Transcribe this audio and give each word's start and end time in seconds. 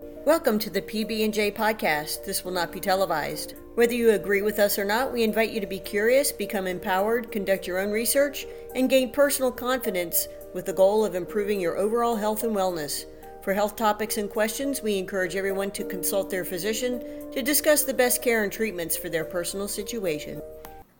Welcome 0.00 0.60
to 0.60 0.70
the 0.70 0.82
PB&J 0.82 1.52
podcast. 1.52 2.24
This 2.24 2.44
will 2.44 2.52
not 2.52 2.70
be 2.70 2.78
televised. 2.78 3.54
Whether 3.74 3.94
you 3.94 4.10
agree 4.10 4.42
with 4.42 4.60
us 4.60 4.78
or 4.78 4.84
not, 4.84 5.12
we 5.12 5.24
invite 5.24 5.50
you 5.50 5.60
to 5.60 5.66
be 5.66 5.80
curious, 5.80 6.30
become 6.30 6.68
empowered, 6.68 7.32
conduct 7.32 7.66
your 7.66 7.80
own 7.80 7.90
research, 7.90 8.46
and 8.76 8.88
gain 8.88 9.10
personal 9.10 9.50
confidence 9.50 10.28
with 10.54 10.66
the 10.66 10.72
goal 10.72 11.04
of 11.04 11.16
improving 11.16 11.60
your 11.60 11.78
overall 11.78 12.14
health 12.14 12.44
and 12.44 12.54
wellness. 12.54 13.06
For 13.42 13.52
health 13.52 13.74
topics 13.74 14.18
and 14.18 14.30
questions, 14.30 14.82
we 14.82 14.98
encourage 14.98 15.34
everyone 15.34 15.72
to 15.72 15.84
consult 15.84 16.30
their 16.30 16.44
physician 16.44 17.32
to 17.32 17.42
discuss 17.42 17.82
the 17.82 17.94
best 17.94 18.22
care 18.22 18.44
and 18.44 18.52
treatments 18.52 18.96
for 18.96 19.08
their 19.08 19.24
personal 19.24 19.66
situation. 19.66 20.40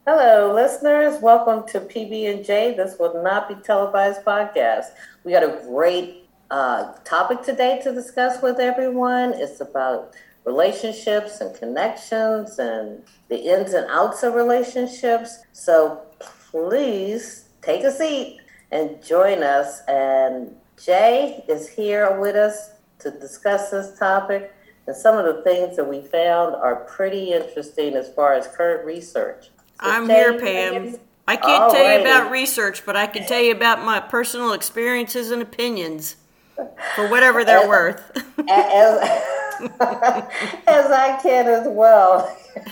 Hello, 0.09 0.53
listeners. 0.53 1.21
Welcome 1.23 1.69
to 1.69 1.81
PB&J. 1.81 2.75
This 2.77 2.99
will 2.99 3.23
not 3.23 3.49
be 3.49 3.55
televised 3.63 4.25
podcast. 4.25 4.87
We 5.23 5.31
got 5.31 5.45
a 5.45 5.61
great 5.69 6.28
uh, 6.51 6.93
topic 7.05 7.43
today 7.43 7.81
to 7.83 7.93
discuss 7.93 8.43
with 8.43 8.59
everyone. 8.59 9.35
It's 9.35 9.61
about 9.61 10.15
relationships 10.45 11.41
and 11.41 11.55
connections 11.55 12.59
and 12.59 13.03
the 13.29 13.37
ins 13.37 13.75
and 13.75 13.87
outs 13.91 14.23
of 14.23 14.35
relationships. 14.35 15.39
So 15.53 16.03
please 16.19 17.49
take 17.61 17.85
a 17.85 17.93
seat 17.93 18.41
and 18.71 19.03
join 19.05 19.43
us. 19.43 19.83
And 19.89 20.57
Jay 20.83 21.45
is 21.49 21.69
here 21.69 22.19
with 22.19 22.37
us 22.37 22.71
to 23.01 23.11
discuss 23.11 23.71
this 23.71 23.99
topic. 23.99 24.55
And 24.87 24.97
some 24.97 25.19
of 25.19 25.27
the 25.27 25.43
things 25.43 25.77
that 25.77 25.87
we 25.87 26.01
found 26.01 26.55
are 26.55 26.77
pretty 26.77 27.33
interesting 27.33 27.95
as 27.95 28.09
far 28.15 28.33
as 28.33 28.47
current 28.47 28.87
research. 28.87 29.51
So 29.83 29.91
I'm 29.91 30.07
Jay, 30.07 30.15
here, 30.15 30.41
Pam. 30.41 30.97
I 31.27 31.37
can't 31.37 31.71
tell 31.71 31.93
you 31.93 32.01
about 32.01 32.31
research, 32.31 32.87
but 32.87 32.97
I 32.97 33.07
can 33.07 33.27
tell 33.27 33.41
you 33.41 33.53
about 33.53 33.85
my 33.85 34.01
personal 34.01 34.55
experiences 34.55 35.31
and 35.31 35.43
opinions 35.43 36.17
for 36.95 37.09
whatever 37.09 37.45
they're 37.45 37.61
As- 37.63 37.69
worth. 37.69 38.11
as, 38.49 39.23
as 40.67 40.91
I 40.91 41.19
can 41.23 41.47
as 41.47 41.67
well. 41.69 42.37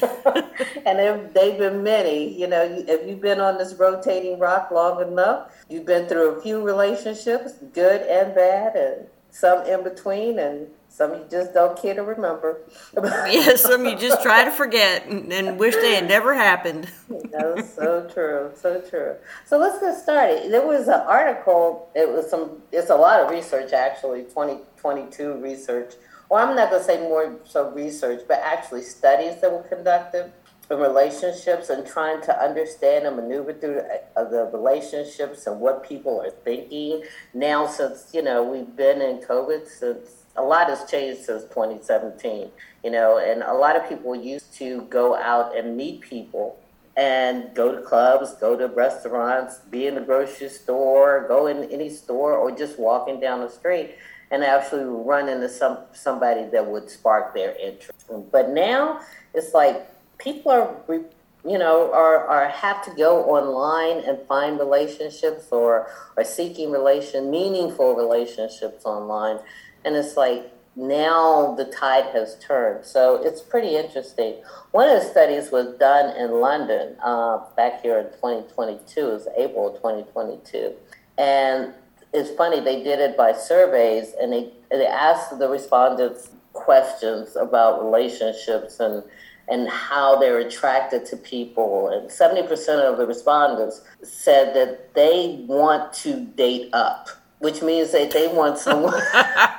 and 0.87 0.99
if 1.01 1.33
they've 1.35 1.59
been 1.59 1.83
many, 1.83 2.39
you 2.39 2.47
know, 2.47 2.63
if 2.63 3.09
you've 3.09 3.21
been 3.21 3.41
on 3.41 3.59
this 3.59 3.75
rotating 3.75 4.39
rock 4.39 4.71
long 4.71 5.01
enough, 5.03 5.53
you've 5.69 5.87
been 5.87 6.07
through 6.09 6.31
a 6.31 6.43
few 6.43 6.63
relationships, 6.63 7.55
good 7.73 8.03
and 8.03 8.35
bad, 8.35 8.77
and 8.77 9.07
some 9.31 9.67
in 9.67 9.83
between, 9.83 10.39
and 10.39 10.69
some 10.89 11.13
you 11.13 11.27
just 11.31 11.53
don't 11.53 11.81
care 11.81 11.95
to 11.95 12.03
remember. 12.03 12.61
yes, 13.03 13.63
some 13.63 13.85
you 13.85 13.97
just 13.97 14.23
try 14.23 14.45
to 14.45 14.51
forget 14.51 15.07
and, 15.07 15.31
and 15.33 15.59
wish 15.59 15.75
they 15.75 15.95
had 15.95 16.09
never 16.09 16.35
happened. 16.35 16.91
That's 17.31 17.75
so 17.75 18.09
true, 18.13 18.51
so 18.55 18.81
true. 18.81 19.17
So 19.45 19.59
let's 19.59 19.79
get 19.81 19.97
started. 19.97 20.51
There 20.51 20.67
was 20.67 20.89
an 20.89 21.01
article. 21.01 21.91
It 21.95 22.11
was 22.11 22.31
some. 22.31 22.63
It's 22.73 22.91
a 22.91 22.97
lot 22.97 23.21
of 23.21 23.31
research, 23.31 23.73
actually. 23.73 24.23
Twenty 24.25 24.61
twenty 24.77 25.11
two 25.11 25.35
research. 25.35 25.95
Well, 26.31 26.47
I'm 26.47 26.57
not 26.57 26.71
going 26.71 26.81
to 26.81 26.87
say 26.87 26.99
more 27.01 27.37
so 27.45 27.71
research, 27.71 28.23
but 28.27 28.41
actually 28.43 28.83
studies 28.83 29.41
that 29.41 29.53
were 29.53 29.63
conducted 29.63 30.33
in 30.69 30.79
relationships 30.79 31.71
and 31.71 31.87
trying 31.87 32.21
to 32.23 32.43
understand 32.43 33.07
and 33.07 33.17
maneuver 33.17 33.53
through 33.53 33.75
the, 33.75 34.03
uh, 34.17 34.25
the 34.29 34.51
relationships 34.53 35.47
and 35.47 35.61
what 35.61 35.87
people 35.89 36.21
are 36.21 36.31
thinking 36.31 37.03
now. 37.35 37.67
Since 37.67 38.11
you 38.15 38.23
know 38.23 38.43
we've 38.43 38.75
been 38.75 39.03
in 39.03 39.21
COVID 39.21 39.69
since 39.69 40.26
a 40.37 40.43
lot 40.43 40.69
has 40.69 40.91
changed 40.91 41.25
since 41.25 41.43
2017. 41.45 42.51
You 42.85 42.91
know, 42.91 43.19
and 43.19 43.43
a 43.43 43.55
lot 43.55 43.77
of 43.77 43.89
people 43.89 44.15
used 44.15 44.55
to 44.55 44.83
go 44.83 45.17
out 45.17 45.57
and 45.57 45.77
meet 45.77 46.01
people 46.01 46.59
and 46.97 47.55
go 47.55 47.75
to 47.75 47.83
clubs, 47.83 48.35
go 48.35 48.57
to 48.57 48.69
restaurants, 48.69 49.59
be 49.71 49.87
in 49.87 49.97
the 49.97 50.01
grocery 50.01 50.49
store, 50.49 51.27
go 51.29 51.47
in 51.47 51.71
any 51.71 51.91
store, 51.91 52.35
or 52.35 52.51
just 52.51 52.79
walking 52.79 53.21
down 53.21 53.41
the 53.41 53.51
street 53.51 53.95
and 54.31 54.43
actually 54.43 54.85
run 54.85 55.29
into 55.29 55.49
some 55.49 55.79
somebody 55.93 56.45
that 56.51 56.67
would 56.67 56.91
spark 56.91 57.35
their 57.35 57.55
interest. 57.57 58.11
But 58.33 58.51
now 58.51 59.01
it's 59.35 59.55
like 59.55 59.89
people 60.19 60.51
are, 60.51 60.75
you 60.89 61.59
know, 61.59 61.93
are, 61.93 62.27
are 62.27 62.49
have 62.49 62.85
to 62.87 62.91
go 62.97 63.25
online 63.25 64.05
and 64.09 64.19
find 64.27 64.59
relationships 64.59 65.49
or 65.51 65.89
are 66.17 66.25
seeking 66.25 66.71
relation 66.71 67.31
meaningful 67.31 67.95
relationships 67.95 68.85
online, 68.85 69.39
and 69.87 69.97
it's 69.97 70.17
like 70.17 70.53
now 70.77 71.55
the 71.55 71.65
tide 71.65 72.05
has 72.13 72.39
turned. 72.39 72.85
So 72.85 73.23
it's 73.23 73.41
pretty 73.41 73.77
interesting. 73.77 74.43
One 74.73 74.91
of 74.91 75.03
the 75.03 75.09
studies 75.09 75.51
was 75.51 75.75
done 75.79 76.15
in 76.17 76.41
London 76.41 76.97
uh, 77.03 77.39
back 77.57 77.81
here 77.81 77.99
in 77.99 78.07
2022, 78.07 79.01
it 79.01 79.05
was 79.05 79.29
April 79.39 79.73
2022. 79.73 80.75
And 81.17 81.73
it's 82.13 82.31
funny, 82.37 82.61
they 82.61 82.83
did 82.83 83.01
it 83.01 83.17
by 83.17 83.33
surveys 83.33 84.13
and 84.21 84.33
they, 84.33 84.53
they 84.71 84.87
asked 84.87 85.39
the 85.39 85.49
respondents 85.49 86.29
questions 86.53 87.37
about 87.37 87.83
relationships 87.85 88.81
and 88.81 89.03
and 89.49 89.69
how 89.69 90.19
they're 90.19 90.41
attracted 90.41 91.07
to 91.07 91.17
people. 91.17 91.89
And 91.91 92.11
70% 92.11 92.51
of 92.81 92.99
the 92.99 93.07
respondents 93.07 93.81
said 94.03 94.55
that 94.57 94.93
they 94.95 95.45
want 95.47 95.93
to 95.95 96.25
date 96.25 96.71
up, 96.73 97.09
which 97.39 97.63
means 97.63 97.93
that 97.93 98.11
they 98.11 98.27
want 98.27 98.59
someone. 98.59 99.01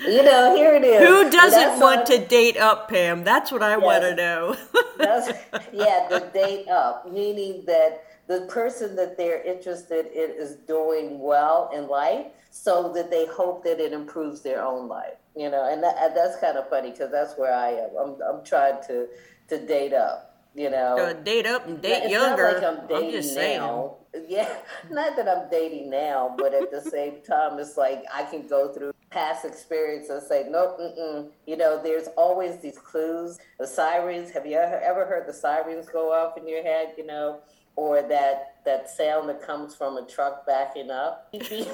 you 0.00 0.22
know, 0.22 0.56
here 0.56 0.74
it 0.74 0.84
is. 0.84 1.06
Who 1.08 1.30
doesn't 1.30 1.80
want 1.80 2.06
to 2.06 2.24
date 2.26 2.56
up, 2.56 2.88
Pam? 2.88 3.24
That's 3.24 3.52
what 3.52 3.62
I 3.62 3.76
want 3.76 4.02
to 4.02 4.14
know. 4.14 4.56
Yeah, 5.72 6.06
the 6.08 6.28
date 6.32 6.68
up, 6.68 7.10
meaning 7.10 7.64
that 7.66 8.04
the 8.26 8.42
person 8.42 8.96
that 8.96 9.16
they're 9.16 9.42
interested 9.42 10.06
in 10.06 10.30
is 10.30 10.56
doing 10.56 11.18
well 11.20 11.70
in 11.74 11.88
life, 11.88 12.26
so 12.50 12.92
that 12.94 13.10
they 13.10 13.26
hope 13.26 13.64
that 13.64 13.80
it 13.80 13.92
improves 13.92 14.42
their 14.42 14.64
own 14.64 14.88
life. 14.88 15.14
You 15.36 15.50
know, 15.50 15.70
and, 15.72 15.82
that, 15.82 15.96
and 15.98 16.16
that's 16.16 16.38
kind 16.40 16.56
of 16.58 16.68
funny 16.68 16.90
because 16.90 17.10
that's 17.10 17.38
where 17.38 17.54
I 17.54 17.70
am. 17.70 17.90
I'm, 18.00 18.16
I'm 18.22 18.44
trying 18.44 18.82
to 18.88 19.08
to 19.48 19.66
date 19.66 19.92
up. 19.94 20.26
You 20.54 20.68
know, 20.70 20.98
Uh, 20.98 21.12
date 21.12 21.46
up 21.46 21.66
and 21.66 21.80
date 21.80 22.02
it's 22.04 22.10
younger. 22.12 22.52
Not 22.52 22.54
like 22.54 22.64
I'm 22.64 22.86
dating 22.88 23.10
just 23.12 23.34
saying. 23.34 23.60
now. 23.60 23.96
Yeah, 24.28 24.52
not 24.90 25.14
that 25.16 25.28
I'm 25.28 25.48
dating 25.50 25.90
now, 25.90 26.34
but 26.36 26.52
at 26.52 26.70
the 26.70 26.80
same 26.82 27.22
time, 27.22 27.58
it's 27.58 27.76
like 27.76 28.02
I 28.12 28.24
can 28.24 28.46
go 28.48 28.72
through 28.72 28.92
past 29.10 29.44
experience 29.44 30.08
and 30.08 30.22
say, 30.22 30.46
nope, 30.48 30.78
mm-mm. 30.80 31.28
you 31.46 31.56
know, 31.56 31.80
there's 31.82 32.08
always 32.16 32.60
these 32.60 32.78
clues. 32.78 33.38
The 33.58 33.66
sirens. 33.66 34.30
Have 34.30 34.46
you 34.46 34.56
ever, 34.56 35.04
heard 35.04 35.26
the 35.28 35.32
sirens 35.32 35.88
go 35.88 36.12
off 36.12 36.38
in 36.38 36.48
your 36.48 36.62
head? 36.62 36.94
You 36.96 37.06
know, 37.06 37.40
or 37.76 38.02
that 38.02 38.56
that 38.64 38.90
sound 38.90 39.28
that 39.28 39.42
comes 39.42 39.74
from 39.74 39.96
a 39.96 40.06
truck 40.06 40.46
backing 40.46 40.90
up. 40.90 41.28
yeah, 41.32 41.64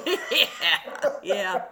yeah. 1.23 1.61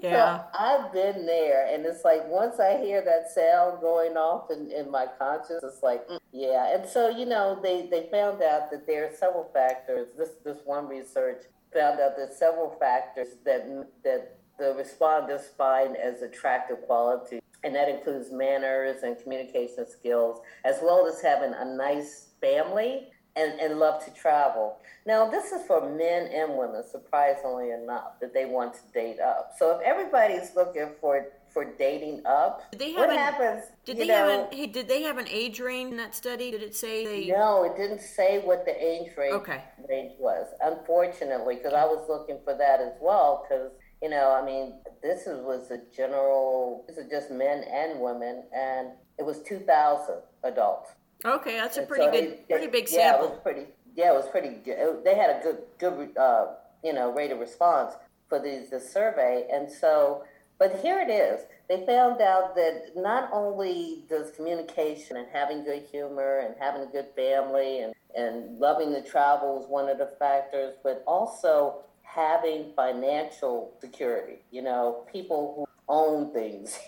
Yeah. 0.00 0.38
So 0.38 0.44
I've 0.58 0.92
been 0.92 1.26
there, 1.26 1.66
and 1.72 1.84
it's 1.84 2.04
like 2.04 2.26
once 2.28 2.60
I 2.60 2.78
hear 2.78 3.02
that 3.02 3.32
sound 3.32 3.80
going 3.80 4.16
off 4.16 4.50
in, 4.50 4.70
in 4.70 4.90
my 4.90 5.06
conscience, 5.18 5.62
it's 5.64 5.82
like, 5.82 6.06
mm, 6.08 6.20
yeah. 6.32 6.74
And 6.74 6.88
so, 6.88 7.08
you 7.08 7.26
know, 7.26 7.58
they, 7.60 7.88
they 7.90 8.08
found 8.10 8.40
out 8.42 8.70
that 8.70 8.86
there 8.86 9.06
are 9.06 9.12
several 9.12 9.50
factors. 9.52 10.08
This, 10.16 10.30
this 10.44 10.58
one 10.64 10.86
research 10.86 11.42
found 11.72 12.00
out 12.00 12.16
that 12.16 12.32
several 12.32 12.70
factors 12.78 13.28
that, 13.44 13.66
that 14.04 14.38
the 14.58 14.74
respondents 14.74 15.48
find 15.56 15.96
as 15.96 16.22
attractive 16.22 16.82
qualities, 16.86 17.40
and 17.64 17.74
that 17.74 17.88
includes 17.88 18.30
manners 18.32 19.02
and 19.02 19.18
communication 19.22 19.86
skills, 19.88 20.40
as 20.64 20.78
well 20.82 21.06
as 21.06 21.20
having 21.20 21.52
a 21.54 21.64
nice 21.64 22.28
family 22.40 23.08
and, 23.36 23.60
and 23.60 23.78
love 23.78 24.04
to 24.04 24.12
travel. 24.12 24.78
Now, 25.06 25.30
this 25.30 25.52
is 25.52 25.64
for 25.66 25.88
men 25.88 26.30
and 26.32 26.58
women, 26.58 26.82
surprisingly 26.90 27.70
enough, 27.70 28.18
that 28.20 28.34
they 28.34 28.46
want 28.46 28.74
to 28.74 28.80
date 28.92 29.20
up. 29.20 29.52
So 29.58 29.76
if 29.76 29.82
everybody's 29.82 30.54
looking 30.56 30.90
for 31.00 31.26
for 31.50 31.64
dating 31.64 32.22
up, 32.26 32.70
Did 32.70 32.80
they 32.80 32.92
what 32.92 33.10
have 33.10 33.10
an- 33.10 33.16
happens? 33.18 33.64
Did 33.84 33.98
they 33.98 34.06
have 34.08 34.50
an 34.52 34.72
did 34.72 34.88
they 34.88 35.02
have 35.02 35.18
an 35.18 35.28
age 35.28 35.60
range 35.60 35.90
in 35.90 35.96
that 35.96 36.14
study? 36.14 36.50
Did 36.50 36.62
it 36.62 36.74
say 36.74 37.04
they 37.06 37.26
No, 37.32 37.64
it 37.64 37.76
didn't 37.76 38.00
say 38.00 38.38
what 38.40 38.64
the 38.64 38.72
age 38.84 39.16
range 39.16 39.34
Okay. 39.34 39.62
range 39.88 40.12
was. 40.18 40.46
Unfortunately, 40.60 41.56
because 41.56 41.72
I 41.72 41.84
was 41.84 42.06
looking 42.08 42.38
for 42.44 42.54
that 42.54 42.80
as 42.80 42.92
well. 43.00 43.44
Because 43.48 43.72
you 44.02 44.08
know, 44.10 44.30
I 44.32 44.44
mean, 44.44 44.74
this 45.02 45.26
is, 45.26 45.40
was 45.44 45.70
a 45.70 45.78
general. 45.94 46.84
This 46.86 46.98
is 46.98 47.10
just 47.10 47.30
men 47.30 47.64
and 47.64 48.00
women, 48.00 48.44
and 48.54 48.90
it 49.18 49.24
was 49.24 49.42
two 49.42 49.58
thousand 49.58 50.18
adults. 50.44 50.90
Okay, 51.24 51.56
that's 51.56 51.78
a 51.78 51.82
pretty 51.82 52.04
so 52.04 52.10
good 52.12 52.38
they- 52.48 52.54
pretty 52.54 52.66
big 52.68 52.88
Yeah, 52.90 53.10
it 53.10 53.12
sample. 53.12 53.28
was 53.30 53.38
pretty. 53.42 53.66
Yeah, 53.96 54.12
it 54.12 54.14
was 54.14 54.28
pretty 54.28 54.50
good. 54.64 55.02
They 55.04 55.16
had 55.16 55.30
a 55.30 55.40
good, 55.42 55.58
good, 55.78 56.16
uh, 56.16 56.54
you 56.84 56.92
know, 56.92 57.10
rate 57.12 57.32
of 57.32 57.40
response 57.40 57.94
for 58.28 58.38
these 58.38 58.70
the 58.70 58.78
survey, 58.80 59.46
and 59.50 59.70
so. 59.70 60.24
But 60.58 60.80
here 60.80 61.00
it 61.00 61.10
is. 61.10 61.42
They 61.68 61.86
found 61.86 62.20
out 62.20 62.56
that 62.56 62.92
not 62.96 63.30
only 63.32 64.04
does 64.08 64.32
communication 64.32 65.16
and 65.16 65.28
having 65.32 65.64
good 65.64 65.84
humor 65.90 66.38
and 66.38 66.54
having 66.58 66.82
a 66.82 66.86
good 66.86 67.08
family 67.14 67.80
and, 67.80 67.94
and 68.16 68.58
loving 68.58 68.92
to 68.92 69.02
travel 69.02 69.62
is 69.62 69.68
one 69.68 69.88
of 69.88 69.98
the 69.98 70.10
factors, 70.18 70.74
but 70.82 71.04
also 71.06 71.84
having 72.02 72.72
financial 72.74 73.72
security. 73.80 74.40
You 74.50 74.62
know, 74.62 75.04
people 75.12 75.54
who 75.56 75.66
own 75.88 76.32
things, 76.32 76.78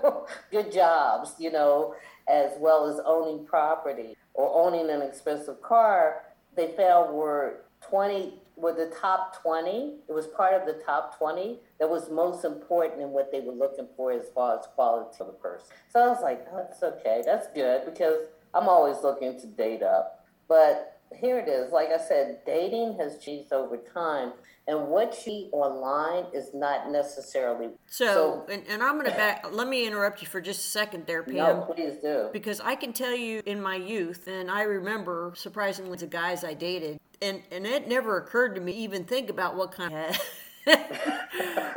good 0.50 0.72
jobs, 0.72 1.34
you 1.38 1.52
know, 1.52 1.94
as 2.28 2.52
well 2.58 2.86
as 2.86 3.00
owning 3.04 3.46
property 3.46 4.16
or 4.34 4.66
owning 4.66 4.90
an 4.90 5.02
expensive 5.02 5.62
car, 5.62 6.22
they 6.56 6.72
found 6.76 7.14
were 7.14 7.60
20 7.82 8.34
were 8.60 8.72
the 8.72 8.94
top 9.00 9.40
20. 9.42 9.94
It 10.08 10.12
was 10.12 10.26
part 10.28 10.54
of 10.54 10.66
the 10.66 10.82
top 10.84 11.18
20 11.18 11.58
that 11.78 11.88
was 11.88 12.10
most 12.10 12.44
important 12.44 13.00
in 13.00 13.10
what 13.10 13.32
they 13.32 13.40
were 13.40 13.52
looking 13.52 13.88
for 13.96 14.12
as 14.12 14.28
far 14.34 14.58
as 14.58 14.66
quality 14.74 15.16
of 15.20 15.26
the 15.26 15.32
person. 15.32 15.68
So 15.88 16.00
I 16.00 16.08
was 16.08 16.22
like, 16.22 16.46
oh, 16.52 16.56
that's 16.56 16.82
okay. 16.82 17.22
That's 17.24 17.48
good 17.54 17.84
because 17.84 18.26
I'm 18.54 18.68
always 18.68 18.96
looking 19.02 19.40
to 19.40 19.46
date 19.46 19.82
up. 19.82 20.26
But 20.48 21.00
here 21.18 21.38
it 21.38 21.48
is. 21.48 21.72
Like 21.72 21.88
I 21.88 21.98
said, 21.98 22.40
dating 22.46 22.96
has 22.98 23.18
changed 23.18 23.52
over 23.52 23.76
time. 23.76 24.32
And 24.68 24.86
what 24.88 25.26
you 25.26 25.48
online 25.52 26.26
is 26.32 26.50
not 26.54 26.92
necessarily 26.92 27.70
so. 27.86 28.44
so 28.46 28.52
and, 28.52 28.62
and, 28.68 28.82
I'm 28.82 28.92
going 28.92 29.10
to 29.10 29.16
back. 29.16 29.44
Let 29.50 29.66
me 29.66 29.84
interrupt 29.84 30.22
you 30.22 30.28
for 30.28 30.40
just 30.40 30.60
a 30.60 30.68
second 30.68 31.06
there, 31.06 31.24
Pam. 31.24 31.34
No, 31.34 31.72
please 31.74 31.96
do. 32.00 32.28
Because 32.32 32.60
I 32.60 32.76
can 32.76 32.92
tell 32.92 33.14
you 33.14 33.42
in 33.46 33.60
my 33.60 33.74
youth, 33.74 34.28
and 34.28 34.48
I 34.48 34.62
remember 34.62 35.32
surprisingly 35.34 35.98
the 35.98 36.06
guys 36.06 36.44
I 36.44 36.54
dated, 36.54 37.00
and 37.22 37.42
and 37.50 37.66
it 37.66 37.88
never 37.88 38.16
occurred 38.18 38.54
to 38.54 38.60
me 38.60 38.72
even 38.72 39.04
think 39.04 39.30
about 39.30 39.56
what 39.56 39.72
kind 39.72 39.94
of. 39.94 40.18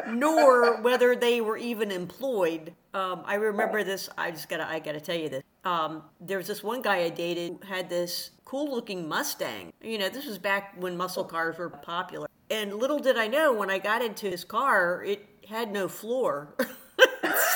nor 0.07 0.81
whether 0.81 1.15
they 1.15 1.41
were 1.41 1.57
even 1.57 1.91
employed. 1.91 2.73
Um, 2.93 3.23
I 3.25 3.35
remember 3.35 3.83
this. 3.83 4.09
I 4.17 4.31
just 4.31 4.49
gotta. 4.49 4.67
I 4.67 4.79
gotta 4.79 5.01
tell 5.01 5.15
you 5.15 5.29
this. 5.29 5.43
Um, 5.63 6.03
there 6.19 6.37
was 6.37 6.47
this 6.47 6.63
one 6.63 6.81
guy 6.81 6.97
I 7.03 7.09
dated 7.09 7.57
who 7.61 7.73
had 7.73 7.89
this 7.89 8.31
cool-looking 8.45 9.07
Mustang. 9.07 9.71
You 9.81 9.97
know, 9.97 10.09
this 10.09 10.25
was 10.25 10.37
back 10.37 10.75
when 10.77 10.97
muscle 10.97 11.23
cars 11.23 11.57
were 11.57 11.69
popular. 11.69 12.27
And 12.51 12.75
little 12.75 12.99
did 12.99 13.17
I 13.17 13.27
know, 13.27 13.53
when 13.53 13.69
I 13.69 13.79
got 13.79 14.03
into 14.03 14.29
his 14.29 14.43
car, 14.43 15.03
it 15.03 15.25
had 15.47 15.71
no 15.71 15.87
floor. 15.87 16.53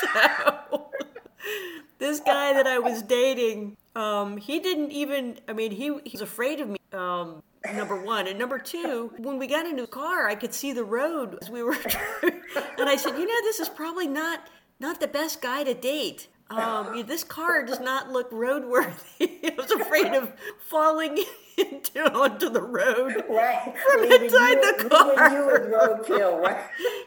so 0.00 0.90
this 1.98 2.20
guy 2.20 2.52
that 2.54 2.66
I 2.66 2.78
was 2.78 3.02
dating, 3.02 3.76
um, 3.94 4.38
he 4.38 4.58
didn't 4.58 4.90
even. 4.90 5.38
I 5.46 5.52
mean, 5.52 5.70
he, 5.70 5.96
he 6.04 6.12
was 6.12 6.22
afraid 6.22 6.60
of 6.60 6.68
me. 6.68 6.78
Um, 6.92 7.42
number 7.74 7.96
one. 8.00 8.26
And 8.26 8.38
number 8.38 8.58
two, 8.58 9.12
when 9.18 9.38
we 9.38 9.46
got 9.46 9.66
into 9.66 9.82
the 9.82 9.88
car, 9.88 10.28
I 10.28 10.34
could 10.34 10.54
see 10.54 10.72
the 10.72 10.84
road 10.84 11.38
as 11.42 11.50
we 11.50 11.62
were, 11.62 11.76
and 12.22 12.88
I 12.88 12.96
said, 12.96 13.18
you 13.18 13.26
know, 13.26 13.42
this 13.42 13.60
is 13.60 13.68
probably 13.68 14.06
not 14.06 14.48
not 14.80 15.00
the 15.00 15.08
best 15.08 15.42
guy 15.42 15.64
to 15.64 15.74
date. 15.74 16.28
Um, 16.50 17.04
this 17.06 17.24
car 17.24 17.62
does 17.64 17.80
not 17.80 18.10
look 18.10 18.30
roadworthy. 18.30 19.44
I 19.44 19.54
was 19.56 19.70
afraid 19.70 20.14
of 20.14 20.32
falling 20.58 21.18
into 21.58 22.10
onto 22.10 22.48
the 22.48 22.62
road 22.62 23.22
right. 23.28 23.74
from 23.86 24.04
inside 24.04 24.52
you, 24.52 24.78
the 24.78 24.88
car. 24.88 25.30
You 25.30 25.74
roadkill, 25.74 26.40
right? 26.40 26.64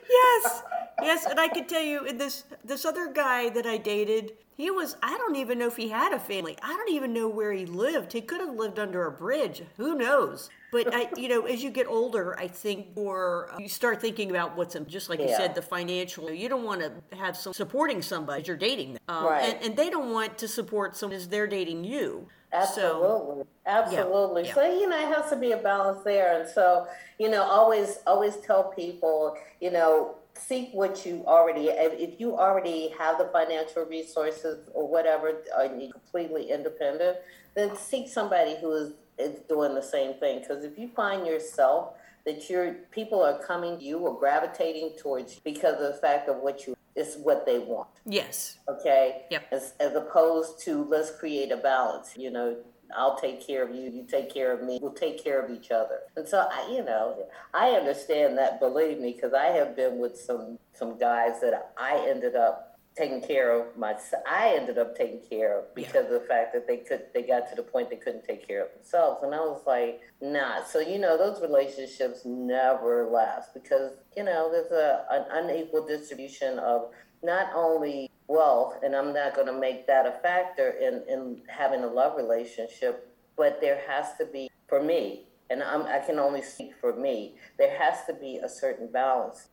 yes, 0.08 0.64
yes, 1.02 1.26
and 1.26 1.40
I 1.40 1.48
can 1.48 1.68
tell 1.68 1.84
you, 1.84 2.06
in 2.06 2.18
this 2.18 2.44
this 2.64 2.86
other 2.86 3.12
guy 3.12 3.50
that 3.50 3.66
I 3.66 3.78
dated, 3.78 4.34
he 4.62 4.70
was, 4.70 4.96
I 5.02 5.18
don't 5.18 5.36
even 5.38 5.58
know 5.58 5.68
if 5.68 5.76
he 5.76 5.90
had 5.90 6.14
a 6.14 6.20
family. 6.20 6.56
I 6.62 6.68
don't 6.68 6.92
even 6.92 7.14
know 7.14 7.28
where 7.28 7.52
he 7.52 7.66
lived. 7.66 8.14
He 8.14 8.22
could 8.22 8.42
have 8.42 8.54
lived 8.54 8.78
under 8.78 9.08
a 9.08 9.12
bridge. 9.12 9.64
Who 9.78 9.96
knows? 9.96 10.52
But 10.72 10.94
I, 10.94 11.10
you 11.18 11.30
know, 11.30 11.48
as 11.48 11.64
you 11.64 11.72
get 11.72 11.88
older, 11.88 12.38
I 12.40 12.48
think, 12.48 12.88
or 12.96 13.50
you 13.58 13.68
start 13.68 14.00
thinking 14.00 14.30
about 14.30 14.56
what's 14.56 14.78
just 14.88 15.10
like 15.10 15.20
yeah. 15.20 15.30
you 15.30 15.36
said, 15.36 15.56
the 15.56 15.62
financial. 15.64 16.32
You 16.32 16.48
don't 16.48 16.64
want 16.64 16.82
to 16.82 17.18
have 17.18 17.36
some 17.36 17.54
supporting 17.54 18.04
somebody 18.04 18.44
you're 18.46 18.56
dating, 18.56 19.00
um, 19.08 19.26
right? 19.26 19.54
And, 19.56 19.66
and, 19.66 19.76
they 19.76 19.90
don't 19.90 20.12
want 20.14 20.38
to 20.38 20.48
support 20.48 20.96
someone 20.96 21.18
as 21.18 21.28
they're 21.28 21.48
dating 21.48 21.84
you. 21.84 22.28
Absolutely, 22.54 23.44
so, 23.44 23.48
absolutely. 23.66 24.46
Yeah. 24.46 24.54
So 24.54 24.64
you 24.64 24.88
know, 24.88 24.98
it 24.98 25.14
has 25.16 25.30
to 25.32 25.38
be 25.38 25.54
a 25.54 25.58
balance 25.58 26.04
there, 26.04 26.40
and 26.40 26.48
so 26.48 26.88
you 27.18 27.30
know, 27.30 27.42
always, 27.42 28.00
always 28.06 28.38
tell 28.38 28.66
people, 28.66 29.36
you 29.60 29.72
know, 29.72 30.16
seek 30.36 30.70
what 30.72 31.06
you 31.06 31.24
already 31.28 31.68
if 31.70 32.20
you 32.20 32.38
already 32.38 32.94
have 32.98 33.18
the 33.18 33.30
financial 33.34 33.84
resources 33.84 34.70
or 34.74 34.88
whatever 34.88 35.42
and 35.58 35.82
you're 35.82 35.92
completely 35.92 36.50
independent 36.52 37.18
then 37.54 37.76
seek 37.76 38.08
somebody 38.08 38.56
who 38.62 38.72
is, 38.74 38.94
is 39.18 39.40
doing 39.50 39.76
the 39.76 39.82
same 39.82 40.14
thing. 40.16 40.40
Because 40.40 40.64
if 40.64 40.78
you 40.78 40.90
find 40.90 41.26
yourself 41.26 41.94
that 42.26 42.50
your 42.50 42.74
people 42.92 43.22
are 43.24 43.40
coming 43.40 43.80
to 43.80 43.84
you 43.84 43.98
or 43.98 44.18
gravitating 44.18 44.92
towards 45.00 45.36
you 45.36 45.42
because 45.44 45.76
of 45.76 45.94
the 45.94 46.00
fact 46.00 46.30
of 46.30 46.38
what 46.38 46.68
you 46.68 46.76
is 46.94 47.16
what 47.24 47.46
they 47.46 47.58
want. 47.58 47.88
Yes. 48.06 48.58
Okay? 48.68 49.24
Yep. 49.32 49.48
as, 49.52 49.74
as 49.80 49.96
opposed 49.96 50.60
to 50.66 50.84
let's 50.90 51.12
create 51.18 51.52
a 51.52 51.58
balance 51.58 52.16
you 52.18 52.30
know 52.30 52.58
I'll 52.96 53.18
take 53.18 53.46
care 53.46 53.64
of 53.68 53.74
you, 53.76 53.90
you 53.90 54.06
take 54.10 54.34
care 54.34 54.52
of 54.52 54.64
me, 54.64 54.80
we'll 54.82 54.94
take 54.94 55.24
care 55.24 55.44
of 55.44 55.52
each 55.52 55.72
other. 55.72 56.00
And 56.16 56.28
so, 56.28 56.48
I, 56.52 56.72
you 56.72 56.84
know, 56.84 57.26
I 57.54 57.72
understand 57.72 58.38
that, 58.38 58.60
believe 58.60 59.00
me, 59.00 59.14
because 59.14 59.34
I 59.34 59.48
have 59.48 59.76
been 59.76 60.00
with 60.00 60.18
some, 60.18 60.58
some 60.74 60.98
guys 60.98 61.42
that 61.42 61.74
I 61.78 62.06
ended 62.10 62.36
up 62.36 62.72
taking 62.96 63.22
care 63.22 63.58
of 63.58 63.78
myself. 63.78 64.22
I 64.30 64.56
ended 64.60 64.78
up 64.78 64.98
taking 64.98 65.22
care 65.30 65.60
of 65.60 65.74
because 65.74 65.94
yeah. 66.10 66.16
of 66.16 66.22
the 66.22 66.28
fact 66.28 66.54
that 66.54 66.68
they 66.68 66.78
could, 66.78 67.04
they 67.14 67.22
got 67.24 67.50
to 67.50 67.56
the 67.56 67.64
point 67.64 67.90
they 67.90 67.96
couldn't 67.96 68.26
take 68.26 68.46
care 68.46 68.66
of 68.66 68.74
themselves. 68.74 69.24
And 69.24 69.34
I 69.34 69.40
was 69.40 69.62
like, 69.66 70.02
nah. 70.22 70.64
So, 70.64 70.80
you 70.80 71.00
know, 71.00 71.18
those 71.18 71.42
relationships 71.42 72.26
never 72.26 73.10
last 73.10 73.54
because, 73.54 73.94
you 74.18 74.24
know, 74.24 74.52
there's 74.52 74.72
a, 74.72 75.06
an 75.10 75.26
unequal 75.32 75.88
distribution 75.88 76.60
of 76.60 76.90
not 77.24 77.52
only 77.56 78.11
wealth, 78.28 78.76
and 78.84 78.96
I'm 78.96 79.14
not 79.14 79.36
going 79.36 79.48
to 79.48 79.58
make 79.58 79.88
that 79.88 80.06
a 80.06 80.12
factor 80.22 80.70
in, 80.70 81.04
in 81.10 81.42
having 81.48 81.84
a 81.84 81.88
love 81.88 82.18
relationship, 82.18 83.14
but 83.36 83.60
there 83.62 83.82
has 83.88 84.16
to 84.18 84.26
be, 84.26 84.50
for 84.68 84.82
me, 84.82 85.24
and 85.50 85.62
I'm, 85.62 85.84
i 85.84 86.00
can 86.00 86.18
only 86.18 86.42
speak 86.42 86.74
for 86.80 86.96
me, 86.96 87.36
there 87.58 87.78
has 87.78 88.06
to 88.06 88.14
be 88.14 88.38
a 88.38 88.50
certain 88.50 88.88
balance. 88.88 89.48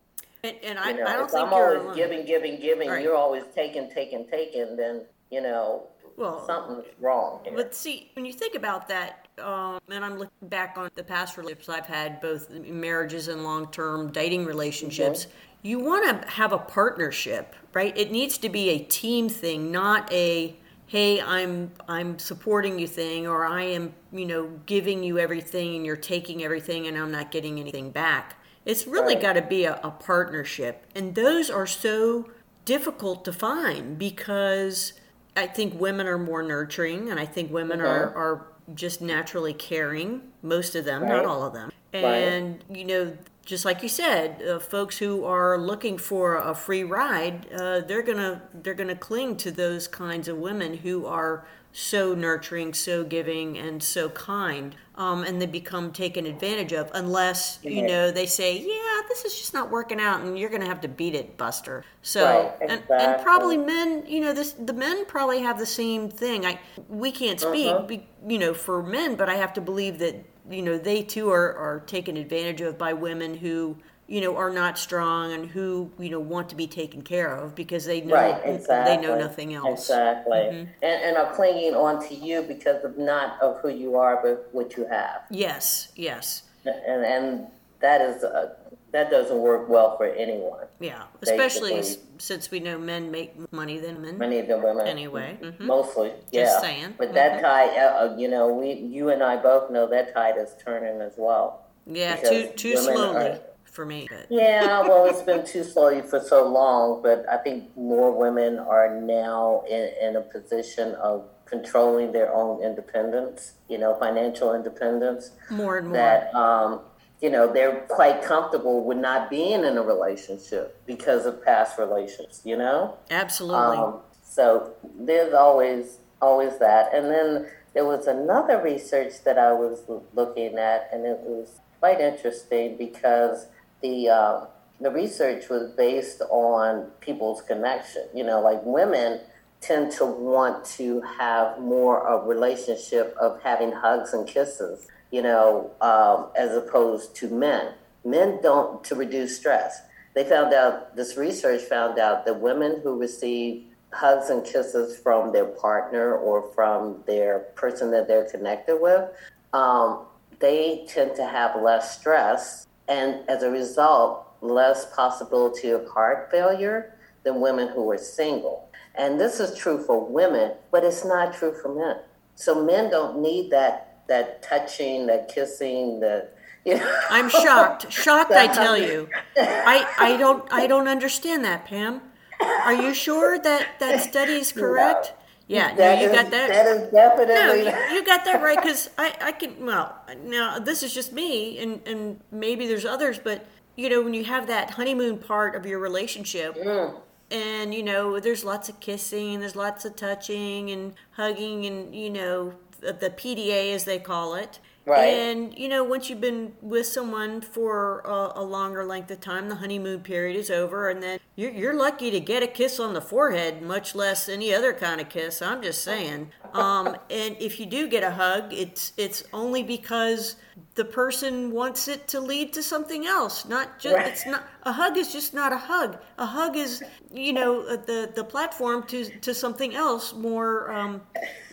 And, 0.44 0.56
and 0.62 0.78
I, 0.78 0.92
know, 0.92 1.04
I, 1.04 1.14
don't 1.14 1.24
if 1.24 1.30
think 1.32 1.46
I'm 1.46 1.52
always 1.52 1.80
alone. 1.80 1.96
giving, 1.96 2.24
giving, 2.24 2.60
giving, 2.60 2.88
right. 2.88 3.02
you're 3.02 3.16
always 3.16 3.42
taking, 3.54 3.90
taking, 3.90 4.28
taking, 4.28 4.76
then, 4.76 5.04
you 5.32 5.42
know, 5.42 5.88
well, 6.16 6.44
something's 6.46 6.84
wrong. 7.00 7.40
Here. 7.44 7.52
But 7.54 7.74
see, 7.74 8.10
when 8.14 8.24
you 8.24 8.32
think 8.32 8.54
about 8.54 8.88
that, 8.88 9.28
um, 9.38 9.78
and 9.88 10.04
I'm 10.04 10.18
looking 10.18 10.48
back 10.48 10.76
on 10.76 10.90
the 10.94 11.04
past 11.04 11.36
relationships 11.36 11.68
I've 11.68 11.86
had, 11.86 12.20
both 12.20 12.50
marriages 12.50 13.28
and 13.28 13.44
long 13.44 13.70
term 13.70 14.10
dating 14.10 14.44
relationships, 14.44 15.26
mm-hmm 15.26 15.47
you 15.62 15.78
want 15.78 16.22
to 16.22 16.30
have 16.30 16.52
a 16.52 16.58
partnership, 16.58 17.54
right? 17.74 17.96
It 17.96 18.10
needs 18.10 18.38
to 18.38 18.48
be 18.48 18.70
a 18.70 18.78
team 18.78 19.28
thing, 19.28 19.72
not 19.72 20.12
a 20.12 20.56
hey, 20.86 21.20
I'm 21.20 21.70
I'm 21.86 22.18
supporting 22.18 22.78
you 22.78 22.86
thing 22.86 23.26
or 23.26 23.44
I 23.44 23.62
am, 23.62 23.94
you 24.12 24.26
know, 24.26 24.50
giving 24.66 25.04
you 25.04 25.18
everything 25.18 25.76
and 25.76 25.86
you're 25.86 25.96
taking 25.96 26.42
everything 26.42 26.86
and 26.86 26.96
I'm 26.96 27.12
not 27.12 27.30
getting 27.30 27.60
anything 27.60 27.90
back. 27.90 28.36
It's 28.64 28.86
really 28.86 29.14
right. 29.14 29.22
got 29.22 29.32
to 29.34 29.42
be 29.42 29.64
a, 29.64 29.78
a 29.82 29.90
partnership. 29.90 30.86
And 30.94 31.14
those 31.14 31.48
are 31.50 31.66
so 31.66 32.30
difficult 32.64 33.24
to 33.26 33.32
find 33.32 33.98
because 33.98 34.94
I 35.36 35.46
think 35.46 35.78
women 35.80 36.06
are 36.06 36.18
more 36.18 36.42
nurturing 36.42 37.10
and 37.10 37.20
I 37.20 37.24
think 37.24 37.52
women 37.52 37.80
are, 37.80 38.08
uh-huh. 38.08 38.18
are 38.18 38.46
just 38.74 39.00
naturally 39.00 39.54
caring, 39.54 40.20
most 40.42 40.74
of 40.74 40.84
them, 40.84 41.02
right. 41.02 41.08
not 41.08 41.24
all 41.24 41.44
of 41.44 41.54
them. 41.54 41.70
And, 41.92 42.62
right. 42.68 42.78
you 42.78 42.84
know, 42.84 43.16
just 43.48 43.64
like 43.64 43.82
you 43.82 43.88
said, 43.88 44.42
uh, 44.42 44.58
folks 44.58 44.98
who 44.98 45.24
are 45.24 45.56
looking 45.56 45.96
for 45.96 46.36
a 46.36 46.54
free 46.54 46.84
ride, 46.84 47.50
uh, 47.50 47.80
they're 47.80 48.02
gonna 48.02 48.42
they're 48.52 48.74
gonna 48.74 48.94
cling 48.94 49.38
to 49.38 49.50
those 49.50 49.88
kinds 49.88 50.28
of 50.28 50.36
women 50.36 50.74
who 50.76 51.06
are 51.06 51.46
so 51.72 52.14
nurturing, 52.14 52.74
so 52.74 53.04
giving, 53.04 53.56
and 53.56 53.82
so 53.82 54.10
kind, 54.10 54.76
um, 54.96 55.22
and 55.22 55.40
they 55.40 55.46
become 55.46 55.92
taken 55.92 56.26
advantage 56.26 56.74
of 56.74 56.90
unless 56.92 57.58
you 57.62 57.86
know 57.86 58.10
they 58.10 58.26
say, 58.26 58.58
"Yeah, 58.58 59.00
this 59.08 59.24
is 59.24 59.38
just 59.38 59.54
not 59.54 59.70
working 59.70 59.98
out," 59.98 60.20
and 60.20 60.38
you're 60.38 60.50
gonna 60.50 60.66
have 60.66 60.82
to 60.82 60.88
beat 60.88 61.14
it, 61.14 61.38
Buster. 61.38 61.86
So, 62.02 62.26
right, 62.26 62.52
exactly. 62.60 62.96
and, 62.96 63.14
and 63.14 63.22
probably 63.22 63.56
men, 63.56 64.04
you 64.06 64.20
know, 64.20 64.34
this 64.34 64.52
the 64.52 64.74
men 64.74 65.06
probably 65.06 65.40
have 65.40 65.58
the 65.58 65.64
same 65.64 66.10
thing. 66.10 66.44
I 66.44 66.60
we 66.90 67.10
can't 67.10 67.40
speak, 67.40 67.68
uh-huh. 67.68 67.86
be, 67.86 68.06
you 68.28 68.38
know, 68.38 68.52
for 68.52 68.82
men, 68.82 69.14
but 69.14 69.30
I 69.30 69.36
have 69.36 69.54
to 69.54 69.62
believe 69.62 70.00
that 70.00 70.22
you 70.50 70.62
know 70.62 70.78
they 70.78 71.02
too 71.02 71.30
are, 71.30 71.54
are 71.56 71.80
taken 71.86 72.16
advantage 72.16 72.60
of 72.60 72.78
by 72.78 72.92
women 72.92 73.34
who 73.34 73.76
you 74.06 74.20
know 74.20 74.36
are 74.36 74.50
not 74.50 74.78
strong 74.78 75.32
and 75.32 75.50
who 75.50 75.90
you 75.98 76.10
know 76.10 76.20
want 76.20 76.48
to 76.48 76.56
be 76.56 76.66
taken 76.66 77.02
care 77.02 77.34
of 77.34 77.54
because 77.54 77.84
they 77.84 78.00
know 78.00 78.14
right, 78.14 78.40
exactly. 78.44 78.96
they 78.96 79.02
know 79.02 79.18
nothing 79.18 79.54
else 79.54 79.82
exactly 79.82 80.38
mm-hmm. 80.38 80.70
and, 80.82 81.02
and 81.04 81.16
are 81.16 81.34
clinging 81.34 81.74
on 81.74 82.06
to 82.08 82.14
you 82.14 82.42
because 82.42 82.84
of 82.84 82.96
not 82.98 83.40
of 83.40 83.60
who 83.60 83.68
you 83.68 83.96
are 83.96 84.18
but 84.22 84.48
what 84.52 84.76
you 84.76 84.86
have 84.86 85.22
yes 85.30 85.92
yes 85.94 86.44
and 86.64 87.04
and 87.04 87.46
that 87.80 88.00
is 88.00 88.24
a, 88.24 88.56
that 88.92 89.10
doesn't 89.10 89.38
work 89.38 89.68
well 89.68 89.96
for 89.96 90.06
anyone. 90.06 90.66
Yeah, 90.80 91.02
especially 91.20 91.74
basically. 91.74 92.06
since 92.18 92.50
we 92.50 92.60
know 92.60 92.78
men 92.78 93.10
make 93.10 93.52
money 93.52 93.78
than 93.78 93.96
women. 93.96 94.18
Many 94.18 94.40
than 94.40 94.62
women. 94.62 94.86
Anyway, 94.86 95.38
mm-hmm. 95.40 95.66
mostly. 95.66 96.12
Yeah. 96.32 96.44
Just 96.44 96.60
saying. 96.62 96.94
But 96.96 97.08
mm-hmm. 97.08 97.14
that 97.14 97.42
tide, 97.42 97.76
uh, 97.76 97.80
uh, 97.80 98.16
you 98.16 98.28
know, 98.28 98.52
we, 98.52 98.72
you 98.72 99.10
and 99.10 99.22
I 99.22 99.36
both 99.36 99.70
know 99.70 99.88
that 99.90 100.14
tide 100.14 100.36
is 100.38 100.54
turning 100.64 101.00
as 101.02 101.14
well. 101.16 101.66
Yeah, 101.86 102.16
too 102.16 102.48
too 102.56 102.76
slowly 102.76 103.26
are, 103.26 103.40
for 103.64 103.84
me. 103.84 104.08
But. 104.10 104.26
Yeah, 104.30 104.82
well, 104.82 105.06
it's 105.06 105.22
been 105.22 105.46
too 105.46 105.64
slowly 105.64 106.02
for 106.02 106.20
so 106.20 106.48
long, 106.48 107.02
but 107.02 107.26
I 107.30 107.36
think 107.38 107.76
more 107.76 108.10
women 108.12 108.58
are 108.58 109.00
now 109.00 109.64
in, 109.68 109.90
in 110.00 110.16
a 110.16 110.20
position 110.22 110.94
of 110.94 111.28
controlling 111.44 112.12
their 112.12 112.32
own 112.34 112.62
independence. 112.62 113.54
You 113.68 113.78
know, 113.78 113.96
financial 113.98 114.54
independence. 114.54 115.32
More 115.50 115.78
and 115.78 115.88
more. 115.88 115.96
That 115.96 116.34
um, 116.34 116.80
you 117.20 117.30
know, 117.30 117.52
they're 117.52 117.80
quite 117.88 118.22
comfortable 118.22 118.84
with 118.84 118.98
not 118.98 119.28
being 119.28 119.64
in 119.64 119.76
a 119.76 119.82
relationship 119.82 120.80
because 120.86 121.26
of 121.26 121.44
past 121.44 121.78
relations, 121.78 122.42
you 122.44 122.56
know? 122.56 122.96
Absolutely. 123.10 123.76
Um, 123.76 124.00
so 124.22 124.72
there's 124.98 125.34
always 125.34 125.98
always 126.20 126.58
that. 126.58 126.94
And 126.94 127.06
then 127.10 127.48
there 127.74 127.84
was 127.84 128.06
another 128.06 128.62
research 128.62 129.22
that 129.24 129.38
I 129.38 129.52
was 129.52 129.82
looking 130.14 130.58
at, 130.58 130.88
and 130.92 131.06
it 131.06 131.18
was 131.20 131.60
quite 131.80 132.00
interesting 132.00 132.76
because 132.76 133.46
the 133.82 134.08
uh, 134.08 134.46
the 134.80 134.90
research 134.90 135.48
was 135.48 135.70
based 135.72 136.22
on 136.30 136.90
people's 137.00 137.42
connection. 137.42 138.04
You 138.14 138.24
know, 138.24 138.40
like 138.40 138.60
women 138.64 139.20
tend 139.60 139.90
to 139.90 140.06
want 140.06 140.64
to 140.64 141.00
have 141.00 141.58
more 141.58 142.06
of 142.06 142.24
a 142.24 142.28
relationship 142.28 143.14
of 143.20 143.42
having 143.42 143.72
hugs 143.72 144.12
and 144.12 144.26
kisses. 144.26 144.86
You 145.10 145.22
know, 145.22 145.70
um, 145.80 146.28
as 146.36 146.56
opposed 146.56 147.16
to 147.16 147.28
men. 147.28 147.72
Men 148.04 148.40
don't 148.42 148.84
to 148.84 148.94
reduce 148.94 149.36
stress. 149.36 149.82
They 150.14 150.24
found 150.24 150.52
out 150.52 150.96
this 150.96 151.16
research 151.16 151.62
found 151.62 151.98
out 151.98 152.24
that 152.26 152.40
women 152.40 152.80
who 152.82 152.98
receive 152.98 153.64
hugs 153.92 154.30
and 154.30 154.44
kisses 154.44 154.98
from 154.98 155.32
their 155.32 155.46
partner 155.46 156.16
or 156.16 156.50
from 156.54 157.02
their 157.06 157.40
person 157.54 157.90
that 157.92 158.06
they're 158.06 158.28
connected 158.28 158.78
with, 158.80 159.10
um, 159.52 160.04
they 160.40 160.86
tend 160.88 161.16
to 161.16 161.26
have 161.26 161.60
less 161.60 161.98
stress 161.98 162.66
and 162.88 163.28
as 163.28 163.42
a 163.42 163.50
result, 163.50 164.26
less 164.40 164.92
possibility 164.94 165.70
of 165.70 165.86
heart 165.88 166.30
failure 166.30 166.94
than 167.22 167.40
women 167.40 167.68
who 167.68 167.90
are 167.90 167.98
single. 167.98 168.70
And 168.94 169.20
this 169.20 169.40
is 169.40 169.56
true 169.56 169.82
for 169.84 170.04
women, 170.04 170.52
but 170.72 170.84
it's 170.84 171.04
not 171.04 171.34
true 171.34 171.54
for 171.60 171.74
men. 171.74 171.96
So 172.34 172.64
men 172.64 172.90
don't 172.90 173.20
need 173.20 173.50
that 173.50 173.87
that 174.08 174.42
touching, 174.42 175.06
that 175.06 175.28
kissing, 175.28 176.00
that 176.00 176.34
you 176.64 176.76
know. 176.76 177.00
I'm 177.10 177.28
shocked. 177.30 177.90
Shocked 178.04 178.32
I 178.32 178.48
tell 178.48 178.76
you. 178.76 179.08
I, 179.36 179.86
I 179.98 180.16
don't 180.16 180.50
I 180.52 180.66
don't 180.66 180.88
understand 180.88 181.44
that, 181.44 181.64
Pam. 181.66 182.02
Are 182.40 182.74
you 182.74 182.94
sure 182.94 183.38
that 183.38 183.78
that 183.80 184.00
study 184.02 184.34
is 184.34 184.52
correct? 184.52 185.14
Yeah, 185.46 185.74
no, 185.78 185.94
you 185.98 186.08
is, 186.08 186.12
got 186.12 186.30
that. 186.30 186.48
That 186.48 186.66
is 186.66 186.90
definitely. 186.92 187.34
No, 187.34 187.54
you, 187.54 187.94
you 187.94 188.04
got 188.04 188.24
that 188.26 188.42
right 188.42 188.60
because 188.60 188.90
I, 188.98 189.14
I 189.20 189.32
can. 189.32 189.64
Well, 189.64 189.96
now 190.24 190.58
this 190.58 190.82
is 190.82 190.92
just 190.92 191.12
me, 191.12 191.58
and 191.58 191.80
and 191.86 192.20
maybe 192.30 192.66
there's 192.66 192.84
others, 192.84 193.18
but 193.18 193.46
you 193.74 193.88
know 193.88 194.02
when 194.02 194.12
you 194.12 194.24
have 194.24 194.46
that 194.48 194.72
honeymoon 194.72 195.18
part 195.18 195.54
of 195.54 195.64
your 195.64 195.78
relationship, 195.78 196.54
Mm. 196.56 197.00
and 197.30 197.72
you 197.74 197.82
know 197.82 198.20
there's 198.20 198.44
lots 198.44 198.68
of 198.68 198.78
kissing, 198.78 199.40
there's 199.40 199.56
lots 199.56 199.86
of 199.86 199.96
touching 199.96 200.70
and 200.70 200.94
hugging, 201.12 201.64
and 201.64 201.94
you 201.94 202.10
know 202.10 202.52
the, 202.80 203.10
PDA 203.10 203.74
as 203.74 203.84
they 203.84 203.98
call 203.98 204.34
it. 204.34 204.58
Right. 204.88 205.06
And 205.14 205.56
you 205.56 205.68
know, 205.68 205.84
once 205.84 206.08
you've 206.08 206.20
been 206.20 206.54
with 206.62 206.86
someone 206.86 207.40
for 207.40 208.00
a, 208.00 208.40
a 208.40 208.42
longer 208.42 208.84
length 208.84 209.10
of 209.10 209.20
time, 209.20 209.48
the 209.48 209.56
honeymoon 209.56 210.00
period 210.00 210.36
is 210.36 210.50
over, 210.50 210.88
and 210.88 211.02
then 211.02 211.18
you're, 211.36 211.50
you're 211.50 211.74
lucky 211.74 212.10
to 212.10 212.20
get 212.20 212.42
a 212.42 212.46
kiss 212.46 212.80
on 212.80 212.94
the 212.94 213.00
forehead, 213.00 213.62
much 213.62 213.94
less 213.94 214.28
any 214.28 214.54
other 214.54 214.72
kind 214.72 215.00
of 215.00 215.08
kiss. 215.08 215.42
I'm 215.42 215.62
just 215.62 215.82
saying. 215.82 216.30
Um, 216.54 216.96
and 217.10 217.36
if 217.38 217.60
you 217.60 217.66
do 217.66 217.88
get 217.88 218.02
a 218.02 218.10
hug, 218.10 218.52
it's 218.52 218.92
it's 218.96 219.22
only 219.32 219.62
because 219.62 220.36
the 220.74 220.84
person 220.84 221.50
wants 221.52 221.86
it 221.88 222.08
to 222.08 222.20
lead 222.20 222.52
to 222.54 222.62
something 222.62 223.06
else. 223.06 223.44
Not 223.44 223.78
just 223.78 223.96
Right. 223.96 224.06
it's 224.08 224.26
not 224.26 224.44
a 224.64 224.72
hug 224.72 224.96
is 224.96 225.12
just 225.12 225.34
not 225.34 225.52
a 225.52 225.58
hug. 225.58 225.98
A 226.16 226.26
hug 226.26 226.56
is 226.56 226.82
you 227.12 227.32
know 227.34 227.62
uh, 227.62 227.76
the 227.76 228.10
the 228.14 228.24
platform 228.24 228.82
to 228.84 229.04
to 229.20 229.34
something 229.34 229.74
else 229.74 230.14
more 230.14 230.72
um, 230.72 231.02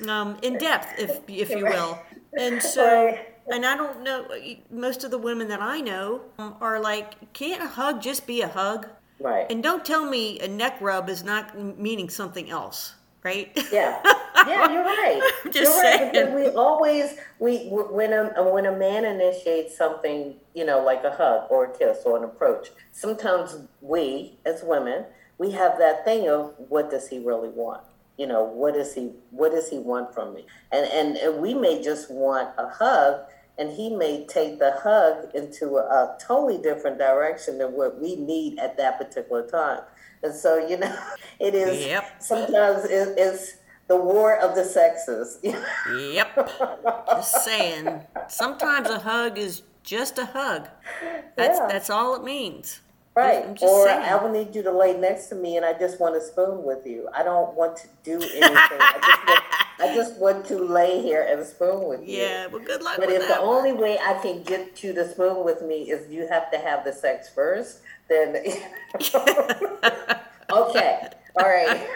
um, 0.08 0.38
in 0.42 0.58
depth, 0.58 0.94
if 0.98 1.20
if 1.27 1.50
you 1.50 1.65
will. 1.65 2.00
And 2.38 2.62
so, 2.75 3.06
Right. 3.06 3.27
and 3.51 3.65
I 3.65 3.75
don't 3.75 4.04
know, 4.04 4.27
most 4.72 5.04
of 5.04 5.12
the 5.12 5.18
women 5.18 5.48
that 5.50 5.62
I 5.62 5.82
know 5.82 6.22
um, 6.38 6.56
are 6.62 6.80
like, 6.80 7.34
can't 7.34 7.62
a 7.62 7.68
hug 7.68 8.01
just 8.01 8.25
be 8.27 8.42
a 8.42 8.48
hug? 8.48 8.88
Right. 9.20 9.50
And 9.50 9.63
don't 9.63 9.86
tell 9.86 10.06
me 10.06 10.39
a 10.39 10.48
neck 10.48 10.77
rub 10.82 11.10
is 11.10 11.24
not 11.24 11.58
meaning 11.80 12.10
something 12.10 12.50
else, 12.50 12.96
right? 13.24 13.51
Yeah, 13.72 14.01
yeah, 14.46 14.70
you're 14.74 14.84
right. 14.84 15.22
Just 15.46 15.56
you're 15.56 15.82
saying. 15.82 16.36
we 16.36 16.50
always 16.50 17.15
we 17.39 17.60
when 17.70 18.12
a 18.12 18.44
when 18.51 18.65
a 18.65 18.75
man 18.75 19.06
initiates 19.06 19.77
something, 19.77 20.36
you 20.54 20.65
know, 20.65 20.84
like 20.84 21.06
a 21.06 21.12
hug 21.12 21.50
or 21.50 21.65
a 21.72 21.77
kiss 21.77 22.00
or 22.06 22.18
an 22.18 22.25
approach. 22.25 22.72
Sometimes 22.92 23.56
we, 23.80 24.38
as 24.46 24.63
women, 24.63 25.06
we 25.38 25.51
have 25.51 25.77
that 25.80 26.04
thing 26.04 26.27
of 26.27 26.54
what 26.58 26.92
does 26.92 27.08
he 27.08 27.20
really 27.20 27.50
want? 27.50 27.84
You 28.18 28.28
know, 28.28 28.44
what 28.44 28.74
does 28.74 28.94
he 28.94 29.12
what 29.32 29.52
does 29.52 29.70
he 29.70 29.78
want 29.80 30.14
from 30.14 30.34
me? 30.34 30.46
And 30.72 30.86
and, 30.92 31.18
and 31.18 31.42
we 31.42 31.54
may 31.54 31.82
just 31.82 32.10
want 32.12 32.50
a 32.58 32.68
hug. 32.70 33.22
And 33.58 33.72
he 33.72 33.90
may 33.96 34.26
take 34.28 34.60
the 34.60 34.74
hug 34.84 35.34
into 35.34 35.78
a, 35.78 35.84
a 35.84 36.18
totally 36.20 36.58
different 36.58 36.98
direction 36.98 37.58
than 37.58 37.72
what 37.72 38.02
we 38.02 38.18
need 38.18 38.60
at 38.60 38.76
that 38.76 38.98
particular 38.98 39.48
time. 39.48 39.80
And 40.24 40.36
so, 40.36 40.58
you 40.68 40.76
know, 40.76 40.94
it 41.40 41.56
is 41.56 41.86
Yep. 41.86 42.22
sometimes 42.22 42.84
it, 42.84 43.14
it's 43.18 43.54
the 43.88 43.96
war 43.96 44.36
of 44.38 44.56
the 44.56 44.66
sexes. 44.66 45.40
Yep. 45.44 46.50
Just 47.08 47.46
saying. 47.46 48.02
Sometimes 48.28 48.90
a 48.90 49.00
hug 49.00 49.38
is 49.38 49.62
just 49.84 50.18
a 50.20 50.26
hug. 50.26 50.68
That's 51.38 51.58
Yeah. 51.58 51.68
that's 51.70 51.90
all 51.90 52.14
it 52.16 52.26
means. 52.26 52.82
Right. 53.16 53.46
I'm 53.46 53.56
just 53.56 53.64
Or 53.64 53.86
saying. 53.86 54.02
I 54.04 54.16
will 54.16 54.30
need 54.32 54.54
you 54.56 54.64
to 54.64 54.72
lay 54.72 54.94
next 54.98 55.28
to 55.28 55.36
me 55.36 55.58
and 55.58 55.66
I 55.66 55.74
just 55.78 56.00
want 56.00 56.16
to 56.16 56.22
spoon 56.22 56.64
with 56.64 56.86
you. 56.86 57.08
I 57.14 57.24
don't 57.24 57.54
want 57.56 57.78
to 57.78 57.88
do 58.04 58.16
anything. 58.16 58.80
I, 58.80 59.00
just 59.02 59.28
want, 59.28 59.44
I 59.80 59.96
just 59.96 60.18
want 60.20 60.46
to 60.48 60.58
lay 60.58 61.02
here 61.02 61.26
and 61.30 61.46
spoon 61.46 61.88
with 61.88 62.02
you. 62.08 62.18
Yeah, 62.22 62.48
well, 62.48 62.62
good 62.64 62.82
luck 62.82 62.98
But 62.98 63.10
if 63.10 63.22
that. 63.22 63.28
the 63.28 63.40
only 63.40 63.74
way 63.74 63.98
I 64.00 64.14
can 64.22 64.44
get 64.44 64.84
you 64.84 64.94
to 64.94 65.10
spoon 65.10 65.44
with 65.46 65.62
me 65.62 65.90
is 65.92 66.12
you 66.12 66.28
have 66.28 66.52
to 66.52 66.58
have 66.58 66.84
the 66.84 66.94
sex 66.94 67.30
first, 67.34 67.82
then 68.10 68.36
okay, 70.52 71.10
all 71.38 71.46
right, 71.46 71.88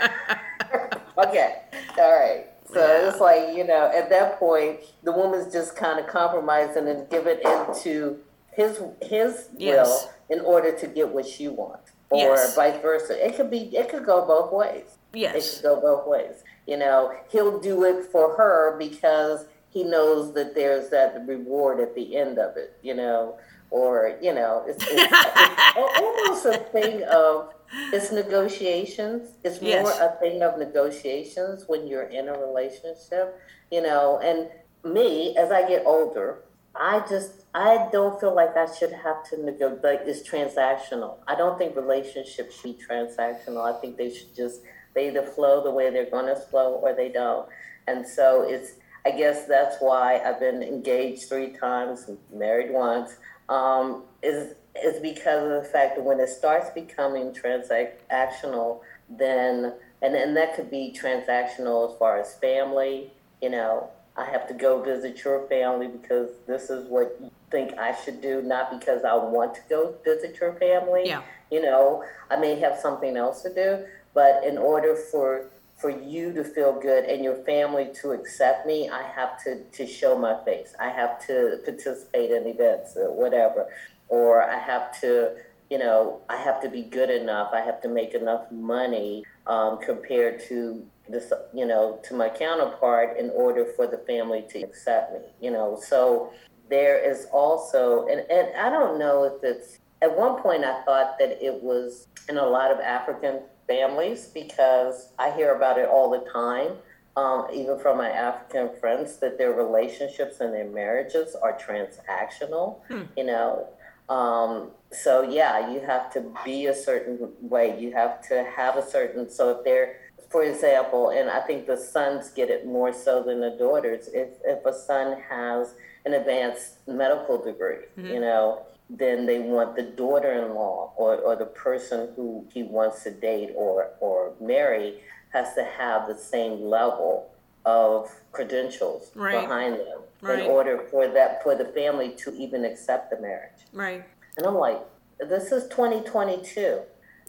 okay, 1.18 1.62
all 1.98 2.12
right. 2.20 2.46
So 2.74 2.80
Yeah. 2.80 3.10
it's 3.10 3.20
like 3.20 3.56
you 3.56 3.64
know, 3.66 3.92
at 3.96 4.10
that 4.10 4.40
point, 4.40 4.80
the 5.04 5.12
woman's 5.12 5.52
just 5.52 5.76
kind 5.76 6.00
of 6.00 6.08
compromising 6.08 6.88
and 6.88 7.10
giving 7.10 7.40
into 7.40 8.20
his 8.51 8.82
his 9.01 9.50
Yes. 9.58 9.88
will 9.88 10.38
in 10.39 10.46
order 10.46 10.72
to 10.72 10.88
get 10.88 11.10
what 11.10 11.25
she 11.25 11.48
wants, 11.48 11.91
or 12.10 12.20
Yes. 12.20 12.56
vice 12.56 12.79
versa. 12.82 13.25
It 13.25 13.36
could 13.36 13.50
be, 13.50 13.75
it 13.75 13.89
could 13.89 14.06
go 14.06 14.25
both 14.25 14.51
ways. 14.51 14.98
Yes, 15.13 15.36
it 15.36 15.41
should 15.44 15.63
go 15.63 15.75
both 15.82 16.06
ways. 16.08 16.44
You 16.68 16.77
know, 16.77 17.13
he'll 17.29 17.60
do 17.60 17.84
it 17.86 18.03
for 18.06 18.36
her 18.36 18.75
because 18.77 19.46
he 19.70 19.84
knows 19.84 20.34
that 20.34 20.53
there's 20.56 20.89
that 20.89 21.25
reward 21.27 21.79
at 21.79 21.96
the 21.96 22.15
end 22.15 22.38
of 22.38 22.58
it. 22.58 22.77
You 22.84 22.94
know, 22.96 23.38
or 23.72 24.18
you 24.22 24.34
know, 24.34 24.63
it's, 24.68 24.84
it's, 24.88 25.12
it's 25.77 26.00
almost 26.00 26.46
a 26.46 26.58
thing 26.72 27.03
of 27.06 27.53
it's 27.94 28.12
negotiations. 28.12 29.29
It's 29.44 29.62
more 29.62 29.70
Yes. 29.72 30.00
a 30.00 30.18
thing 30.20 30.41
of 30.44 30.58
negotiations 30.60 31.65
when 31.68 31.88
you're 31.88 32.03
in 32.03 32.27
a 32.29 32.34
relationship. 32.38 33.39
You 33.72 33.82
know, 33.82 34.20
and 34.20 34.50
me 34.94 35.36
as 35.38 35.51
I 35.51 35.68
get 35.68 35.86
older, 35.86 36.44
I 36.79 37.05
just 37.09 37.31
I 37.53 37.89
don't 37.91 38.19
feel 38.19 38.33
like 38.33 38.55
I 38.55 38.74
should 38.74 38.93
have 38.93 39.29
to 39.29 39.43
negotiate. 39.43 40.01
It's 40.05 40.27
transactional. 40.27 41.17
I 41.27 41.36
don't 41.36 41.57
think 41.57 41.75
relationships 41.75 42.55
should 42.55 42.77
be 42.77 42.83
transactional. 42.89 43.63
I 43.63 43.79
think 43.79 43.98
they 43.98 44.13
should 44.13 44.33
just 44.36 44.62
they 44.95 45.07
either 45.09 45.24
flow 45.24 45.62
the 45.63 45.71
way 45.71 45.89
they're 45.89 46.09
going 46.09 46.27
to 46.27 46.36
flow 46.36 46.75
or 46.75 46.95
they 46.95 47.09
don't. 47.09 47.48
And 47.88 48.07
so 48.07 48.45
it's 48.48 48.74
I 49.05 49.12
guess 49.12 49.45
that's 49.45 49.77
why 49.79 50.19
I've 50.19 50.39
been 50.39 50.62
engaged 50.62 51.27
three 51.27 51.51
times, 51.51 52.09
married 52.33 52.71
once. 52.71 53.15
Um, 53.50 54.03
is 54.21 54.55
is 54.81 55.01
because 55.01 55.43
of 55.43 55.63
the 55.63 55.69
fact 55.69 55.98
that 55.98 56.03
when 56.03 56.19
it 56.19 56.29
starts 56.29 56.69
becoming 56.69 57.33
transactional, 57.33 58.81
then 59.09 59.74
and 60.01 60.15
and 60.15 60.38
that 60.38 60.55
could 60.55 60.71
be 60.71 60.95
transactional 60.98 61.91
as 61.91 61.98
far 61.98 62.19
as 62.19 62.36
family. 62.36 63.12
You 63.41 63.50
know, 63.50 63.89
I 64.20 64.30
have 64.32 64.48
to 64.50 64.54
go 64.54 64.82
visit 64.84 65.24
your 65.24 65.48
family 65.48 65.88
because 65.88 66.30
this 66.46 66.70
is 66.70 66.88
what 66.90 67.16
you 67.22 67.32
think 67.50 67.78
I 67.78 67.96
should 67.96 68.22
do, 68.22 68.42
not 68.42 68.78
because 68.78 69.04
I 69.04 69.16
want 69.16 69.56
to 69.56 69.62
go 69.70 69.96
visit 70.04 70.38
your 70.42 70.54
family. 70.54 71.04
Yeah. 71.06 71.22
You 71.50 71.62
know, 71.62 72.04
I 72.30 72.36
may 72.36 72.60
have 72.60 72.78
something 72.78 73.16
else 73.16 73.42
to 73.44 73.54
do, 73.54 73.86
but 74.14 74.44
in 74.44 74.58
order 74.58 74.96
for 74.96 75.50
for 75.78 75.90
you 75.90 76.34
to 76.34 76.44
feel 76.44 76.78
good 76.78 77.06
and 77.06 77.24
your 77.24 77.36
family 77.46 77.90
to 78.02 78.12
accept 78.12 78.68
me, 78.68 78.90
I 78.90 79.02
have 79.02 79.42
to, 79.46 79.64
to 79.64 79.88
show 79.88 80.18
my 80.20 80.44
face. 80.44 80.76
I 80.78 80.90
have 80.90 81.26
to 81.28 81.60
participate 81.64 82.32
in 82.32 82.46
events 82.48 82.98
or 82.98 83.14
whatever. 83.14 83.66
Or 84.10 84.44
I 84.44 84.60
have 84.60 85.00
to, 85.00 85.38
you 85.70 85.78
know, 85.78 86.20
I 86.28 86.36
have 86.36 86.62
to 86.64 86.70
be 86.70 86.82
good 86.82 87.10
enough. 87.10 87.52
I 87.54 87.62
have 87.62 87.82
to 87.84 87.88
make 87.88 88.14
enough 88.14 88.52
money 88.52 89.24
um, 89.48 89.80
compared 89.80 90.42
to 90.50 90.86
this, 91.10 91.32
you 91.54 91.66
know, 91.66 92.00
to 92.04 92.13
my 92.13 92.30
counterpart 92.30 93.18
in 93.18 93.30
order 93.32 93.66
for 93.75 93.88
the 93.88 93.98
family 94.00 94.46
to 94.50 94.60
accept 94.60 95.13
me, 95.13 95.20
you 95.42 95.51
know. 95.51 95.80
So 95.82 96.32
there 96.70 97.00
is 97.00 97.28
also, 97.32 98.08
and, 98.08 98.22
and 98.30 98.56
I 98.56 98.70
don't 98.70 99.00
know 99.00 99.24
if 99.24 99.44
it's, 99.44 99.80
at 100.01 100.16
one 100.16 100.42
point 100.42 100.63
I 100.63 100.82
thought 100.84 101.18
that 101.20 101.44
it 101.44 101.62
was 101.62 102.08
in 102.30 102.38
a 102.38 102.46
lot 102.46 102.72
of 102.72 102.80
African 102.80 103.42
families 103.68 104.28
because 104.28 105.13
I 105.20 105.32
hear 105.32 105.56
about 105.56 105.78
it 105.78 105.89
all 105.89 106.10
the 106.10 106.30
time, 106.32 106.78
um, 107.18 107.48
even 107.54 107.80
from 107.80 107.98
my 107.98 108.10
African 108.10 108.70
friends, 108.80 109.18
that 109.18 109.38
their 109.38 109.51
relationships 109.51 110.39
and 110.39 110.54
their 110.54 110.70
marriages 110.70 111.36
are 111.36 111.58
transactional, 111.58 112.80
you 113.18 113.25
know. 113.25 113.68
Um, 114.08 114.72
so, 114.92 115.22
yeah, 115.22 115.72
you 115.72 115.82
have 115.82 116.12
to 116.13 116.34
be 116.44 116.68
a 116.68 116.75
certain 116.75 117.32
way. 117.42 117.80
You 117.80 117.92
have 117.94 118.28
to 118.30 118.44
have 118.56 118.78
a 118.78 118.88
certain, 118.88 119.30
so 119.30 119.50
if 119.51 119.63
they're, 119.63 119.98
for 120.29 120.43
example, 120.43 121.09
and 121.09 121.29
I 121.29 121.41
think 121.41 121.65
the 121.65 121.77
sons 121.77 122.29
get 122.29 122.50
it 122.50 122.65
more 122.65 122.93
so 122.93 123.24
than 123.24 123.41
the 123.41 123.55
daughters, 123.57 124.09
if, 124.13 124.29
if 124.43 124.63
a 124.65 124.74
son 124.74 125.19
has 125.27 125.74
an 126.05 126.13
advanced 126.13 126.88
medical 126.88 127.43
degree, 127.43 127.86
mm-hmm. 127.98 128.05
you 128.05 128.19
know, 128.19 128.63
then 128.89 129.25
they 129.25 129.39
want 129.39 129.75
the 129.75 129.83
daughter-in-law 129.83 130.93
or, 130.95 131.15
or 131.17 131.36
the 131.36 131.45
person 131.45 132.09
who 132.15 132.45
he 132.51 132.63
wants 132.63 133.03
to 133.03 133.12
date 133.12 133.51
or, 133.55 133.91
or 134.00 134.33
marry 134.39 135.00
has 135.33 135.53
to 135.55 135.63
have 135.63 136.07
the 136.07 136.17
same 136.17 136.62
level 136.62 137.31
of 137.65 138.09
credentials 138.31 139.12
right. 139.15 139.41
behind 139.41 139.75
them 139.75 140.00
right. 140.21 140.39
in 140.39 140.45
order 140.45 140.86
for 140.89 141.07
that 141.07 141.43
for 141.43 141.55
the 141.55 141.65
family 141.65 142.15
to 142.17 142.33
even 142.36 142.65
accept 142.65 143.12
the 143.12 143.21
marriage. 143.21 143.62
Right. 143.74 144.03
And 144.38 144.45
I'm 144.45 144.55
like, 144.55 144.79
this 145.19 145.51
is 145.51 145.67
2022. 145.69 146.79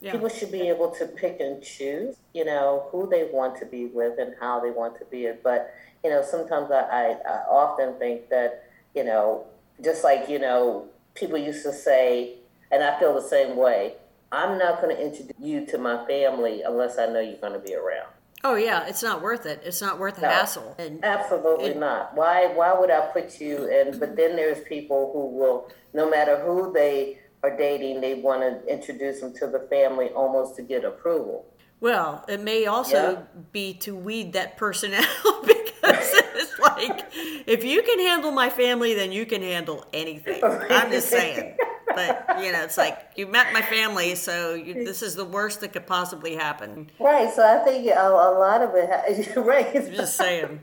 Yeah. 0.01 0.13
People 0.13 0.31
should 0.31 0.51
be 0.51 0.69
able 0.69 0.91
to 0.93 1.07
pick 1.07 1.41
and 1.41 1.63
choose, 1.63 2.17
you 2.33 2.45
know, 2.45 2.89
who 2.91 3.09
they 3.09 3.29
want 3.31 3.59
to 3.59 3.67
be 3.67 3.87
with 3.87 4.19
and 4.19 4.35
how 4.41 4.59
they 4.61 4.71
want 4.71 4.99
to 4.99 5.05
be 5.05 5.27
it. 5.27 5.43
But, 5.43 5.75
you 6.03 6.09
know, 6.09 6.23
sometimes 6.23 6.71
I, 6.71 6.81
I, 6.81 7.17
I 7.29 7.45
often 7.49 7.99
think 7.99 8.31
that, 8.31 8.65
you 8.95 9.05
know, 9.05 9.47
just 9.85 10.03
like, 10.03 10.29
you 10.29 10.39
know, 10.39 10.89
people 11.15 11.37
used 11.37 11.63
to 11.65 11.73
say, 11.73 12.37
and 12.73 12.83
I 12.83 12.99
feel 12.99 13.15
the 13.15 13.29
same 13.29 13.57
way, 13.57 13.97
I'm 14.33 14.59
not 14.59 14.81
going 14.81 14.97
to 14.97 15.03
introduce 15.03 15.37
you 15.39 15.67
to 15.67 15.79
my 15.79 16.07
family 16.07 16.63
unless 16.63 16.99
I 16.99 17.07
know 17.07 17.21
you're 17.21 17.37
going 17.37 17.53
to 17.53 17.59
be 17.59 17.75
around. 17.75 18.09
Oh 18.43 18.55
yeah, 18.55 18.87
it's 18.87 19.03
not 19.03 19.21
worth 19.21 19.45
it. 19.45 19.61
It's 19.65 19.83
not 19.83 19.99
worth 19.99 20.15
the 20.15 20.23
no, 20.23 20.29
hassle. 20.29 20.75
And 20.79 21.05
absolutely 21.05 21.71
it, 21.71 21.79
not. 21.79 22.17
Why? 22.17 22.47
Why 22.47 22.73
would 22.73 22.91
I 22.91 23.01
put 23.13 23.39
you 23.39 23.67
in? 23.67 23.99
But 23.99 24.17
then 24.17 24.35
there's 24.35 24.65
people 24.65 25.11
who 25.13 25.27
will, 25.27 25.71
no 25.93 26.09
matter 26.09 26.41
who 26.41 26.73
they 26.73 27.19
are 27.43 27.57
dating, 27.57 28.01
they 28.01 28.15
want 28.15 28.43
to 28.43 28.73
introduce 28.73 29.21
them 29.21 29.35
to 29.35 29.47
the 29.47 29.61
family 29.71 30.09
almost 30.09 30.57
to 30.57 30.63
get 30.63 30.85
approval. 30.85 31.47
Well, 31.81 32.25
it 32.29 32.41
may 32.41 32.67
also 32.67 33.13
yeah. 33.13 33.23
be 33.53 33.75
to 33.75 33.97
weed 33.97 34.35
that 34.35 34.59
person 34.59 34.93
out 34.95 35.07
because 35.43 36.11
it's 36.35 36.59
like 36.59 37.07
if 37.47 37.65
you 37.65 37.83
can 37.83 37.99
handle 37.99 38.33
my 38.33 38.51
family, 38.51 38.95
then 38.95 39.13
you 39.13 39.25
can 39.25 39.43
handle 39.43 39.87
anything. 39.93 40.43
I'm 40.45 40.91
just 40.91 41.09
saying. 41.09 41.57
But 41.95 42.43
you 42.43 42.53
know, 42.53 42.63
it's 42.63 42.77
like 42.77 42.99
you 43.17 43.27
met 43.27 43.53
my 43.53 43.63
family, 43.63 44.15
so 44.15 44.55
you, 44.55 44.75
this 44.75 45.03
is 45.03 45.15
the 45.15 45.25
worst 45.25 45.61
that 45.63 45.73
could 45.73 45.87
possibly 45.87 46.37
happen. 46.37 46.91
Right. 47.01 47.33
So 47.33 47.45
I 47.45 47.65
think 47.65 47.87
a, 47.87 47.99
a 47.99 48.37
lot 48.39 48.63
of 48.63 48.71
it. 48.75 49.37
right. 49.37 49.75
I'm 49.75 49.93
just 49.93 50.17
saying. 50.17 50.61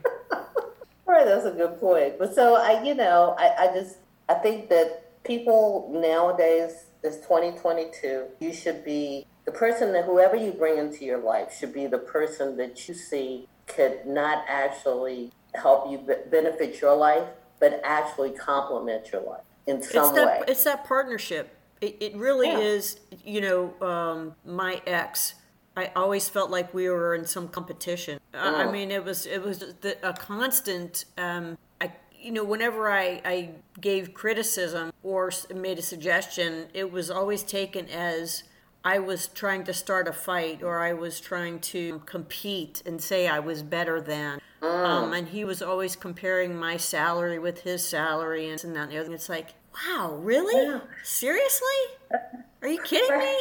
right. 1.06 1.26
That's 1.26 1.44
a 1.44 1.50
good 1.50 1.78
point. 1.80 2.18
But 2.18 2.34
so 2.34 2.54
I, 2.56 2.82
you 2.82 2.94
know, 2.94 3.34
I, 3.38 3.66
I 3.68 3.74
just 3.74 3.96
I 4.28 4.34
think 4.34 4.68
that 4.70 5.07
people 5.28 5.90
nowadays 5.92 6.86
is 7.04 7.16
2022. 7.18 8.24
You 8.40 8.52
should 8.52 8.84
be 8.84 9.26
the 9.44 9.52
person 9.52 9.92
that 9.92 10.04
whoever 10.04 10.34
you 10.34 10.50
bring 10.50 10.78
into 10.78 11.04
your 11.04 11.18
life 11.18 11.54
should 11.56 11.72
be 11.72 11.86
the 11.86 11.98
person 11.98 12.56
that 12.56 12.88
you 12.88 12.94
see 12.94 13.46
could 13.66 14.04
not 14.06 14.44
actually 14.48 15.30
help 15.54 15.90
you 15.90 15.98
benefit 16.30 16.80
your 16.80 16.96
life, 16.96 17.28
but 17.60 17.80
actually 17.84 18.30
complement 18.30 19.12
your 19.12 19.22
life 19.22 19.42
in 19.66 19.82
some 19.82 20.04
it's 20.04 20.14
that, 20.14 20.26
way. 20.26 20.42
It's 20.48 20.64
that 20.64 20.84
partnership. 20.84 21.54
It, 21.80 21.96
it 22.00 22.16
really 22.16 22.48
yeah. 22.48 22.58
is. 22.58 22.98
You 23.24 23.40
know, 23.42 23.86
um, 23.86 24.34
my 24.44 24.82
ex. 24.86 25.34
I 25.76 25.92
always 25.94 26.28
felt 26.28 26.50
like 26.50 26.74
we 26.74 26.88
were 26.88 27.14
in 27.14 27.24
some 27.24 27.46
competition. 27.48 28.18
Mm. 28.34 28.66
I 28.66 28.72
mean, 28.72 28.90
it 28.90 29.04
was 29.04 29.26
it 29.26 29.42
was 29.42 29.58
the, 29.58 29.96
a 30.02 30.12
constant. 30.12 31.04
Um, 31.16 31.56
I 31.80 31.92
you 32.20 32.32
know, 32.32 32.44
whenever 32.44 32.90
I, 32.90 33.20
I 33.24 33.50
gave 33.80 34.14
criticism 34.14 34.92
or 35.02 35.30
made 35.54 35.78
a 35.78 35.82
suggestion, 35.82 36.66
it 36.74 36.90
was 36.90 37.10
always 37.10 37.42
taken 37.42 37.88
as 37.88 38.44
I 38.84 38.98
was 38.98 39.28
trying 39.28 39.64
to 39.64 39.74
start 39.74 40.08
a 40.08 40.12
fight 40.12 40.62
or 40.62 40.80
I 40.80 40.92
was 40.92 41.20
trying 41.20 41.60
to 41.60 42.00
compete 42.06 42.82
and 42.86 43.02
say 43.02 43.28
I 43.28 43.38
was 43.38 43.62
better 43.62 44.00
than. 44.00 44.40
Mm. 44.62 44.84
Um, 44.86 45.12
and 45.12 45.28
he 45.28 45.44
was 45.44 45.62
always 45.62 45.96
comparing 45.96 46.56
my 46.56 46.76
salary 46.76 47.38
with 47.38 47.62
his 47.62 47.86
salary 47.86 48.50
and, 48.50 48.58
that 48.58 48.76
and 48.76 48.92
the 48.92 48.98
other. 48.98 49.12
It's 49.12 49.28
like, 49.28 49.54
wow, 49.74 50.16
really? 50.20 50.64
Yeah. 50.64 50.80
Seriously? 51.04 51.66
Are 52.62 52.68
you 52.68 52.82
kidding 52.82 53.18
me? 53.18 53.40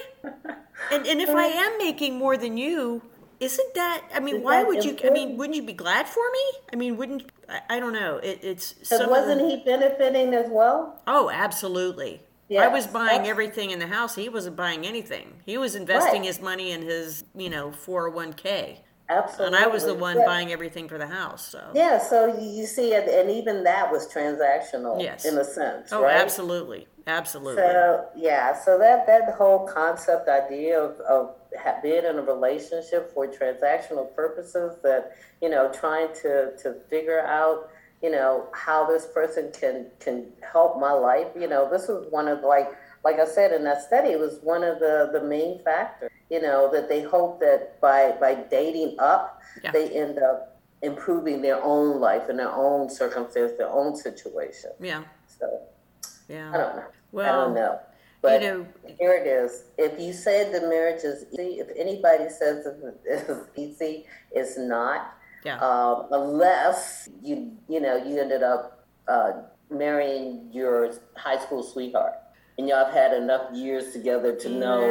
And, 0.92 1.08
and 1.08 1.22
if 1.22 1.30
I 1.30 1.46
am 1.46 1.78
making 1.80 2.18
more 2.18 2.38
than 2.38 2.58
you, 2.58 3.02
isn't 3.40 3.74
that? 3.74 4.04
I 4.14 4.20
mean, 4.20 4.38
Is 4.38 4.44
why 4.44 4.64
would 4.64 4.84
you? 4.84 4.98
I 5.04 5.10
mean, 5.10 5.38
wouldn't 5.38 5.56
you 5.56 5.64
be 5.64 5.74
glad 5.74 6.08
for 6.08 6.24
me? 6.32 6.60
I 6.72 6.76
mean, 6.76 6.98
wouldn't 6.98 7.32
I, 7.50 7.62
I 7.70 7.80
don't 7.80 7.94
know. 7.94 8.18
It, 8.18 8.40
it's 8.44 8.76
so 8.84 9.10
wasn't 9.10 9.42
he 9.42 9.64
benefiting 9.66 10.34
as 10.34 10.50
well? 10.50 11.02
Oh, 11.08 11.30
absolutely. 11.30 12.22
Yes, 12.50 12.64
I 12.64 12.68
was 12.70 12.88
buying 12.88 13.28
everything 13.28 13.72
in 13.72 13.80
the 13.80 13.88
house. 13.88 14.16
He 14.16 14.30
wasn't 14.30 14.56
buying 14.56 14.86
anything. 14.86 15.34
He 15.46 15.58
was 15.58 15.76
investing 15.76 16.22
right. 16.22 16.28
his 16.28 16.40
money 16.40 16.72
in 16.72 16.82
his, 16.82 17.26
you 17.36 17.50
know, 17.50 17.72
401k. 17.72 18.78
Absolutely. 19.10 19.58
And 19.58 19.66
I 19.66 19.68
was 19.68 19.86
the 19.86 19.94
one 19.94 20.18
yeah. 20.18 20.26
buying 20.26 20.52
everything 20.52 20.90
for 20.90 20.98
the 20.98 21.08
house. 21.08 21.46
So 21.48 21.62
yeah, 21.74 21.98
so 21.98 22.38
you 22.40 22.66
see, 22.66 22.94
and 22.94 23.30
even 23.32 23.64
that 23.64 23.92
was 23.92 24.12
transactional, 24.12 25.02
yes. 25.02 25.26
in 25.26 25.38
a 25.38 25.44
sense. 25.44 25.92
Oh, 25.94 26.04
right? 26.04 26.16
absolutely, 26.16 26.88
absolutely. 27.06 27.64
So 27.64 28.06
yeah, 28.16 28.54
so 28.54 28.78
that 28.80 29.08
that 29.08 29.36
whole 29.36 29.66
concept 29.66 30.28
idea 30.28 30.80
of, 30.80 31.00
of 31.02 31.36
being 31.82 32.06
in 32.06 32.18
a 32.18 32.22
relationship 32.22 33.14
for 33.14 33.28
transactional 33.28 34.14
purposes, 34.16 34.78
that 34.84 35.18
you 35.42 35.50
know, 35.50 35.72
trying 35.72 36.14
to 36.22 36.56
to 36.64 36.76
figure 36.90 37.22
out 37.22 37.70
you 38.02 38.12
know, 38.12 38.48
how 38.54 38.86
this 38.86 39.08
person 39.08 39.52
can 39.60 39.88
can 40.00 40.28
help 40.52 40.80
my 40.80 40.92
life. 40.92 41.28
You 41.36 41.48
know, 41.48 41.70
this 41.70 41.88
was 41.88 42.06
one 42.12 42.28
of 42.28 42.42
like 42.42 42.70
like 43.04 43.20
I 43.20 43.26
said 43.26 43.52
in 43.52 43.64
that 43.64 43.82
study, 43.82 44.10
it 44.10 44.20
was 44.20 44.40
one 44.44 44.64
of 44.64 44.80
the 44.80 45.10
the 45.12 45.24
main 45.24 45.64
factors. 45.64 46.12
You 46.30 46.42
know, 46.42 46.70
that 46.74 46.90
they 46.90 47.02
hope 47.02 47.40
that 47.40 47.80
by 47.82 48.12
by 48.20 48.36
dating 48.52 48.98
up, 49.00 49.42
yeah. 49.64 49.72
they 49.72 49.90
end 49.90 50.20
up 50.20 50.60
improving 50.84 51.42
their 51.42 51.64
own 51.64 52.00
life 52.00 52.30
and 52.30 52.38
their 52.38 52.52
own 52.52 52.90
circumstance, 52.90 53.54
their 53.58 53.70
own 53.70 53.96
situation. 53.96 54.72
Yeah. 54.80 55.04
So, 55.26 55.62
yeah. 56.30 56.52
I 56.54 56.58
don't 56.58 56.76
know. 56.76 56.86
Well, 57.12 57.34
I 57.34 57.46
don't 57.46 57.56
know. 57.56 57.80
But 58.22 58.42
you 58.42 58.48
know, 58.48 58.68
here 59.00 59.14
it 59.14 59.28
is. 59.28 59.64
If 59.78 60.00
you 60.00 60.12
say 60.14 60.52
the 60.52 60.62
marriage 60.68 61.04
is 61.04 61.26
easy, 61.34 61.60
if 61.60 61.68
anybody 61.78 62.30
says 62.30 62.66
it's 63.06 63.50
easy, 63.56 64.06
it's 64.32 64.58
not. 64.58 65.14
Yeah. 65.46 65.60
Um, 65.60 66.08
unless 66.12 67.10
you 67.22 67.54
you 67.70 67.80
know 67.80 67.96
you 67.96 68.20
ended 68.20 68.44
up 68.44 68.86
uh, 69.08 69.34
marrying 69.70 70.50
your 70.52 70.94
high 71.16 71.40
school 71.40 71.64
sweetheart, 71.64 72.16
and 72.58 72.68
y'all 72.68 72.86
have 72.86 72.94
had 72.94 73.14
enough 73.14 73.54
years 73.54 73.94
together 73.94 74.36
to 74.36 74.50
know 74.50 74.82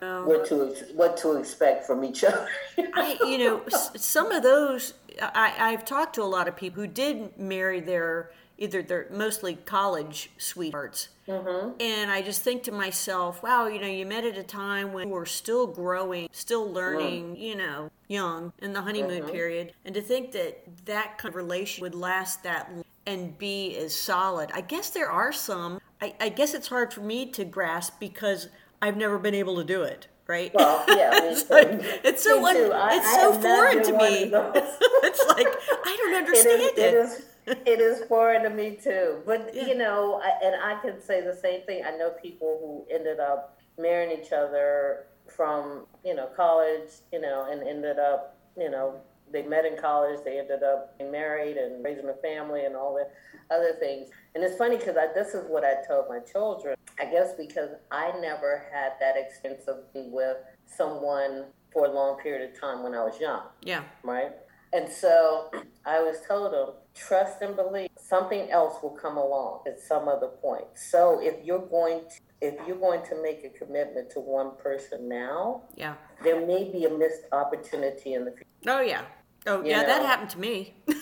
yeah. 0.00 0.24
what 0.24 0.46
to 0.46 0.74
what 0.94 1.16
to 1.18 1.36
expect 1.36 1.86
from 1.86 2.04
each 2.04 2.22
other. 2.24 2.48
I, 2.94 3.18
you 3.26 3.38
know, 3.38 3.62
some 3.96 4.30
of 4.30 4.42
those 4.44 4.94
I, 5.20 5.54
I've 5.58 5.84
talked 5.84 6.14
to 6.16 6.22
a 6.22 6.24
lot 6.24 6.48
of 6.48 6.56
people 6.56 6.82
who 6.82 6.88
did 6.88 7.36
marry 7.38 7.80
their 7.80 8.30
either 8.58 8.82
they're 8.82 9.06
mostly 9.10 9.54
college 9.54 10.30
sweethearts. 10.38 11.08
Mm-hmm. 11.28 11.80
And 11.80 12.10
I 12.10 12.22
just 12.22 12.42
think 12.42 12.62
to 12.64 12.72
myself, 12.72 13.42
wow, 13.42 13.66
you 13.66 13.80
know, 13.80 13.86
you 13.86 14.06
met 14.06 14.24
at 14.24 14.38
a 14.38 14.42
time 14.42 14.92
when 14.92 15.10
we're 15.10 15.26
still 15.26 15.66
growing, 15.66 16.28
still 16.32 16.70
learning, 16.70 17.36
mm. 17.36 17.40
you 17.40 17.56
know, 17.56 17.90
young 18.08 18.52
in 18.60 18.72
the 18.72 18.82
honeymoon 18.82 19.22
mm-hmm. 19.22 19.32
period. 19.32 19.72
And 19.84 19.94
to 19.94 20.00
think 20.00 20.32
that 20.32 20.62
that 20.86 21.18
kind 21.18 21.30
of 21.30 21.36
relation 21.36 21.82
would 21.82 21.94
last 21.94 22.42
that 22.44 22.72
long 22.72 22.84
and 23.06 23.38
be 23.38 23.76
as 23.76 23.94
solid. 23.94 24.50
I 24.52 24.60
guess 24.62 24.90
there 24.90 25.10
are 25.10 25.32
some. 25.32 25.80
I, 26.00 26.14
I 26.20 26.28
guess 26.28 26.54
it's 26.54 26.68
hard 26.68 26.92
for 26.92 27.00
me 27.00 27.26
to 27.32 27.44
grasp 27.44 28.00
because 28.00 28.48
I've 28.82 28.96
never 28.96 29.18
been 29.18 29.34
able 29.34 29.56
to 29.56 29.64
do 29.64 29.82
it 29.82 30.08
right? 30.28 30.52
Well, 30.54 30.84
yeah, 30.88 31.10
it's, 31.22 31.48
like, 31.48 31.68
it's 32.02 32.24
so 32.24 32.44
un, 32.44 32.56
it's 32.56 32.74
I, 32.74 33.20
so 33.20 33.32
foreign 33.34 33.80
to 33.84 33.92
me. 33.92 34.32
it's 34.34 35.24
like 35.28 35.46
I 35.46 35.96
don't 35.96 36.14
understand 36.14 36.62
it. 36.62 36.76
Is, 36.76 36.78
it. 36.78 36.94
it 36.94 36.94
is 36.94 37.24
it 37.66 37.80
is 37.80 38.04
foreign 38.08 38.42
to 38.42 38.50
me 38.50 38.76
too. 38.82 39.22
But 39.24 39.52
yeah. 39.54 39.66
you 39.66 39.76
know, 39.76 40.20
I, 40.22 40.44
and 40.44 40.56
I 40.60 40.80
can 40.80 41.00
say 41.00 41.20
the 41.20 41.34
same 41.34 41.62
thing. 41.62 41.84
I 41.86 41.96
know 41.96 42.10
people 42.10 42.58
who 42.60 42.94
ended 42.94 43.20
up 43.20 43.58
marrying 43.78 44.18
each 44.18 44.32
other 44.32 45.06
from 45.28 45.86
you 46.04 46.14
know 46.14 46.28
college, 46.36 46.90
you 47.12 47.20
know, 47.20 47.46
and 47.50 47.66
ended 47.66 47.98
up 47.98 48.38
you 48.56 48.70
know 48.70 49.00
they 49.32 49.42
met 49.42 49.64
in 49.64 49.76
college. 49.76 50.20
They 50.24 50.38
ended 50.38 50.62
up 50.62 50.98
being 50.98 51.10
married 51.10 51.56
and 51.56 51.84
raising 51.84 52.08
a 52.08 52.14
family 52.14 52.64
and 52.64 52.74
all 52.74 52.94
the 52.94 53.54
other 53.54 53.74
things. 53.78 54.08
And 54.34 54.42
it's 54.42 54.56
funny 54.56 54.76
because 54.76 54.96
this 55.14 55.34
is 55.34 55.44
what 55.48 55.64
I 55.64 55.74
told 55.86 56.06
my 56.08 56.20
children. 56.20 56.76
I 56.98 57.04
guess 57.04 57.34
because 57.36 57.70
I 57.90 58.12
never 58.20 58.64
had 58.72 58.92
that 59.00 59.16
experience 59.16 59.64
of 59.68 59.92
being 59.92 60.12
with 60.12 60.38
someone 60.66 61.46
for 61.72 61.86
a 61.86 61.90
long 61.90 62.18
period 62.20 62.50
of 62.50 62.58
time 62.58 62.82
when 62.82 62.94
I 62.94 63.04
was 63.04 63.20
young. 63.20 63.42
Yeah. 63.62 63.82
Right. 64.02 64.32
And 64.76 64.92
so 64.92 65.50
I 65.86 65.96
always 65.96 66.18
told 66.28 66.52
them 66.52 66.74
trust 66.94 67.40
and 67.40 67.56
believe 67.56 67.88
something 67.98 68.50
else 68.50 68.82
will 68.82 68.90
come 68.90 69.16
along 69.16 69.62
at 69.66 69.80
some 69.80 70.06
other 70.06 70.26
point. 70.28 70.66
So 70.74 71.18
if 71.22 71.42
you're 71.42 71.66
going 71.66 72.00
to 72.00 72.16
if 72.42 72.54
you're 72.68 72.76
going 72.76 73.02
to 73.06 73.22
make 73.22 73.42
a 73.44 73.48
commitment 73.48 74.10
to 74.10 74.20
one 74.20 74.50
person 74.62 75.08
now, 75.08 75.62
yeah, 75.74 75.94
there 76.22 76.46
may 76.46 76.70
be 76.70 76.84
a 76.84 76.90
missed 76.90 77.22
opportunity 77.32 78.12
in 78.12 78.26
the 78.26 78.32
future. 78.32 78.44
Oh 78.66 78.82
yeah. 78.82 79.04
Oh 79.46 79.62
you 79.62 79.70
yeah, 79.70 79.80
know? 79.80 79.86
that 79.86 80.02
happened 80.04 80.28
to 80.30 80.38
me. 80.38 80.74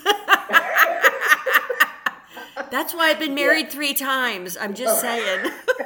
That's 2.71 2.95
why 2.95 3.11
I've 3.11 3.19
been 3.19 3.35
married 3.35 3.67
yeah. 3.67 3.73
three 3.73 3.95
times. 3.95 4.57
I'm 4.57 4.75
just 4.75 5.01
saying. 5.07 5.51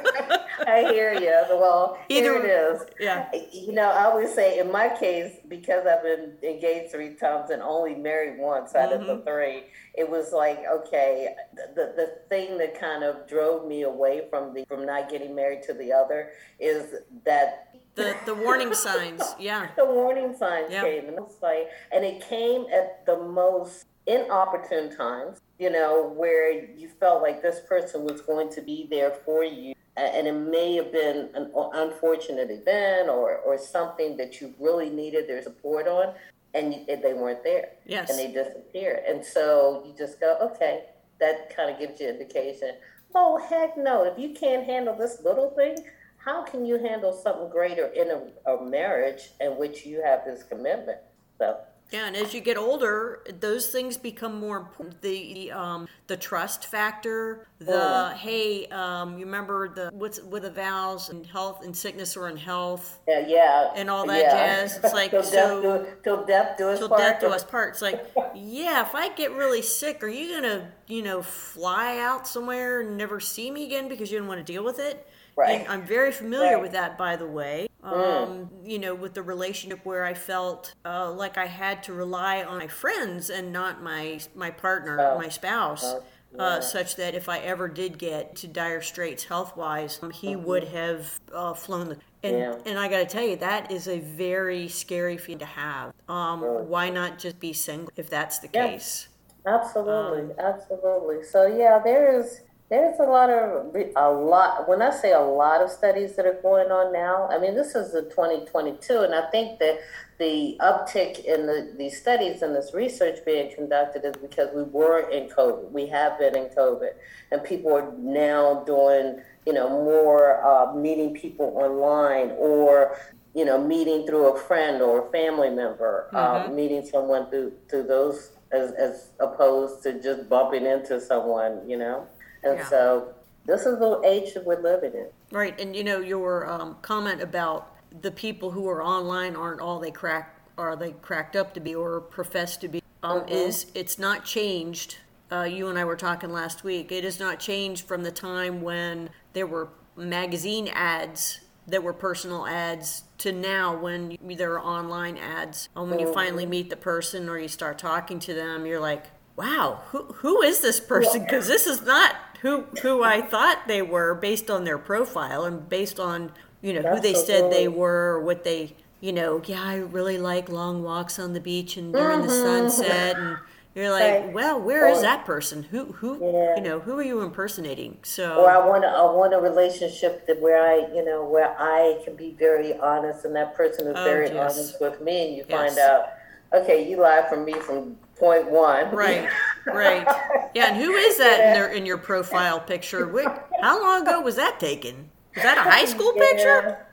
I 0.87 0.91
hear 0.91 1.13
you. 1.13 1.43
Well, 1.49 1.97
Either, 2.09 2.33
here 2.33 2.43
it 2.43 2.45
is. 2.45 2.81
Yeah. 2.99 3.29
You 3.51 3.73
know, 3.73 3.89
I 3.89 4.05
always 4.05 4.33
say 4.33 4.59
in 4.59 4.71
my 4.71 4.89
case, 4.89 5.37
because 5.47 5.85
I've 5.85 6.03
been 6.03 6.33
engaged 6.43 6.91
three 6.91 7.15
times 7.15 7.49
and 7.49 7.61
only 7.61 7.95
married 7.95 8.39
once 8.39 8.75
out 8.75 8.91
mm-hmm. 8.91 9.01
of 9.01 9.07
the 9.07 9.15
mm-hmm. 9.15 9.27
three, 9.27 9.63
it 9.95 10.09
was 10.09 10.31
like, 10.31 10.63
okay, 10.71 11.35
the, 11.75 11.93
the 11.95 12.19
thing 12.29 12.57
that 12.59 12.79
kind 12.79 13.03
of 13.03 13.27
drove 13.27 13.67
me 13.67 13.83
away 13.83 14.27
from 14.29 14.53
the 14.53 14.63
from 14.67 14.85
not 14.85 15.09
getting 15.09 15.35
married 15.35 15.63
to 15.63 15.73
the 15.73 15.91
other 15.91 16.31
is 16.59 16.95
that 17.25 17.75
the 17.95 18.15
the 18.25 18.35
warning 18.35 18.73
signs, 18.73 19.23
yeah. 19.39 19.69
the 19.75 19.85
warning 19.85 20.35
signs 20.35 20.71
yeah. 20.71 20.83
came, 20.83 21.07
and 21.07 21.17
it's 21.19 21.41
like, 21.41 21.69
and 21.91 22.05
it 22.05 22.21
came 22.21 22.65
at 22.73 23.05
the 23.05 23.17
most 23.17 23.85
inopportune 24.07 24.95
times. 24.95 25.39
You 25.57 25.69
know, 25.69 26.13
where 26.15 26.53
you 26.53 26.89
felt 26.99 27.21
like 27.21 27.41
this 27.41 27.59
person 27.67 28.05
was 28.05 28.21
going 28.21 28.49
to 28.53 28.61
be 28.61 28.87
there 28.89 29.11
for 29.25 29.43
you, 29.43 29.73
and 29.99 30.27
it 30.27 30.33
may 30.33 30.75
have 30.75 30.91
been 30.91 31.29
an 31.33 31.51
unfortunate 31.73 32.49
event 32.51 33.09
or 33.09 33.37
or 33.37 33.57
something 33.57 34.17
that 34.17 34.39
you 34.41 34.53
really 34.59 34.89
needed 34.89 35.27
their 35.27 35.41
support 35.41 35.87
on, 35.87 36.13
and 36.53 36.73
you, 36.73 36.85
they 36.85 37.13
weren't 37.13 37.43
there. 37.43 37.69
Yes, 37.85 38.09
and 38.09 38.19
they 38.19 38.31
disappeared, 38.31 39.03
and 39.07 39.23
so 39.23 39.83
you 39.85 39.93
just 39.97 40.19
go, 40.19 40.37
okay, 40.41 40.85
that 41.19 41.55
kind 41.55 41.69
of 41.71 41.79
gives 41.79 41.99
you 41.99 42.09
indication. 42.09 42.75
Oh 43.15 43.37
heck 43.37 43.77
no! 43.77 44.03
If 44.03 44.17
you 44.17 44.33
can't 44.33 44.65
handle 44.65 44.95
this 44.95 45.21
little 45.23 45.51
thing, 45.51 45.77
how 46.17 46.43
can 46.43 46.65
you 46.65 46.77
handle 46.77 47.13
something 47.13 47.49
greater 47.49 47.87
in 47.87 48.09
a, 48.11 48.51
a 48.51 48.63
marriage 48.63 49.31
in 49.39 49.57
which 49.57 49.85
you 49.85 50.01
have 50.03 50.25
this 50.25 50.43
commitment? 50.43 50.99
So. 51.37 51.57
Yeah, 51.91 52.05
and 52.05 52.15
as 52.15 52.35
you 52.35 52.41
get 52.41 52.55
older, 52.55 53.23
those 53.39 53.69
things 53.69 53.97
become 53.97 54.39
more 54.39 54.57
important. 54.57 55.01
The 55.01 55.51
um, 55.51 55.87
the 56.05 56.17
trust 56.17 56.67
factor, 56.67 57.47
the 57.57 57.71
mm. 57.71 58.13
hey, 58.13 58.67
um, 58.67 59.17
you 59.17 59.25
remember 59.25 59.69
the 59.69 59.89
what's 59.93 60.21
with 60.21 60.43
the 60.43 60.51
vows 60.51 61.09
and 61.09 61.25
health 61.25 61.63
and 61.63 61.75
sickness 61.75 62.15
or 62.15 62.29
in 62.29 62.37
health, 62.37 62.99
yeah, 63.07 63.25
yeah, 63.27 63.71
and 63.75 63.89
all 63.89 64.05
that 64.05 64.21
yeah. 64.21 64.31
jazz. 64.31 64.79
It's 64.83 64.93
like 64.93 65.09
till 65.11 65.23
so 65.23 65.61
death 65.61 65.85
do, 65.85 65.91
till 66.03 66.25
death 66.25 66.57
do 66.59 66.69
us 66.69 66.79
till 66.79 66.89
part. 66.89 67.01
death 67.01 67.21
do 67.21 67.27
us 67.27 67.43
part. 67.43 67.69
It's 67.69 67.81
like 67.81 68.05
yeah, 68.35 68.81
if 68.81 68.93
I 68.93 69.09
get 69.09 69.31
really 69.31 69.63
sick, 69.63 70.03
are 70.03 70.07
you 70.07 70.35
gonna 70.35 70.71
you 70.87 71.01
know 71.01 71.23
fly 71.23 71.97
out 71.97 72.27
somewhere 72.27 72.81
and 72.81 72.97
never 72.97 73.19
see 73.19 73.49
me 73.49 73.65
again 73.65 73.89
because 73.89 74.11
you 74.11 74.19
don't 74.19 74.27
want 74.27 74.45
to 74.45 74.53
deal 74.53 74.63
with 74.63 74.77
it? 74.77 75.07
Right. 75.39 75.61
And 75.61 75.69
I'm 75.69 75.83
very 75.83 76.11
familiar 76.11 76.55
right. 76.55 76.61
with 76.61 76.73
that, 76.73 76.97
by 76.97 77.15
the 77.15 77.25
way. 77.25 77.69
Mm. 77.81 78.27
Um, 78.27 78.49
you 78.61 78.77
know, 78.77 78.93
with 78.93 79.13
the 79.13 79.21
relationship 79.21 79.85
where 79.85 80.03
I 80.03 80.13
felt 80.13 80.73
uh, 80.83 81.13
like 81.13 81.37
I 81.37 81.45
had 81.45 81.81
to 81.83 81.93
rely 81.93 82.43
on 82.43 82.57
my 82.57 82.67
friends 82.67 83.29
and 83.29 83.53
not 83.53 83.81
my 83.81 84.19
my 84.35 84.51
partner, 84.51 84.99
oh. 84.99 85.17
my 85.17 85.29
spouse. 85.29 85.83
Oh. 85.85 86.03
Yeah. 86.35 86.43
Uh, 86.43 86.61
such 86.61 86.95
that 86.97 87.15
if 87.15 87.27
I 87.27 87.39
ever 87.39 87.67
did 87.67 87.97
get 87.97 88.35
to 88.35 88.47
dire 88.47 88.81
straits 88.81 89.23
health 89.23 89.57
wise, 89.57 89.97
um, 90.03 90.11
he 90.11 90.33
mm-hmm. 90.33 90.43
would 90.43 90.65
have 90.65 91.19
uh, 91.33 91.53
flown 91.53 91.89
the. 91.89 91.97
And, 92.21 92.37
yeah. 92.37 92.55
and 92.67 92.77
I 92.77 92.87
got 92.87 92.97
to 92.97 93.05
tell 93.05 93.23
you, 93.23 93.37
that 93.37 93.71
is 93.71 93.87
a 93.87 93.99
very 93.99 94.67
scary 94.67 95.17
feeling 95.17 95.39
to 95.39 95.45
have. 95.45 95.93
Um, 96.07 96.41
Why 96.41 96.89
not 96.91 97.17
just 97.17 97.39
be 97.39 97.53
single 97.53 97.91
if 97.95 98.11
that's 98.11 98.39
the 98.39 98.49
yeah. 98.53 98.67
case? 98.67 99.07
Absolutely, 99.47 100.35
um, 100.35 100.53
absolutely. 100.53 101.23
So 101.23 101.47
yeah, 101.47 101.79
there 101.83 102.19
is 102.19 102.41
there's 102.69 102.99
a 102.99 103.03
lot 103.03 103.31
of 103.31 103.75
a 103.95 104.11
lot. 104.11 104.69
When 104.69 104.81
I 104.81 104.91
say 104.91 105.11
a 105.11 105.19
lot 105.19 105.61
of 105.61 105.71
studies 105.71 106.15
that 106.15 106.27
are 106.27 106.39
going 106.41 106.71
on 106.71 106.93
now, 106.93 107.27
I 107.27 107.39
mean 107.39 107.55
this 107.55 107.73
is 107.73 107.93
the 107.93 108.03
2022, 108.03 108.99
and 108.99 109.15
I 109.15 109.29
think 109.31 109.57
that 109.59 109.79
the 110.19 110.55
uptick 110.59 111.25
in 111.25 111.47
the, 111.47 111.73
the 111.77 111.89
studies 111.89 112.43
and 112.43 112.55
this 112.55 112.71
research 112.73 113.25
being 113.25 113.55
conducted 113.55 114.05
is 114.05 114.15
because 114.17 114.49
we 114.53 114.63
were 114.63 115.09
in 115.09 115.29
COVID. 115.29 115.71
We 115.71 115.87
have 115.87 116.19
been 116.19 116.35
in 116.35 116.49
COVID, 116.49 116.91
and 117.31 117.43
people 117.43 117.73
are 117.75 117.91
now 117.97 118.63
doing 118.65 119.21
you 119.47 119.53
know 119.53 119.69
more 119.69 120.45
uh, 120.45 120.75
meeting 120.75 121.15
people 121.15 121.51
online 121.55 122.35
or 122.37 122.97
you 123.33 123.45
know 123.45 123.59
meeting 123.59 124.05
through 124.05 124.35
a 124.35 124.39
friend 124.39 124.83
or 124.83 125.07
a 125.07 125.11
family 125.11 125.49
member, 125.49 126.07
uh, 126.13 126.17
mm-hmm. 126.17 126.51
uh, 126.51 126.53
meeting 126.53 126.85
someone 126.85 127.31
through 127.31 127.53
through 127.67 127.87
those 127.87 128.29
as 128.51 128.73
as 128.73 129.09
opposed 129.19 129.81
to 129.81 129.99
just 129.99 130.29
bumping 130.29 130.67
into 130.67 131.01
someone, 131.01 131.67
you 131.67 131.77
know. 131.77 132.05
And 132.43 132.59
yeah. 132.59 132.69
so 132.69 133.13
this 133.45 133.65
is 133.65 133.79
the 133.79 134.01
age 134.05 134.33
that 134.33 134.45
we're 134.45 134.61
living 134.61 134.93
in. 134.93 135.07
Right. 135.31 135.59
And 135.59 135.75
you 135.75 135.83
know, 135.83 135.99
your 135.99 136.49
um, 136.49 136.77
comment 136.81 137.21
about 137.21 137.75
the 138.01 138.11
people 138.11 138.51
who 138.51 138.67
are 138.69 138.83
online 138.83 139.35
aren't 139.35 139.61
all 139.61 139.79
they 139.79 139.91
crack 139.91 140.35
are 140.57 140.75
they 140.75 140.91
cracked 140.91 141.35
up 141.35 141.53
to 141.53 141.59
be 141.59 141.73
or 141.73 142.01
profess 142.01 142.57
to 142.57 142.67
be 142.67 142.83
um, 143.01 143.21
mm-hmm. 143.21 143.29
is 143.29 143.67
it's 143.73 143.97
not 143.97 144.25
changed. 144.25 144.97
Uh, 145.31 145.43
you 145.43 145.67
and 145.67 145.77
I 145.77 145.85
were 145.85 145.95
talking 145.95 146.31
last 146.31 146.63
week. 146.63 146.91
It 146.91 147.03
has 147.03 147.19
not 147.19 147.39
changed 147.39 147.85
from 147.87 148.03
the 148.03 148.11
time 148.11 148.61
when 148.61 149.09
there 149.33 149.47
were 149.47 149.69
magazine 149.95 150.67
ads 150.69 151.39
that 151.67 151.83
were 151.83 151.93
personal 151.93 152.47
ads 152.47 153.03
to 153.19 153.31
now 153.31 153.75
when 153.77 154.17
there 154.21 154.53
are 154.53 154.59
online 154.59 155.17
ads. 155.17 155.69
And 155.75 155.89
when 155.89 155.99
mm-hmm. 155.99 156.07
you 156.07 156.13
finally 156.13 156.45
meet 156.45 156.69
the 156.69 156.75
person 156.75 157.29
or 157.29 157.37
you 157.37 157.47
start 157.47 157.77
talking 157.77 158.19
to 158.19 158.33
them, 158.33 158.65
you're 158.65 158.79
like, 158.79 159.05
wow, 159.35 159.81
who, 159.89 160.03
who 160.05 160.41
is 160.41 160.61
this 160.61 160.79
person? 160.79 161.23
Because 161.23 161.47
this 161.47 161.67
is 161.67 161.83
not 161.83 162.15
who 162.41 162.61
who 162.81 163.03
I 163.03 163.21
thought 163.21 163.67
they 163.67 163.81
were 163.81 164.15
based 164.15 164.49
on 164.49 164.63
their 164.63 164.77
profile 164.77 165.45
and 165.45 165.67
based 165.67 165.99
on 165.99 166.31
you 166.61 166.73
know 166.73 166.81
That's 166.81 166.95
who 166.95 167.01
they 167.01 167.13
so 167.13 167.23
said 167.23 167.41
cool. 167.41 167.49
they 167.49 167.67
were 167.67 168.15
or 168.15 168.21
what 168.21 168.43
they 168.43 168.75
you 169.01 169.11
know 169.11 169.41
yeah 169.45 169.61
I 169.63 169.77
really 169.77 170.17
like 170.17 170.49
long 170.49 170.83
walks 170.83 171.19
on 171.19 171.33
the 171.33 171.39
beach 171.39 171.77
and 171.77 171.93
during 171.93 172.19
mm-hmm. 172.19 172.27
the 172.27 172.33
sunset 172.33 173.17
and 173.17 173.37
you're 173.75 173.91
like 173.91 174.01
right. 174.01 174.33
well 174.33 174.59
where 174.59 174.87
or, 174.87 174.89
is 174.89 175.01
that 175.01 175.25
person 175.25 175.63
who 175.63 175.85
who 175.93 176.19
yeah. 176.21 176.55
you 176.55 176.61
know 176.61 176.79
who 176.79 176.97
are 176.97 177.03
you 177.03 177.21
impersonating 177.21 177.97
so 178.03 178.41
or 178.41 178.49
I 178.49 178.65
want 178.65 178.83
a, 178.83 178.87
I 178.87 179.03
want 179.11 179.33
a 179.33 179.39
relationship 179.39 180.25
that 180.27 180.41
where 180.41 180.61
I 180.61 180.93
you 180.93 181.03
know 181.03 181.23
where 181.23 181.55
I 181.59 182.01
can 182.03 182.15
be 182.15 182.31
very 182.31 182.77
honest 182.77 183.25
and 183.25 183.35
that 183.35 183.55
person 183.55 183.87
is 183.87 183.95
oh, 183.97 184.03
very 184.03 184.29
yes. 184.29 184.53
honest 184.53 184.81
with 184.81 185.01
me 185.01 185.27
and 185.27 185.35
you 185.35 185.45
yes. 185.47 185.75
find 185.75 185.79
out 185.79 186.13
okay 186.61 186.89
you 186.89 187.01
lied 187.01 187.29
from 187.29 187.45
me 187.45 187.53
from 187.53 187.97
point 188.17 188.49
one 188.49 188.93
right 188.93 189.29
right. 189.65 190.05
Yeah, 190.53 190.69
and 190.69 190.77
who 190.77 190.91
is 190.93 191.17
that 191.17 191.39
in, 191.39 191.53
their, 191.53 191.67
in 191.67 191.85
your 191.85 191.97
profile 191.97 192.59
picture? 192.59 193.07
Wait, 193.07 193.27
how 193.61 193.81
long 193.81 194.01
ago 194.03 194.21
was 194.21 194.35
that 194.35 194.59
taken? 194.59 195.09
Was 195.35 195.43
that 195.43 195.57
a 195.57 195.61
high 195.61 195.85
school 195.85 196.11
picture? 196.13 196.85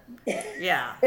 Yeah. 0.58 0.92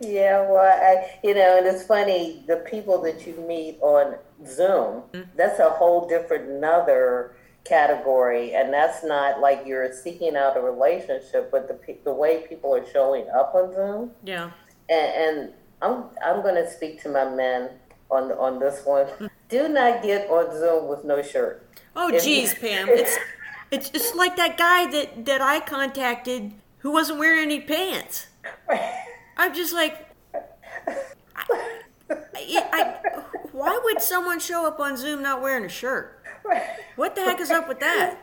yeah, 0.00 0.40
well, 0.48 0.58
I, 0.58 1.18
you 1.24 1.34
know, 1.34 1.58
and 1.58 1.66
it's 1.66 1.84
funny, 1.84 2.44
the 2.46 2.64
people 2.70 3.02
that 3.02 3.26
you 3.26 3.34
meet 3.46 3.78
on 3.80 4.16
Zoom, 4.46 5.02
mm-hmm. 5.12 5.22
that's 5.36 5.58
a 5.58 5.70
whole 5.70 6.08
different 6.08 6.48
another 6.48 7.34
category 7.64 8.54
and 8.54 8.72
that's 8.72 9.04
not 9.04 9.40
like 9.40 9.62
you're 9.66 9.92
seeking 9.92 10.36
out 10.36 10.56
a 10.56 10.60
relationship 10.60 11.50
but 11.50 11.68
the 11.68 11.96
the 12.04 12.12
way 12.12 12.46
people 12.48 12.74
are 12.74 12.86
showing 12.92 13.28
up 13.28 13.54
on 13.54 13.74
Zoom 13.74 14.10
yeah 14.24 14.50
and, 14.88 15.12
and 15.38 15.52
I'm 15.80 16.04
I'm 16.24 16.42
going 16.42 16.54
to 16.56 16.68
speak 16.70 17.02
to 17.02 17.08
my 17.08 17.28
men 17.28 17.70
on 18.10 18.32
on 18.32 18.58
this 18.58 18.84
one. 18.84 19.06
Do 19.48 19.68
not 19.68 20.02
get 20.02 20.28
on 20.28 20.50
Zoom 20.58 20.88
with 20.88 21.04
no 21.04 21.22
shirt. 21.22 21.66
Oh, 21.96 22.16
geez, 22.18 22.54
Pam, 22.54 22.88
it's 22.90 23.16
it's 23.70 23.90
just 23.90 24.14
like 24.14 24.36
that 24.36 24.56
guy 24.56 24.90
that 24.90 25.24
that 25.26 25.40
I 25.40 25.60
contacted 25.60 26.52
who 26.78 26.92
wasn't 26.92 27.18
wearing 27.18 27.42
any 27.42 27.60
pants. 27.60 28.26
I'm 29.36 29.54
just 29.54 29.72
like, 29.72 30.06
I, 30.34 31.74
I, 32.72 32.94
why 33.52 33.80
would 33.84 34.00
someone 34.00 34.40
show 34.40 34.66
up 34.66 34.80
on 34.80 34.96
Zoom 34.96 35.22
not 35.22 35.42
wearing 35.42 35.64
a 35.64 35.68
shirt? 35.68 36.14
What 36.96 37.14
the 37.14 37.22
heck 37.22 37.40
is 37.40 37.50
up 37.50 37.68
with 37.68 37.78
that? 37.80 38.18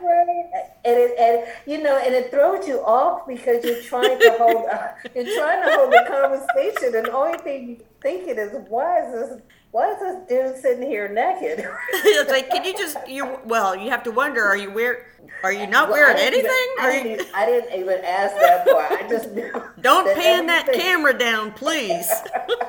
And 0.84 0.96
it, 0.96 1.18
and 1.18 1.46
you 1.70 1.82
know, 1.82 1.96
and 1.96 2.14
it 2.14 2.30
throws 2.30 2.66
you 2.66 2.80
off 2.80 3.26
because 3.26 3.64
you're 3.64 3.82
trying 3.82 4.18
to 4.18 4.36
hold, 4.38 4.66
uh, 4.66 4.88
you're 5.14 5.24
trying 5.24 5.62
to 5.64 5.76
hold 5.76 5.92
the 5.92 6.04
conversation, 6.08 6.96
and 6.96 7.06
the 7.06 7.12
only 7.12 7.38
thing 7.38 7.68
you're 7.68 7.86
thinking 8.02 8.36
is, 8.36 8.52
why 8.68 9.00
is 9.06 9.12
this 9.12 9.40
why 9.76 9.92
is 9.92 9.98
this 10.00 10.26
dude 10.26 10.62
sitting 10.62 10.88
here 10.88 11.06
naked? 11.06 11.62
it's 11.92 12.30
like, 12.30 12.48
can 12.48 12.64
you 12.64 12.72
just 12.72 12.96
you? 13.06 13.38
Well, 13.44 13.76
you 13.76 13.90
have 13.90 14.02
to 14.04 14.10
wonder: 14.10 14.42
Are 14.42 14.56
you 14.56 14.70
wear? 14.70 15.04
Are 15.42 15.52
you 15.52 15.66
not 15.66 15.90
well, 15.90 15.98
wearing 15.98 16.16
anything? 16.16 16.46
Even, 16.46 16.80
I, 16.80 17.02
didn't, 17.02 17.20
you... 17.20 17.32
I, 17.34 17.44
didn't, 17.44 17.80
even 17.80 18.02
ask 18.02 18.34
that 18.36 18.66
part. 18.66 18.90
I 18.90 19.06
just 19.06 19.34
don't 19.82 20.06
that 20.06 20.16
pan 20.16 20.46
that 20.46 20.72
camera 20.72 21.16
down, 21.18 21.52
please. 21.52 22.10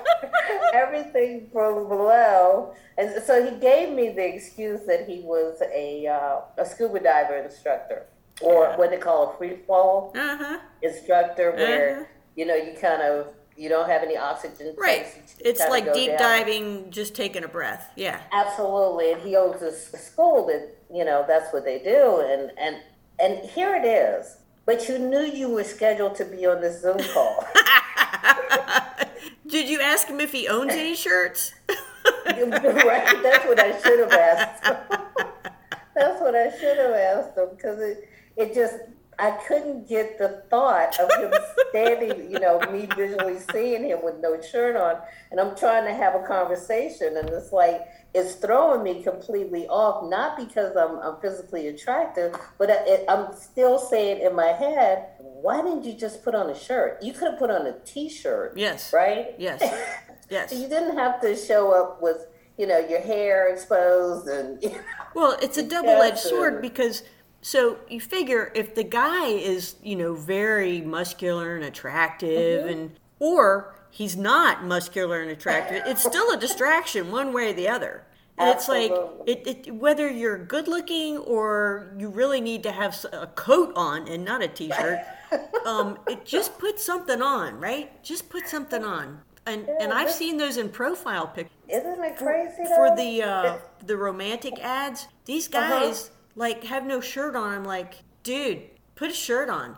everything 0.73 1.47
from 1.53 1.87
below, 1.87 2.75
and 2.97 3.23
so 3.23 3.41
he 3.41 3.57
gave 3.57 3.95
me 3.95 4.09
the 4.09 4.35
excuse 4.35 4.85
that 4.85 5.07
he 5.07 5.21
was 5.21 5.61
a 5.73 6.07
uh, 6.07 6.41
a 6.61 6.65
scuba 6.65 6.99
diver 6.99 7.37
instructor, 7.37 8.07
or 8.41 8.65
yeah. 8.65 8.75
what 8.75 8.89
they 8.89 8.97
call 8.97 9.31
a 9.31 9.37
free 9.37 9.59
fall 9.65 10.11
uh-huh. 10.13 10.59
instructor, 10.83 11.53
where 11.53 12.01
uh-huh. 12.01 12.05
you 12.35 12.45
know 12.45 12.55
you 12.55 12.75
kind 12.81 13.01
of 13.01 13.27
you 13.57 13.69
don't 13.69 13.89
have 13.89 14.03
any 14.03 14.15
oxygen. 14.15 14.75
Right. 14.77 15.07
It's 15.39 15.59
like 15.59 15.93
deep 15.93 16.09
down. 16.11 16.19
diving, 16.19 16.91
just 16.91 17.15
taking 17.15 17.43
a 17.43 17.47
breath. 17.47 17.91
Yeah. 17.95 18.21
Absolutely. 18.31 19.13
And 19.13 19.21
he 19.21 19.35
owns 19.35 19.61
a 19.61 19.71
school 19.71 20.45
that, 20.47 20.75
you 20.93 21.03
know, 21.03 21.25
that's 21.27 21.51
what 21.51 21.65
they 21.65 21.79
do. 21.79 22.21
And, 22.21 22.51
and, 22.57 22.77
and 23.19 23.49
here 23.49 23.75
it 23.75 23.85
is. 23.85 24.37
But 24.65 24.87
you 24.87 24.99
knew 24.99 25.21
you 25.21 25.49
were 25.49 25.63
scheduled 25.63 26.15
to 26.15 26.25
be 26.25 26.45
on 26.45 26.61
this 26.61 26.81
Zoom 26.81 26.99
call. 27.13 27.47
Did 29.47 29.69
you 29.69 29.79
ask 29.79 30.07
him 30.07 30.19
if 30.19 30.33
he 30.33 30.47
owns 30.47 30.73
any 30.73 30.93
shirts? 30.93 31.53
right. 31.69 33.23
That's 33.23 33.45
what 33.45 33.59
I 33.59 33.79
should 33.81 33.99
have 33.99 34.11
asked. 34.11 34.63
That's 35.95 36.21
what 36.21 36.35
I 36.35 36.51
should 36.51 36.77
have 36.77 36.91
asked 36.91 37.37
him 37.37 37.47
because 37.55 37.79
it, 37.79 38.09
it 38.35 38.53
just 38.53 38.75
I 39.19 39.31
couldn't 39.47 39.87
get 39.89 40.19
the 40.19 40.43
thought 40.49 40.99
of 40.99 41.09
him 41.19 41.33
standing, 41.69 42.31
you 42.31 42.39
know, 42.39 42.59
me 42.71 42.87
visually 42.95 43.37
seeing 43.51 43.83
him 43.83 44.03
with 44.03 44.19
no 44.19 44.39
shirt 44.41 44.75
on, 44.75 44.97
and 45.31 45.39
I'm 45.39 45.55
trying 45.55 45.85
to 45.85 45.93
have 45.93 46.13
a 46.13 46.25
conversation, 46.27 47.17
and 47.17 47.27
it's 47.29 47.51
like 47.51 47.81
it's 48.13 48.35
throwing 48.35 48.83
me 48.83 49.01
completely 49.01 49.67
off. 49.67 50.07
Not 50.09 50.37
because 50.37 50.75
I'm, 50.75 50.99
I'm 50.99 51.19
physically 51.19 51.67
attractive, 51.67 52.35
but 52.59 52.69
it, 52.69 53.05
I'm 53.09 53.33
still 53.35 53.79
saying 53.79 54.21
in 54.21 54.35
my 54.35 54.47
head, 54.47 55.07
why 55.19 55.61
didn't 55.61 55.83
you 55.83 55.93
just 55.93 56.23
put 56.23 56.35
on 56.35 56.49
a 56.49 56.57
shirt? 56.57 57.01
You 57.01 57.13
could 57.13 57.31
have 57.31 57.39
put 57.39 57.49
on 57.49 57.65
a 57.65 57.79
T-shirt. 57.79 58.53
Yes. 58.55 58.93
Right. 58.93 59.33
Yes. 59.37 59.63
Yes. 60.29 60.49
so 60.49 60.57
you 60.57 60.67
didn't 60.67 60.97
have 60.97 61.21
to 61.21 61.37
show 61.37 61.71
up 61.71 62.01
with 62.01 62.27
you 62.57 62.67
know 62.67 62.79
your 62.79 62.99
hair 62.99 63.47
exposed 63.47 64.27
and. 64.27 64.61
You 64.61 64.71
know, 64.71 64.81
well, 65.15 65.37
it's 65.41 65.57
a 65.57 65.63
double-edged 65.69 66.17
sword 66.17 66.61
because 66.61 67.03
so 67.47 67.77
you 67.89 68.01
figure 68.01 68.51
if 68.55 68.75
the 68.75 68.83
guy 68.83 69.27
is, 69.27 69.77
you 69.81 69.95
know, 69.95 70.15
very 70.15 70.81
muscular 70.81 71.55
and 71.55 71.63
attractive 71.63 72.65
mm-hmm. 72.65 72.69
and 72.69 72.99
or 73.19 73.73
he's 73.89 74.17
not 74.17 74.65
muscular 74.65 75.21
and 75.21 75.31
attractive, 75.31 75.83
it's 75.85 76.03
still 76.03 76.29
a 76.31 76.37
distraction 76.37 77.09
one 77.09 77.31
way 77.31 77.51
or 77.51 77.53
the 77.53 77.69
other. 77.69 78.03
And 78.37 78.49
Absolutely. 78.49 78.87
it's 79.27 79.47
like 79.47 79.47
it, 79.47 79.67
it, 79.67 79.75
whether 79.75 80.09
you're 80.09 80.37
good 80.37 80.67
looking 80.67 81.19
or 81.19 81.95
you 81.97 82.09
really 82.09 82.41
need 82.41 82.63
to 82.63 82.71
have 82.73 83.05
a 83.13 83.27
coat 83.27 83.71
on 83.77 84.09
and 84.09 84.25
not 84.25 84.43
a 84.43 84.49
t-shirt. 84.49 84.99
um, 85.65 85.99
it 86.05 86.25
just 86.25 86.59
put 86.59 86.81
something 86.81 87.21
on, 87.21 87.61
right? 87.61 88.03
Just 88.03 88.27
put 88.27 88.49
something 88.49 88.83
on. 88.83 89.21
And 89.45 89.65
yeah, 89.65 89.85
and 89.85 89.93
I've 89.93 90.11
seen 90.11 90.35
those 90.35 90.57
in 90.57 90.67
profile 90.67 91.27
pictures. 91.27 91.55
Isn't 91.69 92.03
it 92.03 92.17
crazy? 92.17 92.65
For, 92.65 92.89
for 92.89 92.95
the 92.97 93.23
uh, 93.23 93.57
the 93.85 93.95
romantic 93.95 94.59
ads, 94.59 95.07
these 95.23 95.47
uh-huh. 95.47 95.69
guys 95.69 96.07
uh-huh 96.07 96.13
like 96.37 96.63
have 96.65 96.85
no 96.85 97.01
shirt 97.01 97.35
on. 97.35 97.53
I'm 97.53 97.65
like, 97.65 97.95
dude, 98.23 98.61
put 98.95 99.09
a 99.09 99.13
shirt 99.13 99.49
on. 99.49 99.75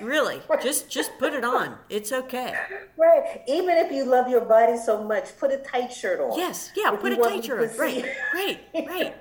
really, 0.00 0.40
just 0.62 0.88
just 0.88 1.10
put 1.18 1.34
it 1.34 1.44
on. 1.44 1.76
It's 1.90 2.12
okay. 2.12 2.54
Right. 2.96 3.42
Even 3.48 3.76
if 3.76 3.90
you 3.90 4.04
love 4.04 4.28
your 4.28 4.42
body 4.42 4.78
so 4.78 5.02
much, 5.02 5.36
put 5.38 5.50
a 5.50 5.58
tight 5.58 5.92
shirt 5.92 6.20
on. 6.20 6.38
Yes. 6.38 6.70
Yeah. 6.76 6.92
Put 6.92 7.12
a 7.12 7.16
tight 7.16 7.44
shirt 7.44 7.70
on. 7.70 7.76
Right. 7.76 8.06
Right. 8.32 8.60
Right. 8.72 9.16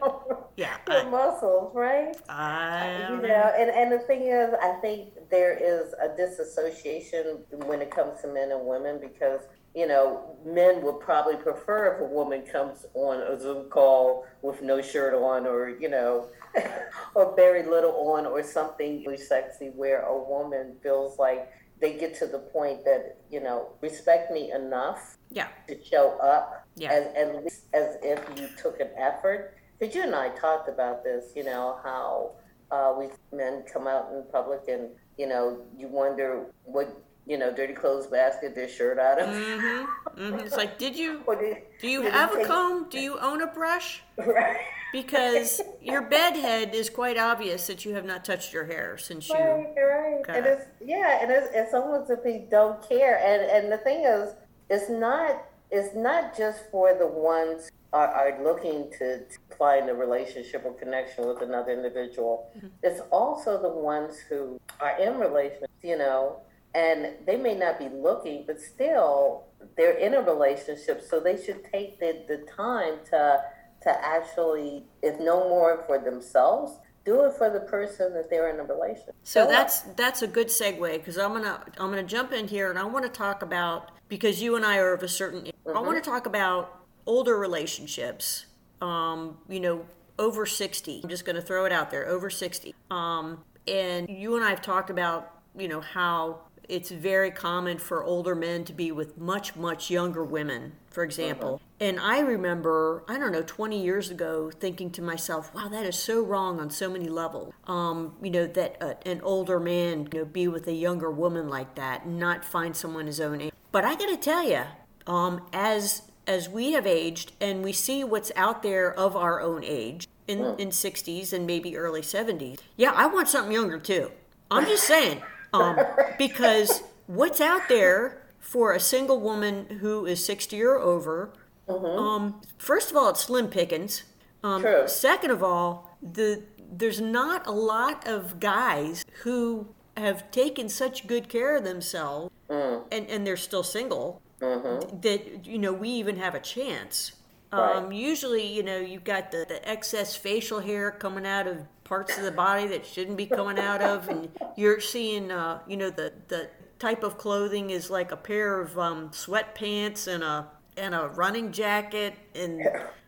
Yeah. 0.56 0.78
Your 0.88 1.08
I, 1.08 1.10
muscles, 1.10 1.74
right? 1.74 2.16
I, 2.30 3.06
uh, 3.10 3.16
you 3.16 3.22
know, 3.24 3.54
and 3.58 3.70
and 3.72 3.92
the 3.92 4.00
thing 4.00 4.22
is, 4.22 4.54
I 4.62 4.74
think 4.82 5.14
there 5.32 5.58
is 5.58 5.94
a 5.94 6.16
disassociation 6.16 7.40
when 7.66 7.82
it 7.82 7.90
comes 7.90 8.22
to 8.22 8.28
men 8.28 8.52
and 8.52 8.66
women 8.66 9.00
because 9.02 9.42
you 9.76 9.88
know, 9.88 10.36
men 10.46 10.82
would 10.84 11.00
probably 11.00 11.36
prefer 11.36 11.96
if 11.96 12.02
a 12.02 12.14
woman 12.14 12.42
comes 12.42 12.86
on 12.94 13.22
a 13.22 13.40
Zoom 13.40 13.70
call 13.70 14.26
with 14.42 14.62
no 14.62 14.82
shirt 14.82 15.14
on 15.14 15.46
or, 15.46 15.70
you 15.70 15.90
know, 15.90 16.28
or 17.16 17.36
very 17.36 17.64
little 17.64 17.92
on 18.12 18.26
or 18.26 18.44
something 18.44 19.04
really 19.06 19.18
sexy 19.18 19.68
where 19.76 20.02
a 20.02 20.18
woman 20.18 20.76
feels 20.82 21.18
like 21.20 21.52
they 21.82 21.98
get 21.98 22.16
to 22.20 22.28
the 22.28 22.40
point 22.40 22.84
that, 22.86 23.18
you 23.32 23.40
know, 23.40 23.70
respect 23.82 24.32
me 24.32 24.52
enough 24.52 25.18
yeah. 25.32 25.48
to 25.68 25.82
show 25.84 26.18
up 26.20 26.68
yeah. 26.76 26.92
as, 26.92 27.16
at 27.16 27.44
least 27.44 27.66
as 27.74 27.98
if 28.04 28.20
you 28.38 28.50
took 28.62 28.80
an 28.80 28.90
effort. 28.98 29.56
Because 29.78 29.96
you 29.96 30.04
and 30.04 30.14
I 30.14 30.30
talked 30.30 30.68
about 30.68 31.04
this, 31.04 31.32
you 31.36 31.46
know, 31.46 31.80
how 31.84 32.32
uh, 32.72 32.94
we 32.98 33.08
men 33.36 33.64
come 33.72 33.88
out 33.88 34.10
in 34.14 34.24
public 34.32 34.62
and, 34.68 34.90
you 35.18 35.28
know, 35.28 35.62
you 35.78 35.88
wonder 35.88 36.48
what 36.66 37.02
you 37.30 37.38
know, 37.38 37.54
dirty 37.54 37.74
clothes 37.74 38.08
basket, 38.08 38.56
their 38.56 38.68
shirt 38.68 38.98
out 38.98 39.22
of. 39.22 39.30
Mm-hmm. 39.30 40.20
mm-hmm. 40.20 40.40
It's 40.40 40.58
like, 40.58 40.80
did 40.80 40.98
you 40.98 41.24
did, 41.40 41.58
do 41.80 41.88
you 41.88 42.02
have 42.02 42.36
a 42.36 42.44
comb? 42.44 42.90
Do 42.90 43.00
you 43.00 43.20
own 43.20 43.42
a 43.42 43.48
brush? 43.48 44.02
Right. 44.18 44.58
Because 44.92 45.62
your 45.82 46.02
bed 46.02 46.36
head 46.36 46.74
is 46.74 46.90
quite 46.90 47.18
obvious 47.18 47.68
that 47.68 47.86
you 47.86 47.94
have 47.94 48.06
not 48.06 48.26
touched 48.26 48.54
your 48.54 48.66
hair 48.66 48.98
since 48.98 49.30
you. 49.30 49.36
Right, 49.36 49.74
right. 49.78 50.24
And 50.30 50.46
it's 50.46 50.66
yeah, 50.84 51.20
and 51.22 51.32
it's, 51.32 51.50
it's 51.54 51.74
almost 51.74 52.10
if 52.10 52.24
they 52.24 52.48
don't 52.50 52.82
care. 52.88 53.18
And 53.18 53.44
and 53.44 53.72
the 53.72 53.78
thing 53.78 54.06
is, 54.06 54.34
it's 54.70 54.90
not 54.90 55.46
it's 55.72 55.96
not 55.96 56.36
just 56.36 56.64
for 56.72 56.96
the 56.96 57.08
ones 57.08 57.70
are, 57.94 58.08
are 58.08 58.44
looking 58.44 58.90
to, 58.98 59.20
to 59.20 59.38
find 59.58 59.90
a 59.90 59.94
relationship 59.94 60.64
or 60.66 60.74
connection 60.74 61.28
with 61.28 61.42
another 61.42 61.72
individual. 61.72 62.52
Mm-hmm. 62.58 62.68
It's 62.84 63.02
also 63.12 63.62
the 63.62 63.70
ones 63.70 64.18
who 64.30 64.60
are 64.80 65.00
in 65.00 65.20
relationships, 65.20 65.74
you 65.84 65.98
know, 65.98 66.42
and 66.76 67.14
they 67.26 67.38
may 67.38 67.56
not 67.56 67.80
be 67.80 67.90
looking, 67.90 68.44
but 68.46 68.62
still 68.62 69.46
they're 69.76 69.98
in 69.98 70.14
a 70.14 70.22
relationship, 70.22 71.02
so 71.08 71.20
they 71.20 71.42
should 71.42 71.66
take 71.72 72.00
the, 72.00 72.24
the 72.28 72.46
time 72.56 72.96
to 73.10 73.42
to 73.82 74.06
actually, 74.06 74.84
if 75.02 75.20
no 75.20 75.48
more 75.48 75.84
for 75.88 76.00
themselves, 76.00 76.80
do 77.06 77.26
it 77.26 77.34
for 77.34 77.50
the 77.50 77.62
person 77.62 78.14
that 78.14 78.30
they're 78.30 78.50
in 78.54 78.60
a 78.60 78.64
relationship. 78.64 79.16
So 79.24 79.48
that's 79.48 79.82
that's 79.96 80.22
a 80.22 80.28
good 80.28 80.48
segue 80.48 80.94
because 80.94 81.18
I'm 81.18 81.34
gonna 81.34 81.64
I'm 81.78 81.90
gonna 81.90 82.04
jump 82.04 82.34
in 82.34 82.48
here 82.48 82.70
and 82.70 82.78
I 82.78 82.84
want 82.84 83.06
to 83.06 83.12
talk 83.12 83.42
about 83.42 83.92
because 84.10 84.42
you 84.42 84.56
and 84.56 84.66
I 84.66 84.78
are 84.78 84.94
of 84.94 85.04
a 85.04 85.08
certain. 85.08 85.42
Mm-hmm. 85.42 85.78
I 85.78 85.80
want 85.80 86.04
to 86.04 86.10
talk 86.10 86.26
about 86.26 86.82
older 87.06 87.38
relationships. 87.38 88.46
Um, 88.82 89.38
you 89.50 89.60
know, 89.60 89.86
over 90.18 90.46
sixty. 90.46 91.02
I'm 91.04 91.10
just 91.10 91.26
gonna 91.26 91.42
throw 91.42 91.66
it 91.66 91.72
out 91.72 91.90
there, 91.90 92.08
over 92.08 92.30
sixty. 92.30 92.76
Um, 92.92 93.44
and 93.68 94.10
you 94.10 94.36
and 94.36 94.44
I 94.44 94.50
have 94.50 94.62
talked 94.62 94.90
about 94.90 95.34
you 95.58 95.68
know 95.68 95.82
how 95.82 96.42
it's 96.70 96.92
very 96.92 97.32
common 97.32 97.80
for 97.80 98.04
older 98.04 98.36
men 98.36 98.64
to 98.66 98.74
be 98.74 98.92
with 98.92 99.18
much, 99.18 99.56
much 99.56 99.90
younger 99.90 100.24
women, 100.24 100.74
for 100.90 101.04
example. 101.04 101.56
Uh-huh. 101.56 101.88
And 101.88 102.00
I 102.00 102.20
remember, 102.20 103.04
I 103.08 103.18
don't 103.18 103.32
know, 103.32 103.44
20 103.44 103.82
years 103.82 104.10
ago, 104.10 104.52
thinking 104.52 104.90
to 104.92 105.02
myself, 105.02 105.54
wow, 105.54 105.70
that 105.70 105.86
is 105.86 105.98
so 105.98 106.22
wrong 106.24 106.60
on 106.60 106.70
so 106.70 106.90
many 106.90 107.08
levels. 107.08 107.54
Um, 107.68 108.16
you 108.22 108.30
know, 108.30 108.48
that 108.48 108.78
uh, 108.82 108.94
an 109.06 109.22
older 109.22 109.60
man, 109.60 110.10
you 110.12 110.20
know, 110.20 110.26
be 110.26 110.48
with 110.48 110.68
a 110.68 110.74
younger 110.74 111.10
woman 111.10 111.48
like 111.48 111.76
that, 111.76 112.08
not 112.08 112.44
find 112.44 112.76
someone 112.76 113.06
his 113.06 113.22
own 113.22 113.42
age. 113.42 113.54
But 113.72 113.86
I 113.86 113.96
got 113.96 114.10
to 114.10 114.18
tell 114.18 114.44
you, 114.44 114.64
um, 115.08 115.46
as 115.54 116.04
as 116.28 116.48
we 116.48 116.74
have 116.74 116.86
aged 116.86 117.32
and 117.42 117.64
we 117.64 117.74
see 117.74 118.04
what's 118.04 118.32
out 118.36 118.62
there 118.62 118.94
of 118.94 119.16
our 119.16 119.42
own 119.42 119.64
age 119.64 120.08
in, 120.28 120.40
in 120.60 120.70
60s 120.70 121.34
and 121.34 121.48
maybe 121.48 121.76
early 121.76 122.02
70s, 122.02 122.60
yeah, 122.78 122.92
I 122.92 123.08
want 123.08 123.28
something 123.28 123.52
younger 123.52 123.80
too. 123.80 124.12
I'm 124.52 124.66
just 124.66 124.84
saying. 124.84 125.24
Um, 125.54 125.80
because 126.20 126.84
what's 127.08 127.42
out 127.42 127.68
there 127.68 128.19
for 128.40 128.74
a 128.74 128.80
single 128.80 129.20
woman 129.20 129.78
who 129.82 130.06
is 130.06 130.24
60 130.26 130.62
or 130.64 130.78
over, 130.80 131.34
mm-hmm. 131.68 131.86
um, 131.86 132.42
first 132.58 132.92
of 132.92 132.98
all, 132.98 133.10
it's 133.10 133.22
slim 133.22 133.48
pickings. 133.48 134.04
Um, 134.44 134.62
True. 134.62 134.88
Second 134.88 135.32
of 135.32 135.44
all, 135.44 135.98
the 136.02 136.44
there's 136.72 137.02
not 137.02 137.48
a 137.48 137.52
lot 137.52 138.08
of 138.08 138.40
guys 138.40 139.04
who 139.24 139.68
have 139.98 140.30
taken 140.32 140.70
such 140.70 141.08
good 141.08 141.28
care 141.28 141.58
of 141.58 141.64
themselves 141.64 142.32
mm. 142.48 142.84
and, 142.92 143.10
and 143.10 143.26
they're 143.26 143.36
still 143.36 143.64
single 143.64 144.22
mm-hmm. 144.40 145.00
that 145.02 145.46
you 145.48 145.58
know 145.58 145.74
we 145.74 145.90
even 145.90 146.16
have 146.18 146.36
a 146.36 146.40
chance 146.40 147.14
Right. 147.52 147.78
Um, 147.78 147.92
usually, 147.92 148.46
you 148.46 148.62
know, 148.62 148.78
you've 148.78 149.04
got 149.04 149.32
the, 149.32 149.46
the 149.48 149.68
excess 149.68 150.16
facial 150.16 150.60
hair 150.60 150.92
coming 150.92 151.26
out 151.26 151.48
of 151.48 151.58
parts 151.84 152.16
of 152.16 152.24
the 152.24 152.32
body 152.32 152.68
that 152.68 152.86
shouldn't 152.86 153.18
be 153.18 153.26
coming 153.26 153.58
out 153.58 153.82
of, 153.82 154.08
and 154.08 154.30
you're 154.56 154.80
seeing, 154.80 155.32
uh, 155.32 155.60
you 155.68 155.76
know, 155.76 155.90
the 155.90 156.14
the 156.28 156.50
type 156.80 157.04
of 157.04 157.18
clothing 157.18 157.70
is 157.70 157.90
like 157.90 158.12
a 158.12 158.18
pair 158.18 158.60
of 158.60 158.80
um, 158.80 159.10
sweatpants 159.10 160.08
and 160.08 160.24
a 160.24 160.48
and 160.78 160.96
a 160.96 161.10
running 161.10 161.52
jacket, 161.52 162.16
and 162.34 162.62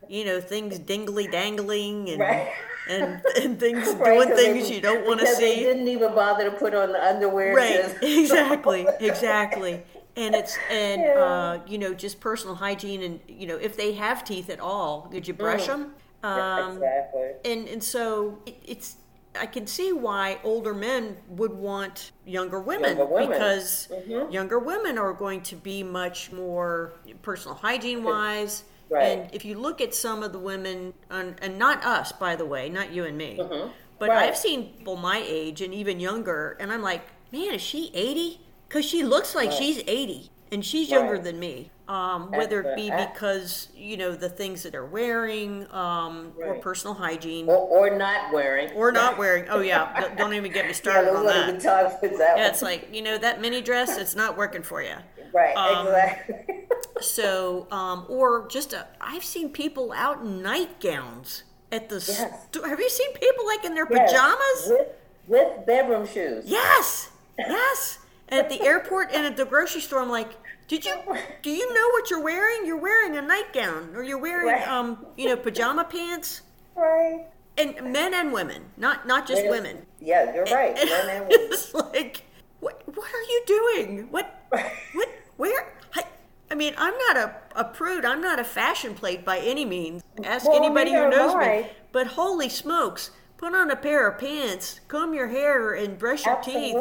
you 0.07 0.25
know, 0.25 0.39
things 0.41 0.79
dingly 0.79 1.27
dangling 1.27 2.09
and. 2.09 2.19
Right. 2.19 2.51
And, 2.89 3.21
and 3.39 3.59
things 3.59 3.87
right, 3.93 4.17
doing 4.17 4.35
things 4.35 4.67
they, 4.67 4.75
you 4.75 4.81
don't 4.81 5.05
want 5.05 5.19
to 5.19 5.27
see. 5.27 5.41
They 5.41 5.59
didn't 5.59 5.87
even 5.87 6.15
bother 6.15 6.49
to 6.49 6.57
put 6.57 6.73
on 6.73 6.91
the 6.91 7.01
underwear. 7.01 7.55
Right, 7.55 7.95
exactly, 8.01 8.87
exactly 8.99 9.83
and 10.15 10.35
it's 10.35 10.57
and 10.69 11.01
yeah. 11.05 11.13
uh, 11.13 11.59
you 11.67 11.77
know 11.77 11.93
just 11.93 12.19
personal 12.19 12.55
hygiene 12.55 13.01
and 13.03 13.19
you 13.27 13.47
know 13.47 13.57
if 13.57 13.77
they 13.77 13.93
have 13.93 14.23
teeth 14.23 14.49
at 14.49 14.59
all 14.59 15.07
did 15.11 15.27
you 15.27 15.33
brush 15.33 15.63
mm. 15.63 15.67
them 15.67 15.93
um, 16.23 16.73
exactly 16.73 17.31
and 17.45 17.67
and 17.67 17.83
so 17.83 18.39
it, 18.45 18.55
it's 18.65 18.95
I 19.39 19.45
can 19.45 19.65
see 19.65 19.93
why 19.93 20.39
older 20.43 20.73
men 20.73 21.17
would 21.29 21.53
want 21.53 22.11
younger 22.25 22.59
women, 22.59 22.97
younger 22.97 23.13
women. 23.13 23.29
because 23.29 23.87
mm-hmm. 23.91 24.31
younger 24.31 24.59
women 24.59 24.97
are 24.97 25.13
going 25.13 25.41
to 25.43 25.55
be 25.55 25.83
much 25.83 26.31
more 26.31 26.93
personal 27.21 27.55
hygiene 27.55 28.03
wise. 28.03 28.63
Right. 28.89 29.03
And 29.03 29.33
if 29.33 29.45
you 29.45 29.57
look 29.57 29.79
at 29.79 29.95
some 29.95 30.21
of 30.21 30.33
the 30.33 30.39
women, 30.39 30.93
and, 31.09 31.35
and 31.41 31.57
not 31.57 31.83
us, 31.85 32.11
by 32.11 32.35
the 32.35 32.45
way, 32.45 32.67
not 32.67 32.91
you 32.91 33.05
and 33.05 33.17
me, 33.17 33.37
mm-hmm. 33.39 33.69
but 33.99 34.09
right. 34.09 34.27
I've 34.27 34.37
seen 34.37 34.73
people 34.73 34.97
my 34.97 35.23
age 35.25 35.61
and 35.61 35.73
even 35.73 35.99
younger, 35.99 36.57
and 36.59 36.73
I'm 36.73 36.81
like, 36.81 37.03
man, 37.31 37.53
is 37.53 37.61
she 37.61 37.89
80? 37.93 38.41
because 38.71 38.85
she 38.85 39.03
looks 39.03 39.35
like 39.35 39.49
right. 39.49 39.57
she's 39.57 39.83
80 39.85 40.30
and 40.51 40.65
she's 40.65 40.89
younger 40.89 41.13
right. 41.13 41.23
than 41.23 41.39
me 41.39 41.71
um, 41.87 42.31
whether 42.31 42.61
it 42.61 42.75
be 42.75 42.89
because 42.89 43.69
you 43.75 43.97
know 43.97 44.15
the 44.15 44.29
things 44.29 44.63
that 44.63 44.71
they're 44.71 44.85
wearing 44.85 45.65
um, 45.71 46.31
right. 46.37 46.49
or 46.49 46.55
personal 46.55 46.93
hygiene 46.93 47.47
or, 47.47 47.55
or, 47.55 47.97
not 47.97 48.33
wearing 48.33 48.71
or 48.71 48.91
not 48.91 49.17
wearing 49.17 49.45
oh 49.49 49.61
yeah 49.61 50.09
don't 50.17 50.33
even 50.33 50.51
get 50.51 50.65
me 50.67 50.73
started 50.73 51.11
yeah, 51.11 51.17
on 51.17 51.25
that, 51.25 51.61
that 51.61 52.33
yeah 52.37 52.47
it's 52.47 52.61
like 52.61 52.93
you 52.93 53.01
know 53.01 53.17
that 53.17 53.41
mini 53.41 53.61
dress 53.61 53.97
it's 53.97 54.15
not 54.15 54.37
working 54.37 54.63
for 54.63 54.81
you 54.81 54.95
right 55.33 55.55
um, 55.55 55.87
exactly 55.87 56.65
so 57.01 57.67
um, 57.71 58.05
or 58.09 58.47
just 58.47 58.73
i 58.99 59.13
have 59.13 59.23
seen 59.23 59.49
people 59.49 59.91
out 59.93 60.21
in 60.21 60.41
nightgowns 60.41 61.43
at 61.71 61.89
the 61.89 61.95
yes. 61.95 62.47
have 62.65 62.79
you 62.79 62.89
seen 62.89 63.13
people 63.13 63.45
like 63.45 63.63
in 63.63 63.73
their 63.73 63.87
yes. 63.89 64.11
pajamas 64.11 64.67
with 64.67 64.87
with 65.27 65.65
bedroom 65.65 66.07
shoes. 66.07 66.43
Yes, 66.45 67.09
yes. 67.37 67.99
At 68.31 68.49
the 68.49 68.61
airport 68.61 69.11
and 69.13 69.25
at 69.25 69.35
the 69.37 69.45
grocery 69.45 69.81
store, 69.81 69.99
I'm 70.01 70.09
like, 70.09 70.29
did 70.67 70.85
you 70.85 70.95
do 71.41 71.49
you 71.49 71.73
know 71.73 71.87
what 71.89 72.09
you're 72.09 72.23
wearing? 72.23 72.65
You're 72.65 72.77
wearing 72.79 73.17
a 73.17 73.21
nightgown, 73.21 73.93
or 73.95 74.03
you're 74.03 74.17
wearing 74.17 74.47
Right. 74.47 74.67
um, 74.67 75.05
you 75.17 75.27
know, 75.27 75.35
pajama 75.35 75.83
pants. 75.83 76.41
Right. 76.75 77.25
And 77.57 77.91
men 77.91 78.13
and 78.13 78.31
women, 78.31 78.63
not 78.77 79.05
not 79.05 79.27
just 79.27 79.45
women. 79.47 79.85
Yeah, 79.99 80.33
you're 80.33 80.45
right. 80.45 80.77
And 80.77 80.89
Men 80.89 81.09
and 81.09 81.19
women. 81.29 81.47
it's 81.51 81.73
like, 81.73 82.23
what 82.61 82.81
what 82.95 83.07
are 83.13 83.21
you 83.23 83.43
doing? 83.45 84.07
What 84.11 84.41
what 84.93 85.09
where? 85.35 85.73
I, 85.95 86.03
I 86.49 86.55
mean, 86.55 86.73
I'm 86.77 86.97
not 87.07 87.17
a, 87.17 87.35
a 87.55 87.63
prude. 87.65 88.05
I'm 88.05 88.21
not 88.21 88.39
a 88.39 88.43
fashion 88.45 88.93
plate 88.93 89.25
by 89.25 89.39
any 89.39 89.65
means. 89.65 90.03
Ask 90.23 90.47
Well, 90.47 90.55
anybody 90.57 90.93
who 90.93 91.09
knows 91.09 91.35
me. 91.35 91.69
But 91.91 92.07
holy 92.07 92.47
smokes, 92.49 93.11
put 93.37 93.53
on 93.53 93.69
a 93.71 93.75
pair 93.75 94.07
of 94.07 94.19
pants, 94.19 94.79
comb 94.87 95.13
your 95.13 95.27
hair, 95.27 95.73
and 95.73 95.97
brush 95.97 96.25
your 96.25 96.41
teeth. 96.41 96.75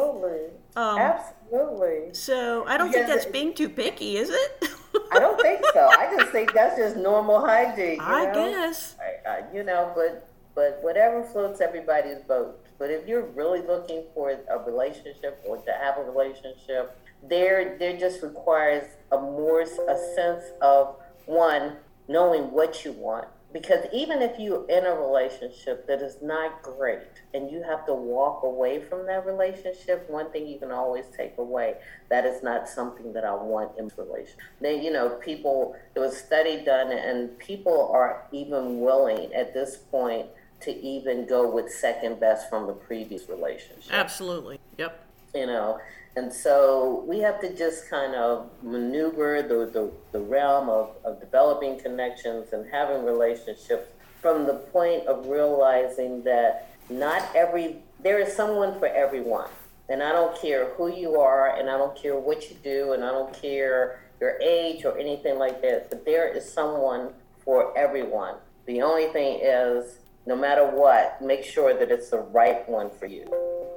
Absolutely. 0.75 0.77
Um, 0.77 0.99
Absolutely. 0.99 2.13
So 2.13 2.65
I 2.67 2.77
don't 2.77 2.91
think 2.91 3.05
Because 3.05 3.23
that's 3.23 3.31
being 3.31 3.53
too 3.53 3.69
picky, 3.69 4.17
is 4.17 4.29
it? 4.29 4.69
I 5.11 5.19
don't 5.19 5.39
think 5.41 5.61
so. 5.73 5.89
I 5.97 6.13
just 6.17 6.31
think 6.31 6.53
that's 6.53 6.77
just 6.77 6.95
normal 6.95 7.45
hygiene. 7.45 7.99
I 8.01 8.25
know? 8.25 8.33
guess. 8.33 8.95
I, 8.99 9.29
I, 9.29 9.53
you 9.53 9.63
know, 9.63 9.91
but 9.95 10.27
but 10.53 10.79
whatever 10.81 11.23
floats 11.23 11.61
everybody's 11.61 12.19
boat. 12.19 12.59
But 12.77 12.89
if 12.89 13.07
you're 13.07 13.25
really 13.27 13.61
looking 13.61 14.05
for 14.13 14.31
a 14.31 14.59
relationship 14.59 15.41
or 15.45 15.57
to 15.57 15.71
have 15.71 15.97
a 15.97 16.03
relationship, 16.03 16.97
there 17.27 17.77
there 17.77 17.97
just 17.97 18.21
requires 18.21 18.85
a 19.11 19.17
more 19.17 19.61
a 19.61 19.97
sense 20.15 20.43
of 20.61 20.95
one 21.25 21.77
knowing 22.07 22.51
what 22.51 22.83
you 22.83 22.91
want. 22.93 23.27
Because 23.53 23.85
even 23.93 24.21
if 24.21 24.39
you're 24.39 24.65
in 24.69 24.85
a 24.85 24.93
relationship 24.93 25.85
that 25.87 26.01
is 26.01 26.17
not 26.21 26.61
great 26.61 27.21
and 27.33 27.51
you 27.51 27.61
have 27.63 27.85
to 27.85 27.93
walk 27.93 28.43
away 28.43 28.81
from 28.81 29.05
that 29.07 29.25
relationship, 29.25 30.09
one 30.09 30.31
thing 30.31 30.47
you 30.47 30.57
can 30.57 30.71
always 30.71 31.05
take 31.17 31.37
away 31.37 31.75
that 32.09 32.25
is 32.25 32.41
not 32.43 32.69
something 32.69 33.11
that 33.13 33.25
I 33.25 33.33
want 33.33 33.77
in 33.77 33.85
a 33.85 34.01
relationship. 34.01 34.39
Then, 34.61 34.81
you 34.81 34.91
know, 34.91 35.09
people, 35.09 35.75
there 35.93 36.03
was 36.03 36.17
study 36.17 36.63
done, 36.63 36.91
and 36.91 37.37
people 37.39 37.91
are 37.93 38.27
even 38.31 38.79
willing 38.79 39.33
at 39.33 39.53
this 39.53 39.75
point 39.75 40.27
to 40.61 40.71
even 40.71 41.25
go 41.27 41.49
with 41.49 41.71
second 41.71 42.19
best 42.19 42.49
from 42.49 42.67
the 42.67 42.73
previous 42.73 43.27
relationship 43.27 43.91
Absolutely. 43.91 44.59
Yep. 44.77 45.10
You 45.33 45.45
know? 45.45 45.79
And 46.15 46.31
so 46.31 47.05
we 47.07 47.19
have 47.19 47.39
to 47.41 47.55
just 47.55 47.89
kind 47.89 48.15
of 48.15 48.49
maneuver 48.61 49.41
the, 49.41 49.71
the, 49.71 49.91
the 50.11 50.19
realm 50.19 50.69
of, 50.69 50.95
of 51.05 51.19
developing 51.21 51.79
connections 51.79 52.51
and 52.51 52.69
having 52.69 53.05
relationships 53.05 53.91
from 54.21 54.45
the 54.45 54.53
point 54.53 55.07
of 55.07 55.27
realizing 55.27 56.23
that 56.23 56.69
not 56.89 57.23
every 57.35 57.77
there 58.03 58.19
is 58.19 58.35
someone 58.35 58.77
for 58.79 58.87
everyone. 58.87 59.49
And 59.89 60.01
i 60.01 60.11
don't 60.11 60.39
care 60.39 60.69
who 60.75 60.87
you 60.87 61.19
are 61.19 61.57
and 61.57 61.69
i 61.69 61.77
don't 61.77 61.95
care 62.01 62.17
what 62.17 62.49
you 62.49 62.55
do 62.63 62.93
and 62.93 63.03
i 63.03 63.11
don't 63.11 63.33
care 63.33 63.99
your 64.21 64.39
age 64.39 64.85
or 64.85 64.97
anything 64.97 65.37
like 65.37 65.61
that 65.63 65.89
but 65.89 66.05
there 66.05 66.29
is 66.29 66.49
someone 66.51 67.09
for 67.43 67.77
everyone. 67.77 68.35
The 68.67 68.81
only 68.81 69.07
thing 69.07 69.39
is 69.41 69.97
no 70.25 70.35
matter 70.35 70.65
what 70.65 71.21
make 71.21 71.43
sure 71.43 71.77
that 71.77 71.91
it's 71.91 72.09
the 72.09 72.19
right 72.19 72.67
one 72.69 72.89
for 72.89 73.05
you. 73.05 73.25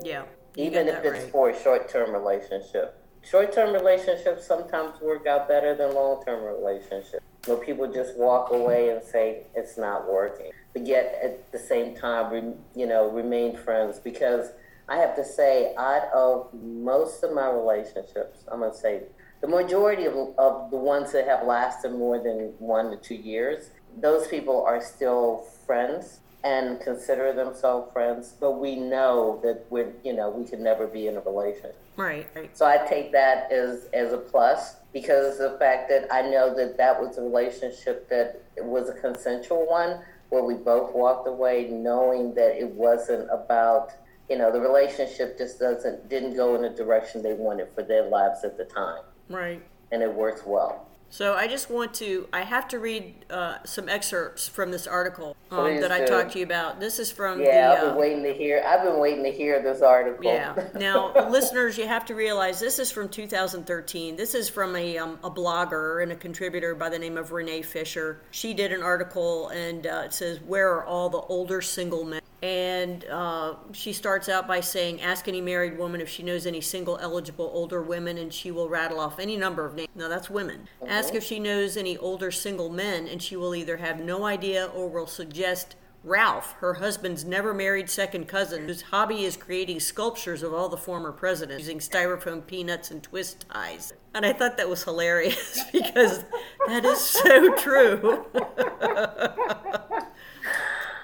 Yeah. 0.03 0.25
Even 0.57 0.89
if 0.89 1.05
it's 1.05 1.25
right. 1.25 1.33
for 1.33 1.51
a 1.51 1.63
short-term 1.63 2.13
relationship. 2.13 3.01
Short-term 3.23 3.73
relationships 3.73 4.47
sometimes 4.47 5.01
work 5.01 5.27
out 5.27 5.49
better 5.49 5.75
than 5.75 5.95
long-term 5.95 6.45
relationships. 6.45 7.25
Where 7.47 7.57
people 7.57 7.93
just 7.93 8.17
walk 8.17 8.51
away 8.53 8.91
and 8.91 9.03
say 9.03 9.47
it's 9.55 9.77
not 9.77 10.11
working, 10.11 10.51
but 10.73 10.87
yet 10.87 11.19
at 11.23 11.53
the 11.53 11.59
same 11.59 11.95
time, 11.95 12.55
you 12.75 12.87
know, 12.87 13.11
remain 13.11 13.57
friends. 13.57 13.99
Because 13.99 14.49
I 14.89 14.97
have 14.97 15.17
to 15.17 15.25
say, 15.25 15.75
out 15.77 16.05
of 16.15 16.49
most 16.55 17.23
of 17.23 17.35
my 17.35 17.51
relationships, 17.51 18.45
I'm 18.51 18.61
gonna 18.61 18.75
say 18.75 19.03
the 19.41 19.49
majority 19.49 20.07
of, 20.07 20.15
of 20.39 20.71
the 20.71 20.77
ones 20.77 21.13
that 21.13 21.27
have 21.27 21.47
lasted 21.47 21.93
more 21.93 22.19
than 22.19 22.55
one 22.59 22.91
to 22.91 22.97
two 22.97 23.15
years, 23.15 23.71
those 24.01 24.27
people 24.29 24.65
are 24.65 24.81
still 24.81 25.47
friends 25.67 26.21
and 26.45 26.79
consider 26.81 27.33
themselves 27.33 27.91
friends, 27.93 28.35
but 28.39 28.61
we 28.61 28.77
know 28.77 29.41
that 29.43 29.65
we're, 29.71 29.93
you 30.05 30.13
know, 30.13 30.29
we 30.29 30.45
could 30.45 30.61
never 30.61 30.87
be 30.87 31.07
in 31.07 31.17
a 31.17 31.21
relationship. 31.21 31.77
Right. 31.97 32.29
Right. 32.35 32.57
So 32.57 32.67
I 32.67 32.87
take 32.87 33.13
that 33.13 33.51
as, 33.51 33.89
as 33.95 34.13
a 34.13 34.19
plus 34.19 34.77
because 34.93 35.39
the 35.39 35.57
fact 35.59 35.89
that 35.89 36.07
I 36.13 36.23
know 36.23 36.55
that 36.55 36.77
that 36.77 37.01
was 37.01 37.17
a 37.17 37.23
relationship 37.23 38.11
that 38.11 38.43
was 38.59 38.91
a 38.91 38.93
consensual 38.93 39.67
one 39.67 40.01
where 40.29 40.45
we 40.45 40.55
both 40.55 40.95
walked 40.95 41.27
away 41.27 41.69
knowing 41.71 42.35
that 42.35 42.61
it 42.61 42.69
wasn't 42.71 43.29
about, 43.31 43.93
you 44.29 44.37
know, 44.37 44.53
the 44.53 44.61
relationship 44.61 45.39
just 45.39 45.59
doesn't, 45.59 46.09
didn't 46.11 46.37
go 46.37 46.55
in 46.57 46.63
the 46.63 46.71
direction 46.71 47.23
they 47.23 47.35
wanted 47.35 47.69
for 47.75 47.83
their 47.83 48.09
lives 48.09 48.45
at 48.45 48.59
the 48.59 48.65
time. 48.65 49.03
Right. 49.31 49.63
And 49.93 50.03
it 50.03 50.13
works 50.13 50.43
well. 50.45 50.89
So 51.15 51.35
I 51.35 51.47
just 51.47 51.71
want 51.71 51.95
to, 51.95 52.27
I 52.33 52.43
have 52.43 52.67
to 52.71 52.81
read 52.81 53.15
uh, 53.31 53.59
some 53.65 53.89
excerpts 53.89 54.49
from 54.49 54.73
this 54.73 54.89
article 54.89 55.37
um, 55.53 55.81
that 55.81 55.93
I 55.93 56.01
do. 56.01 56.07
talked 56.09 56.33
to 56.33 56.41
you 56.41 56.45
about. 56.45 56.81
This 56.81 56.99
is 56.99 57.13
from 57.13 57.41
Yeah, 57.41 57.71
I've 57.73 57.81
the. 57.83 57.87
been 57.87 57.95
Uh, 57.95 58.01
waiting 58.01 58.23
to 58.25 58.35
hear, 58.35 58.65
I've 58.67 58.83
been 58.83 58.99
waiting 58.99 59.23
to 59.23 59.31
hear 59.31 59.63
this 59.63 59.81
article. 59.81 60.25
yeah. 60.25 60.57
Now, 60.75 61.13
listeners, 61.31 61.79
you 61.79 61.87
have 61.87 62.05
to 62.07 62.17
realize 62.17 62.59
this 62.59 62.81
is 62.81 62.91
from 62.91 63.09
2013. 63.09 64.17
This 64.17 64.35
is 64.35 64.49
from 64.49 64.75
a, 64.75 64.99
um, 64.99 65.21
a 65.23 65.31
blogger 65.31 66.03
and 66.03 66.11
a 66.11 66.17
contributor 66.17 66.75
by 66.75 66.89
the 66.89 66.99
name 66.99 67.17
of 67.17 67.31
Renee 67.31 67.63
Fisher. 67.63 68.21
She 68.33 68.53
did 68.53 68.73
an 68.73 68.83
article 68.83 69.51
and 69.51 69.87
uh, 69.87 70.03
it 70.07 70.13
says, 70.13 70.41
Where 70.41 70.69
are 70.73 70.85
all 70.85 71.11
the 71.11 71.19
older 71.21 71.61
single 71.63 72.03
men? 72.03 72.23
And 72.45 73.07
uh, 73.07 73.55
she 73.73 73.95
starts 73.95 74.29
out 74.29 74.47
by 74.47 74.61
saying, 74.61 75.01
Ask 75.01 75.29
any 75.29 75.41
married 75.41 75.79
woman 75.79 76.03
if 76.03 76.11
she 76.11 76.23
knows 76.23 76.45
any 76.45 76.61
single 76.61 76.99
eligible 76.99 77.51
older 77.55 77.81
women, 77.81 78.19
and 78.19 78.31
she 78.31 78.51
will 78.51 78.69
rattle 78.69 79.01
off 79.01 79.19
any 79.19 79.39
number 79.39 79.65
of 79.65 79.75
names. 79.75 79.89
No, 79.95 80.11
that's 80.11 80.29
women. 80.29 80.69
Ask 80.87 81.15
if 81.15 81.25
she 81.25 81.39
knows 81.41 81.79
any 81.79 81.97
older 81.97 82.31
single 82.31 82.69
men, 82.69 83.09
and 83.09 83.23
she 83.23 83.35
will 83.35 83.55
either 83.55 83.79
have 83.79 83.99
no 83.99 84.27
idea 84.27 84.67
or 84.67 84.91
will 84.91 85.07
suggest 85.07 85.77
Ralph, 86.03 86.53
her 86.59 86.75
husband's 86.75 87.25
never 87.25 87.55
married 87.55 87.89
second 87.89 88.29
cousin, 88.29 88.67
whose 88.67 88.83
hobby 88.83 89.25
is 89.25 89.39
creating 89.39 89.81
sculptures 89.81 90.43
of 90.43 90.53
all 90.53 90.69
the 90.69 90.77
former 90.77 91.13
presidents 91.13 91.61
using 91.61 91.79
styrofoam 91.79 92.47
peanuts 92.47 92.91
and 92.91 93.03
twist 93.03 93.47
ties. 93.51 93.95
And 94.13 94.27
I 94.27 94.35
thought 94.35 94.59
that 94.59 94.69
was 94.69 94.85
hilarious 94.85 95.65
because 95.73 96.27
that 96.67 96.85
is 96.85 97.01
so 97.01 97.55
true. 97.55 98.27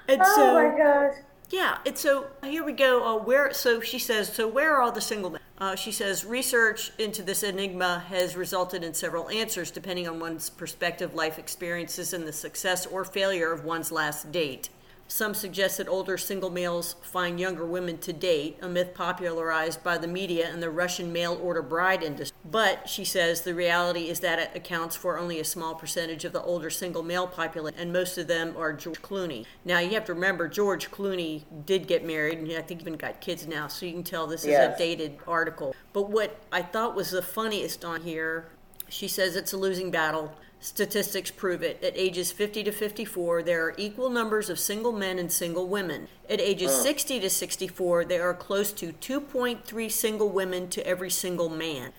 and 0.07 0.21
Oh 0.21 0.35
so, 0.35 0.53
my 0.53 0.77
gosh. 0.77 1.15
Yeah, 1.51 1.77
and 1.85 1.97
so 1.97 2.27
here 2.43 2.63
we 2.63 2.71
go. 2.71 3.03
Uh, 3.03 3.23
where? 3.23 3.53
So 3.53 3.81
she 3.81 3.99
says. 3.99 4.31
So 4.33 4.47
where 4.47 4.73
are 4.75 4.81
all 4.81 4.91
the 4.91 5.01
single 5.01 5.31
men? 5.31 5.41
Uh, 5.57 5.75
she 5.75 5.91
says 5.91 6.25
research 6.25 6.91
into 6.97 7.21
this 7.21 7.43
enigma 7.43 7.99
has 8.07 8.35
resulted 8.35 8.83
in 8.83 8.93
several 8.93 9.29
answers 9.29 9.69
depending 9.69 10.07
on 10.07 10.19
one's 10.19 10.49
perspective, 10.49 11.13
life 11.13 11.37
experiences, 11.37 12.13
and 12.13 12.27
the 12.27 12.33
success 12.33 12.85
or 12.85 13.05
failure 13.05 13.51
of 13.51 13.63
one's 13.63 13.91
last 13.91 14.31
date. 14.31 14.69
Some 15.11 15.33
suggest 15.33 15.77
that 15.77 15.89
older 15.89 16.17
single 16.17 16.49
males 16.49 16.95
find 17.01 17.37
younger 17.37 17.65
women 17.65 17.97
to 17.97 18.13
date, 18.13 18.57
a 18.61 18.69
myth 18.69 18.93
popularized 18.93 19.83
by 19.83 19.97
the 19.97 20.07
media 20.07 20.49
and 20.49 20.63
the 20.63 20.69
Russian 20.69 21.11
mail 21.11 21.37
order 21.43 21.61
bride 21.61 22.01
industry. 22.01 22.37
But, 22.49 22.87
she 22.87 23.03
says, 23.03 23.41
the 23.41 23.53
reality 23.53 24.07
is 24.07 24.21
that 24.21 24.39
it 24.39 24.51
accounts 24.55 24.95
for 24.95 25.19
only 25.19 25.37
a 25.41 25.43
small 25.43 25.75
percentage 25.75 26.23
of 26.23 26.31
the 26.31 26.41
older 26.41 26.69
single 26.69 27.03
male 27.03 27.27
population, 27.27 27.77
and 27.77 27.91
most 27.91 28.17
of 28.17 28.27
them 28.27 28.55
are 28.57 28.71
George 28.71 29.01
Clooney. 29.01 29.45
Now, 29.65 29.79
you 29.79 29.89
have 29.95 30.05
to 30.05 30.13
remember, 30.13 30.47
George 30.47 30.89
Clooney 30.91 31.43
did 31.65 31.87
get 31.87 32.05
married, 32.05 32.37
and 32.37 32.49
I 32.53 32.61
think 32.61 32.79
even 32.79 32.93
got 32.93 33.19
kids 33.19 33.45
now, 33.45 33.67
so 33.67 33.85
you 33.85 33.91
can 33.91 34.03
tell 34.03 34.27
this 34.27 34.45
is 34.45 34.55
a 34.55 34.73
dated 34.77 35.17
article. 35.27 35.75
But 35.91 36.09
what 36.09 36.39
I 36.53 36.61
thought 36.61 36.95
was 36.95 37.11
the 37.11 37.21
funniest 37.21 37.83
on 37.83 38.03
here, 38.03 38.47
she 38.87 39.09
says 39.09 39.35
it's 39.35 39.51
a 39.51 39.57
losing 39.57 39.91
battle. 39.91 40.33
Statistics 40.63 41.31
prove 41.31 41.63
it. 41.63 41.83
At 41.83 41.97
ages 41.97 42.31
50 42.31 42.63
to 42.65 42.71
54, 42.71 43.41
there 43.41 43.65
are 43.65 43.73
equal 43.77 44.11
numbers 44.11 44.47
of 44.47 44.59
single 44.59 44.91
men 44.91 45.17
and 45.17 45.31
single 45.31 45.67
women. 45.67 46.07
At 46.29 46.39
ages 46.39 46.71
60 46.71 47.19
to 47.19 47.31
64, 47.31 48.05
there 48.05 48.29
are 48.29 48.35
close 48.35 48.71
to 48.73 48.93
2.3 48.93 49.91
single 49.91 50.29
women 50.29 50.69
to 50.69 50.85
every 50.85 51.09
single 51.09 51.49
man. 51.49 51.93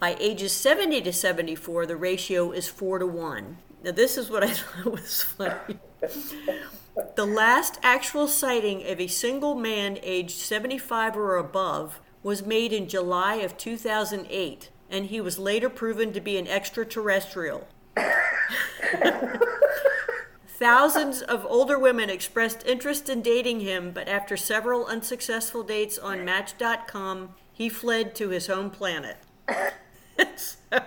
By 0.00 0.16
ages 0.18 0.52
70 0.52 1.02
to 1.02 1.12
74, 1.12 1.86
the 1.86 1.94
ratio 1.96 2.50
is 2.50 2.66
4 2.66 2.98
to 2.98 3.06
1. 3.06 3.58
Now, 3.84 3.92
this 3.92 4.18
is 4.18 4.28
what 4.28 4.42
I 4.42 4.50
thought 4.52 4.92
was 4.92 5.22
funny. 5.22 5.78
the 7.14 7.26
last 7.26 7.78
actual 7.84 8.26
sighting 8.26 8.84
of 8.90 9.00
a 9.00 9.06
single 9.06 9.54
man 9.54 9.98
aged 10.02 10.32
75 10.32 11.16
or 11.16 11.36
above 11.36 12.00
was 12.24 12.44
made 12.44 12.72
in 12.72 12.88
July 12.88 13.36
of 13.36 13.56
2008, 13.56 14.70
and 14.90 15.06
he 15.06 15.20
was 15.20 15.38
later 15.38 15.68
proven 15.70 16.12
to 16.12 16.20
be 16.20 16.36
an 16.38 16.48
extraterrestrial. 16.48 17.68
Thousands 20.46 21.20
of 21.22 21.44
older 21.46 21.78
women 21.78 22.08
expressed 22.08 22.64
interest 22.66 23.08
in 23.08 23.22
dating 23.22 23.60
him, 23.60 23.90
but 23.92 24.08
after 24.08 24.36
several 24.36 24.86
unsuccessful 24.86 25.62
dates 25.62 25.98
on 25.98 26.24
Match.com, 26.24 27.34
he 27.52 27.68
fled 27.68 28.14
to 28.16 28.30
his 28.30 28.46
home 28.46 28.70
planet. 28.70 29.16
so, 30.36 30.80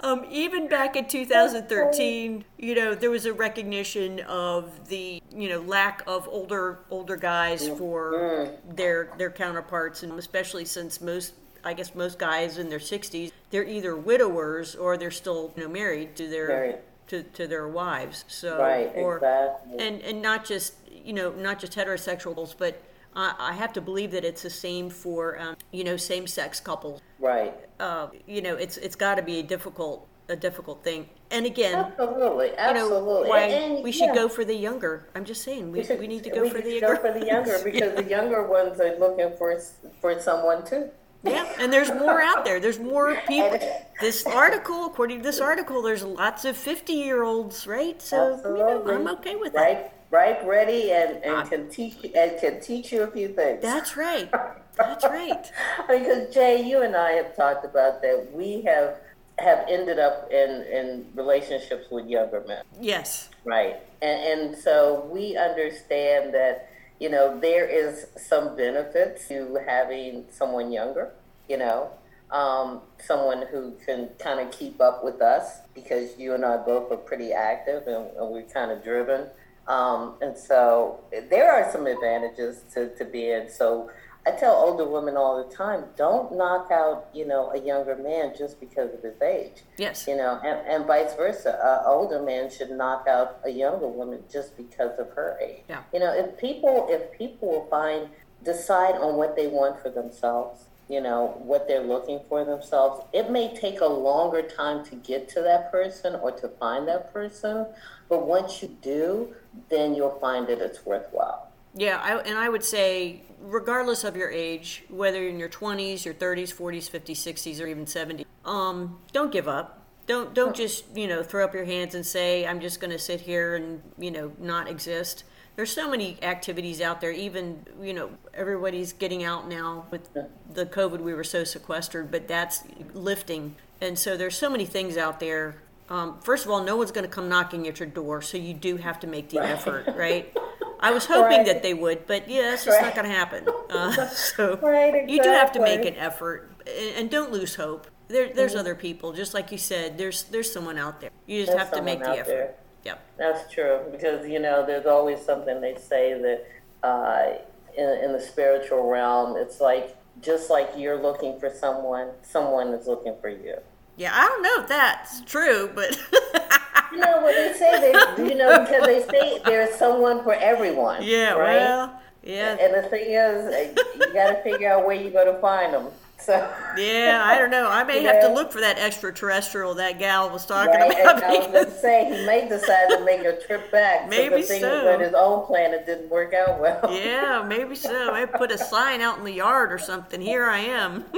Um, 0.00 0.24
even 0.30 0.68
back 0.68 0.94
in 0.94 1.06
2013, 1.08 2.44
you 2.56 2.74
know, 2.76 2.94
there 2.94 3.10
was 3.10 3.26
a 3.26 3.32
recognition 3.32 4.20
of 4.20 4.88
the, 4.88 5.20
you 5.34 5.48
know, 5.48 5.60
lack 5.60 6.04
of 6.06 6.28
older 6.28 6.78
older 6.90 7.16
guys 7.16 7.68
for 7.68 8.48
their 8.68 9.10
their 9.18 9.30
counterparts, 9.30 10.04
and 10.04 10.16
especially 10.16 10.64
since 10.64 11.00
most, 11.00 11.34
I 11.68 11.74
guess, 11.74 11.94
most 11.94 12.18
guys 12.18 12.56
in 12.56 12.70
their 12.70 12.78
60s, 12.78 13.30
they're 13.50 13.64
either 13.64 13.94
widowers 13.94 14.74
or 14.74 14.96
they're 14.96 15.10
still, 15.10 15.52
you 15.54 15.62
know, 15.64 15.68
married 15.68 16.16
to 16.16 16.26
their 16.26 16.48
Married. 16.48 16.76
to, 17.08 17.22
to 17.22 17.46
their 17.46 17.68
wives. 17.68 18.24
So 18.26 18.58
Right, 18.58 18.90
or 18.96 19.16
exactly. 19.16 19.86
and 19.86 20.00
and 20.00 20.22
not 20.22 20.46
just 20.46 20.74
you 20.90 21.12
know 21.12 21.30
not 21.32 21.58
just 21.58 21.74
heterosexuals, 21.74 22.54
but 22.56 22.82
I, 23.14 23.34
I 23.38 23.52
have 23.52 23.74
to 23.74 23.82
believe 23.82 24.12
that 24.12 24.24
it's 24.24 24.42
the 24.42 24.50
same 24.50 24.88
for 24.88 25.38
um, 25.38 25.56
you 25.70 25.84
know 25.84 25.98
same 25.98 26.26
sex 26.26 26.58
couples. 26.58 27.02
Right. 27.18 27.54
Uh, 27.78 28.08
you 28.26 28.40
know, 28.40 28.54
it's 28.54 28.78
it's 28.78 28.96
got 28.96 29.16
to 29.16 29.22
be 29.22 29.38
a 29.40 29.42
difficult 29.42 30.08
a 30.30 30.36
difficult 30.36 30.82
thing. 30.84 31.08
And 31.30 31.44
again, 31.46 31.74
Absolutely. 31.74 32.48
you 32.48 32.52
know, 32.56 32.58
Absolutely. 32.58 33.28
why 33.28 33.40
And- 33.40 33.84
we 33.84 33.92
should 33.92 34.08
yeah. 34.08 34.14
go 34.14 34.28
for 34.28 34.44
the 34.44 34.54
younger. 34.54 35.06
I'm 35.14 35.24
just 35.26 35.42
saying 35.42 35.70
we, 35.72 35.80
we, 35.98 36.06
need 36.06 36.24
to 36.24 36.30
go 36.30 36.42
we 36.42 36.50
for 36.50 36.58
the 36.60 36.70
should 36.70 36.80
younger. 36.82 36.96
Go 36.96 37.02
for 37.12 37.18
the 37.18 37.26
younger 37.26 37.58
because 37.64 37.94
the 37.94 38.04
younger 38.04 38.42
ones 38.46 38.80
are 38.80 38.94
looking 38.98 39.36
for 39.36 39.58
for 40.00 40.18
someone 40.20 40.64
too. 40.66 40.90
Yeah, 41.22 41.52
and 41.58 41.72
there's 41.72 41.90
more 41.90 42.20
out 42.20 42.44
there. 42.44 42.60
There's 42.60 42.78
more 42.78 43.16
people. 43.28 43.58
This 44.00 44.24
article, 44.26 44.86
according 44.86 45.18
to 45.18 45.22
this 45.24 45.40
article, 45.40 45.82
there's 45.82 46.02
lots 46.02 46.44
of 46.44 46.56
50 46.56 46.92
year 46.92 47.22
olds, 47.22 47.66
right? 47.66 48.00
So 48.00 48.40
you 48.44 48.54
know, 48.54 48.84
I'm 48.94 49.08
okay 49.18 49.36
with 49.36 49.52
that. 49.54 49.60
Right, 49.60 49.92
right, 50.38 50.46
ready, 50.46 50.92
and, 50.92 51.22
and 51.24 51.36
I- 51.36 51.46
can 51.48 51.68
teach 51.68 51.96
and 52.14 52.40
can 52.40 52.60
teach 52.60 52.92
you 52.92 53.02
a 53.02 53.10
few 53.10 53.28
things. 53.28 53.62
That's 53.62 53.96
right. 53.96 54.30
That's 54.76 55.04
right. 55.04 55.50
because 55.88 56.32
Jay, 56.32 56.62
you 56.62 56.82
and 56.82 56.94
I 56.94 57.12
have 57.12 57.34
talked 57.34 57.64
about 57.64 58.00
that. 58.02 58.28
We 58.32 58.62
have 58.62 58.98
have 59.40 59.64
ended 59.68 59.98
up 59.98 60.30
in 60.30 60.62
in 60.70 61.06
relationships 61.14 61.86
with 61.90 62.06
younger 62.06 62.44
men. 62.46 62.62
Yes. 62.80 63.28
Right. 63.44 63.76
And, 64.02 64.40
and 64.50 64.56
so 64.58 65.08
we 65.12 65.36
understand 65.36 66.32
that, 66.34 66.70
you 67.00 67.08
know, 67.08 67.38
there 67.38 67.66
is 67.66 68.06
some 68.16 68.56
benefit 68.56 69.20
to 69.28 69.58
having 69.66 70.24
someone 70.30 70.72
younger, 70.72 71.12
you 71.48 71.56
know, 71.56 71.90
um, 72.30 72.82
someone 72.98 73.44
who 73.50 73.74
can 73.86 74.10
kind 74.18 74.40
of 74.40 74.50
keep 74.50 74.80
up 74.80 75.04
with 75.04 75.22
us 75.22 75.60
because 75.74 76.18
you 76.18 76.34
and 76.34 76.44
I 76.44 76.58
both 76.58 76.90
are 76.92 76.96
pretty 76.96 77.32
active 77.32 77.86
and, 77.86 78.08
and 78.16 78.30
we're 78.30 78.42
kind 78.42 78.70
of 78.70 78.82
driven. 78.82 79.28
Um, 79.66 80.14
and 80.20 80.36
so 80.36 81.00
there 81.30 81.52
are 81.52 81.70
some 81.70 81.86
advantages 81.86 82.64
to, 82.74 82.94
to 82.96 83.04
being 83.04 83.48
so. 83.48 83.90
I 84.28 84.32
tell 84.32 84.54
older 84.54 84.84
women 84.84 85.16
all 85.16 85.42
the 85.42 85.54
time, 85.54 85.84
don't 85.96 86.36
knock 86.36 86.70
out, 86.70 87.08
you 87.14 87.26
know, 87.26 87.50
a 87.52 87.58
younger 87.58 87.96
man 87.96 88.34
just 88.36 88.60
because 88.60 88.92
of 88.92 89.02
his 89.02 89.20
age 89.22 89.62
Yes. 89.78 90.06
you 90.06 90.16
know, 90.16 90.38
and, 90.44 90.66
and 90.68 90.86
vice 90.86 91.14
versa. 91.14 91.58
An 91.62 91.80
older 91.86 92.20
man 92.20 92.50
should 92.50 92.70
knock 92.70 93.06
out 93.08 93.40
a 93.44 93.50
younger 93.50 93.88
woman 93.88 94.22
just 94.30 94.54
because 94.56 94.98
of 94.98 95.08
her 95.12 95.38
age. 95.42 95.62
Yeah. 95.68 95.82
You 95.94 96.00
know, 96.00 96.12
if 96.12 96.36
people 96.38 96.86
if 96.90 97.10
people 97.16 97.48
will 97.48 97.66
find 97.70 98.08
decide 98.44 98.96
on 98.96 99.16
what 99.16 99.34
they 99.34 99.46
want 99.46 99.80
for 99.80 99.88
themselves, 99.88 100.64
you 100.90 101.00
know, 101.00 101.38
what 101.38 101.66
they're 101.66 101.82
looking 101.82 102.20
for 102.28 102.44
themselves, 102.44 103.04
it 103.14 103.30
may 103.30 103.54
take 103.54 103.80
a 103.80 103.86
longer 103.86 104.42
time 104.42 104.84
to 104.86 104.94
get 104.96 105.28
to 105.30 105.42
that 105.42 105.72
person 105.72 106.16
or 106.16 106.32
to 106.32 106.48
find 106.48 106.86
that 106.88 107.12
person, 107.12 107.66
but 108.08 108.26
once 108.26 108.62
you 108.62 108.68
do, 108.82 109.34
then 109.70 109.94
you'll 109.94 110.18
find 110.18 110.46
that 110.48 110.60
it's 110.60 110.84
worthwhile. 110.84 111.47
Yeah, 111.78 112.00
I, 112.02 112.18
and 112.18 112.36
I 112.36 112.48
would 112.48 112.64
say, 112.64 113.22
regardless 113.40 114.02
of 114.02 114.16
your 114.16 114.30
age, 114.30 114.84
whether 114.88 115.20
you're 115.20 115.30
in 115.30 115.38
your 115.38 115.48
20s, 115.48 116.04
your 116.04 116.14
30s, 116.14 116.52
40s, 116.52 116.90
50s, 116.90 117.12
60s, 117.12 117.62
or 117.62 117.66
even 117.68 117.84
70s, 117.86 118.24
um, 118.44 118.98
don't 119.12 119.30
give 119.30 119.46
up. 119.46 119.86
Don't 120.06 120.34
don't 120.34 120.56
just 120.56 120.84
you 120.96 121.06
know 121.06 121.22
throw 121.22 121.44
up 121.44 121.52
your 121.52 121.66
hands 121.66 121.94
and 121.94 122.04
say 122.04 122.46
I'm 122.46 122.60
just 122.60 122.80
going 122.80 122.90
to 122.90 122.98
sit 122.98 123.20
here 123.20 123.56
and 123.56 123.82
you 123.98 124.10
know 124.10 124.32
not 124.38 124.66
exist. 124.66 125.24
There's 125.54 125.70
so 125.70 125.90
many 125.90 126.16
activities 126.22 126.80
out 126.80 127.02
there. 127.02 127.10
Even 127.10 127.66
you 127.78 127.92
know 127.92 128.10
everybody's 128.32 128.94
getting 128.94 129.22
out 129.22 129.48
now 129.48 129.84
with 129.90 130.08
the 130.54 130.64
COVID. 130.64 131.00
We 131.00 131.12
were 131.12 131.24
so 131.24 131.44
sequestered, 131.44 132.10
but 132.10 132.26
that's 132.26 132.62
lifting, 132.94 133.54
and 133.82 133.98
so 133.98 134.16
there's 134.16 134.36
so 134.36 134.48
many 134.48 134.64
things 134.64 134.96
out 134.96 135.20
there. 135.20 135.56
Um, 135.90 136.18
first 136.22 136.46
of 136.46 136.50
all, 136.50 136.64
no 136.64 136.76
one's 136.76 136.90
going 136.90 137.06
to 137.06 137.14
come 137.14 137.28
knocking 137.28 137.68
at 137.68 137.78
your 137.78 137.88
door, 137.88 138.22
so 138.22 138.38
you 138.38 138.54
do 138.54 138.78
have 138.78 138.98
to 139.00 139.06
make 139.06 139.28
the 139.28 139.40
effort, 139.40 139.88
right? 139.94 140.34
I 140.80 140.90
was 140.92 141.06
hoping 141.06 141.38
Right. 141.38 141.46
that 141.46 141.62
they 141.62 141.74
would, 141.74 142.06
but 142.06 142.28
yeah, 142.28 142.42
that's 142.50 142.64
just 142.64 142.80
not 142.80 142.94
going 142.94 143.08
to 143.08 143.14
happen. 143.14 143.46
Uh, 143.70 144.06
so 144.08 144.56
Right, 144.62 145.08
you 145.08 145.22
do 145.22 145.28
have 145.28 145.52
to 145.52 145.60
make 145.60 145.84
an 145.84 145.94
effort, 145.96 146.50
and, 146.96 147.10
don't 147.10 147.32
lose 147.32 147.54
hope. 147.56 147.88
There, 148.08 148.32
there's 148.32 148.54
other 148.54 148.74
people, 148.74 149.12
just 149.12 149.34
like 149.34 149.52
you 149.52 149.58
said. 149.58 149.98
There's 149.98 150.22
there's 150.24 150.50
someone 150.50 150.78
out 150.78 151.00
there. 151.00 151.10
You 151.26 151.40
just 151.40 151.52
There's 151.52 151.60
have 151.68 151.72
to 151.72 151.82
make 151.82 152.00
the 152.00 152.10
effort. 152.10 152.26
there. 152.26 152.54
Yep. 152.84 153.02
That's 153.18 153.52
true 153.52 153.80
because 153.90 154.26
you 154.26 154.38
know 154.38 154.64
there's 154.64 154.86
always 154.86 155.20
something 155.20 155.60
they 155.60 155.76
say 155.76 156.14
that 156.14 156.46
uh, 156.86 157.38
in, 157.76 158.04
in 158.04 158.12
the 158.12 158.20
spiritual 158.20 158.88
realm 158.88 159.36
it's 159.36 159.60
like 159.60 159.94
just 160.22 160.48
like 160.48 160.70
you're 160.76 161.00
looking 161.00 161.38
for 161.38 161.50
someone, 161.50 162.08
someone 162.22 162.68
is 162.68 162.86
looking 162.86 163.14
for 163.20 163.28
you. 163.28 163.56
Yeah, 163.96 164.12
I 164.14 164.26
don't 164.26 164.42
know 164.42 164.62
if 164.62 164.68
that's 164.68 165.20
true, 165.22 165.70
but 165.74 165.98
You 166.92 166.98
know 166.98 167.20
what 167.20 167.34
they 167.34 167.52
say? 167.58 167.80
They, 167.80 168.28
you 168.28 168.34
know 168.34 168.60
because 168.60 168.86
they 168.86 169.02
say 169.10 169.40
there's 169.44 169.74
someone 169.76 170.22
for 170.22 170.34
everyone. 170.34 171.02
yeah, 171.02 171.32
right. 171.32 171.56
well, 171.56 172.00
yeah, 172.22 172.56
and 172.60 172.74
the 172.74 172.88
thing 172.88 173.10
is, 173.10 173.44
uh, 173.76 173.82
you 173.98 174.12
got 174.12 174.30
to 174.30 174.42
figure 174.42 174.70
out 174.72 174.86
where 174.86 174.96
you're 174.96 175.12
going 175.12 175.32
to 175.32 175.40
find 175.40 175.72
them. 175.74 175.88
So 176.20 176.32
yeah. 176.76 177.22
I 177.24 177.38
don't 177.38 177.50
know. 177.50 177.68
I 177.70 177.84
may 177.84 178.02
have 178.02 178.20
to 178.22 178.34
look 178.34 178.50
for 178.50 178.60
that 178.60 178.76
extraterrestrial 178.76 179.74
that 179.76 180.00
gal 180.00 180.28
was 180.30 180.44
talking 180.44 180.74
Right, 180.74 181.00
about. 181.00 181.22
I 181.22 181.38
was 181.38 181.46
going 181.46 181.64
to 181.64 181.70
say 181.70 182.04
he 182.06 182.26
may 182.26 182.48
decide 182.48 182.88
to 182.90 183.04
make 183.04 183.20
a 183.20 183.40
trip 183.46 183.70
back. 183.70 184.08
Maybe 184.10 184.42
so 184.42 184.54
the 184.54 184.60
thing 184.60 184.60
so. 184.60 184.94
is 184.94 185.00
his 185.06 185.14
own 185.14 185.46
planet 185.46 185.86
didn't 185.86 186.10
work 186.10 186.34
out 186.34 186.58
well. 186.60 186.80
yeah, 186.92 187.44
maybe 187.46 187.76
so. 187.76 188.12
I 188.12 188.26
put 188.26 188.50
a 188.50 188.58
sign 188.58 189.00
out 189.00 189.18
in 189.18 189.24
the 189.24 189.32
yard 189.32 189.72
or 189.72 189.78
something. 189.78 190.20
Here 190.20 190.44
I 190.46 190.58
am. 190.58 191.04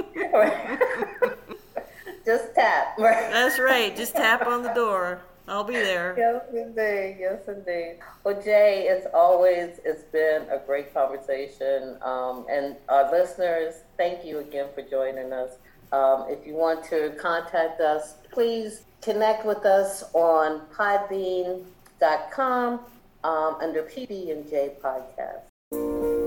Just 2.27 2.55
tap. 2.55 2.99
Right. 2.99 3.31
That's 3.33 3.59
right. 3.59 3.97
Just 3.97 4.15
tap 4.15 4.47
on 4.47 4.63
the 4.63 4.73
door. 4.75 5.23
I'll 5.51 5.65
be 5.65 5.75
there. 5.75 6.15
Yes, 6.17 6.45
indeed. 6.53 7.17
Yes, 7.19 7.41
indeed. 7.49 7.99
Well, 8.23 8.41
Jay, 8.41 8.87
it's 8.89 9.09
always 9.13 9.81
it's 9.85 10.05
been 10.05 10.43
a 10.43 10.59
great 10.65 10.95
conversation, 10.95 11.97
um, 12.03 12.47
and 12.49 12.77
our 12.89 13.11
listeners, 13.11 13.75
thank 13.97 14.25
you 14.25 14.39
again 14.39 14.69
for 14.75 14.83
joining 14.83 15.33
us. 15.33 15.51
Um, 15.93 16.27
if 16.29 16.47
you 16.47 16.55
want 16.55 16.85
to 16.91 17.11
contact 17.21 17.81
us, 17.81 18.15
please 18.31 18.83
connect 19.03 19.45
with 19.45 19.67
us 19.67 20.05
on 20.13 20.61
Podbean.com 20.73 21.65
um, 23.25 23.57
under 23.61 23.83
PB 23.83 24.31
and 24.31 24.49
J 24.49 24.77
Podcast. 24.81 26.20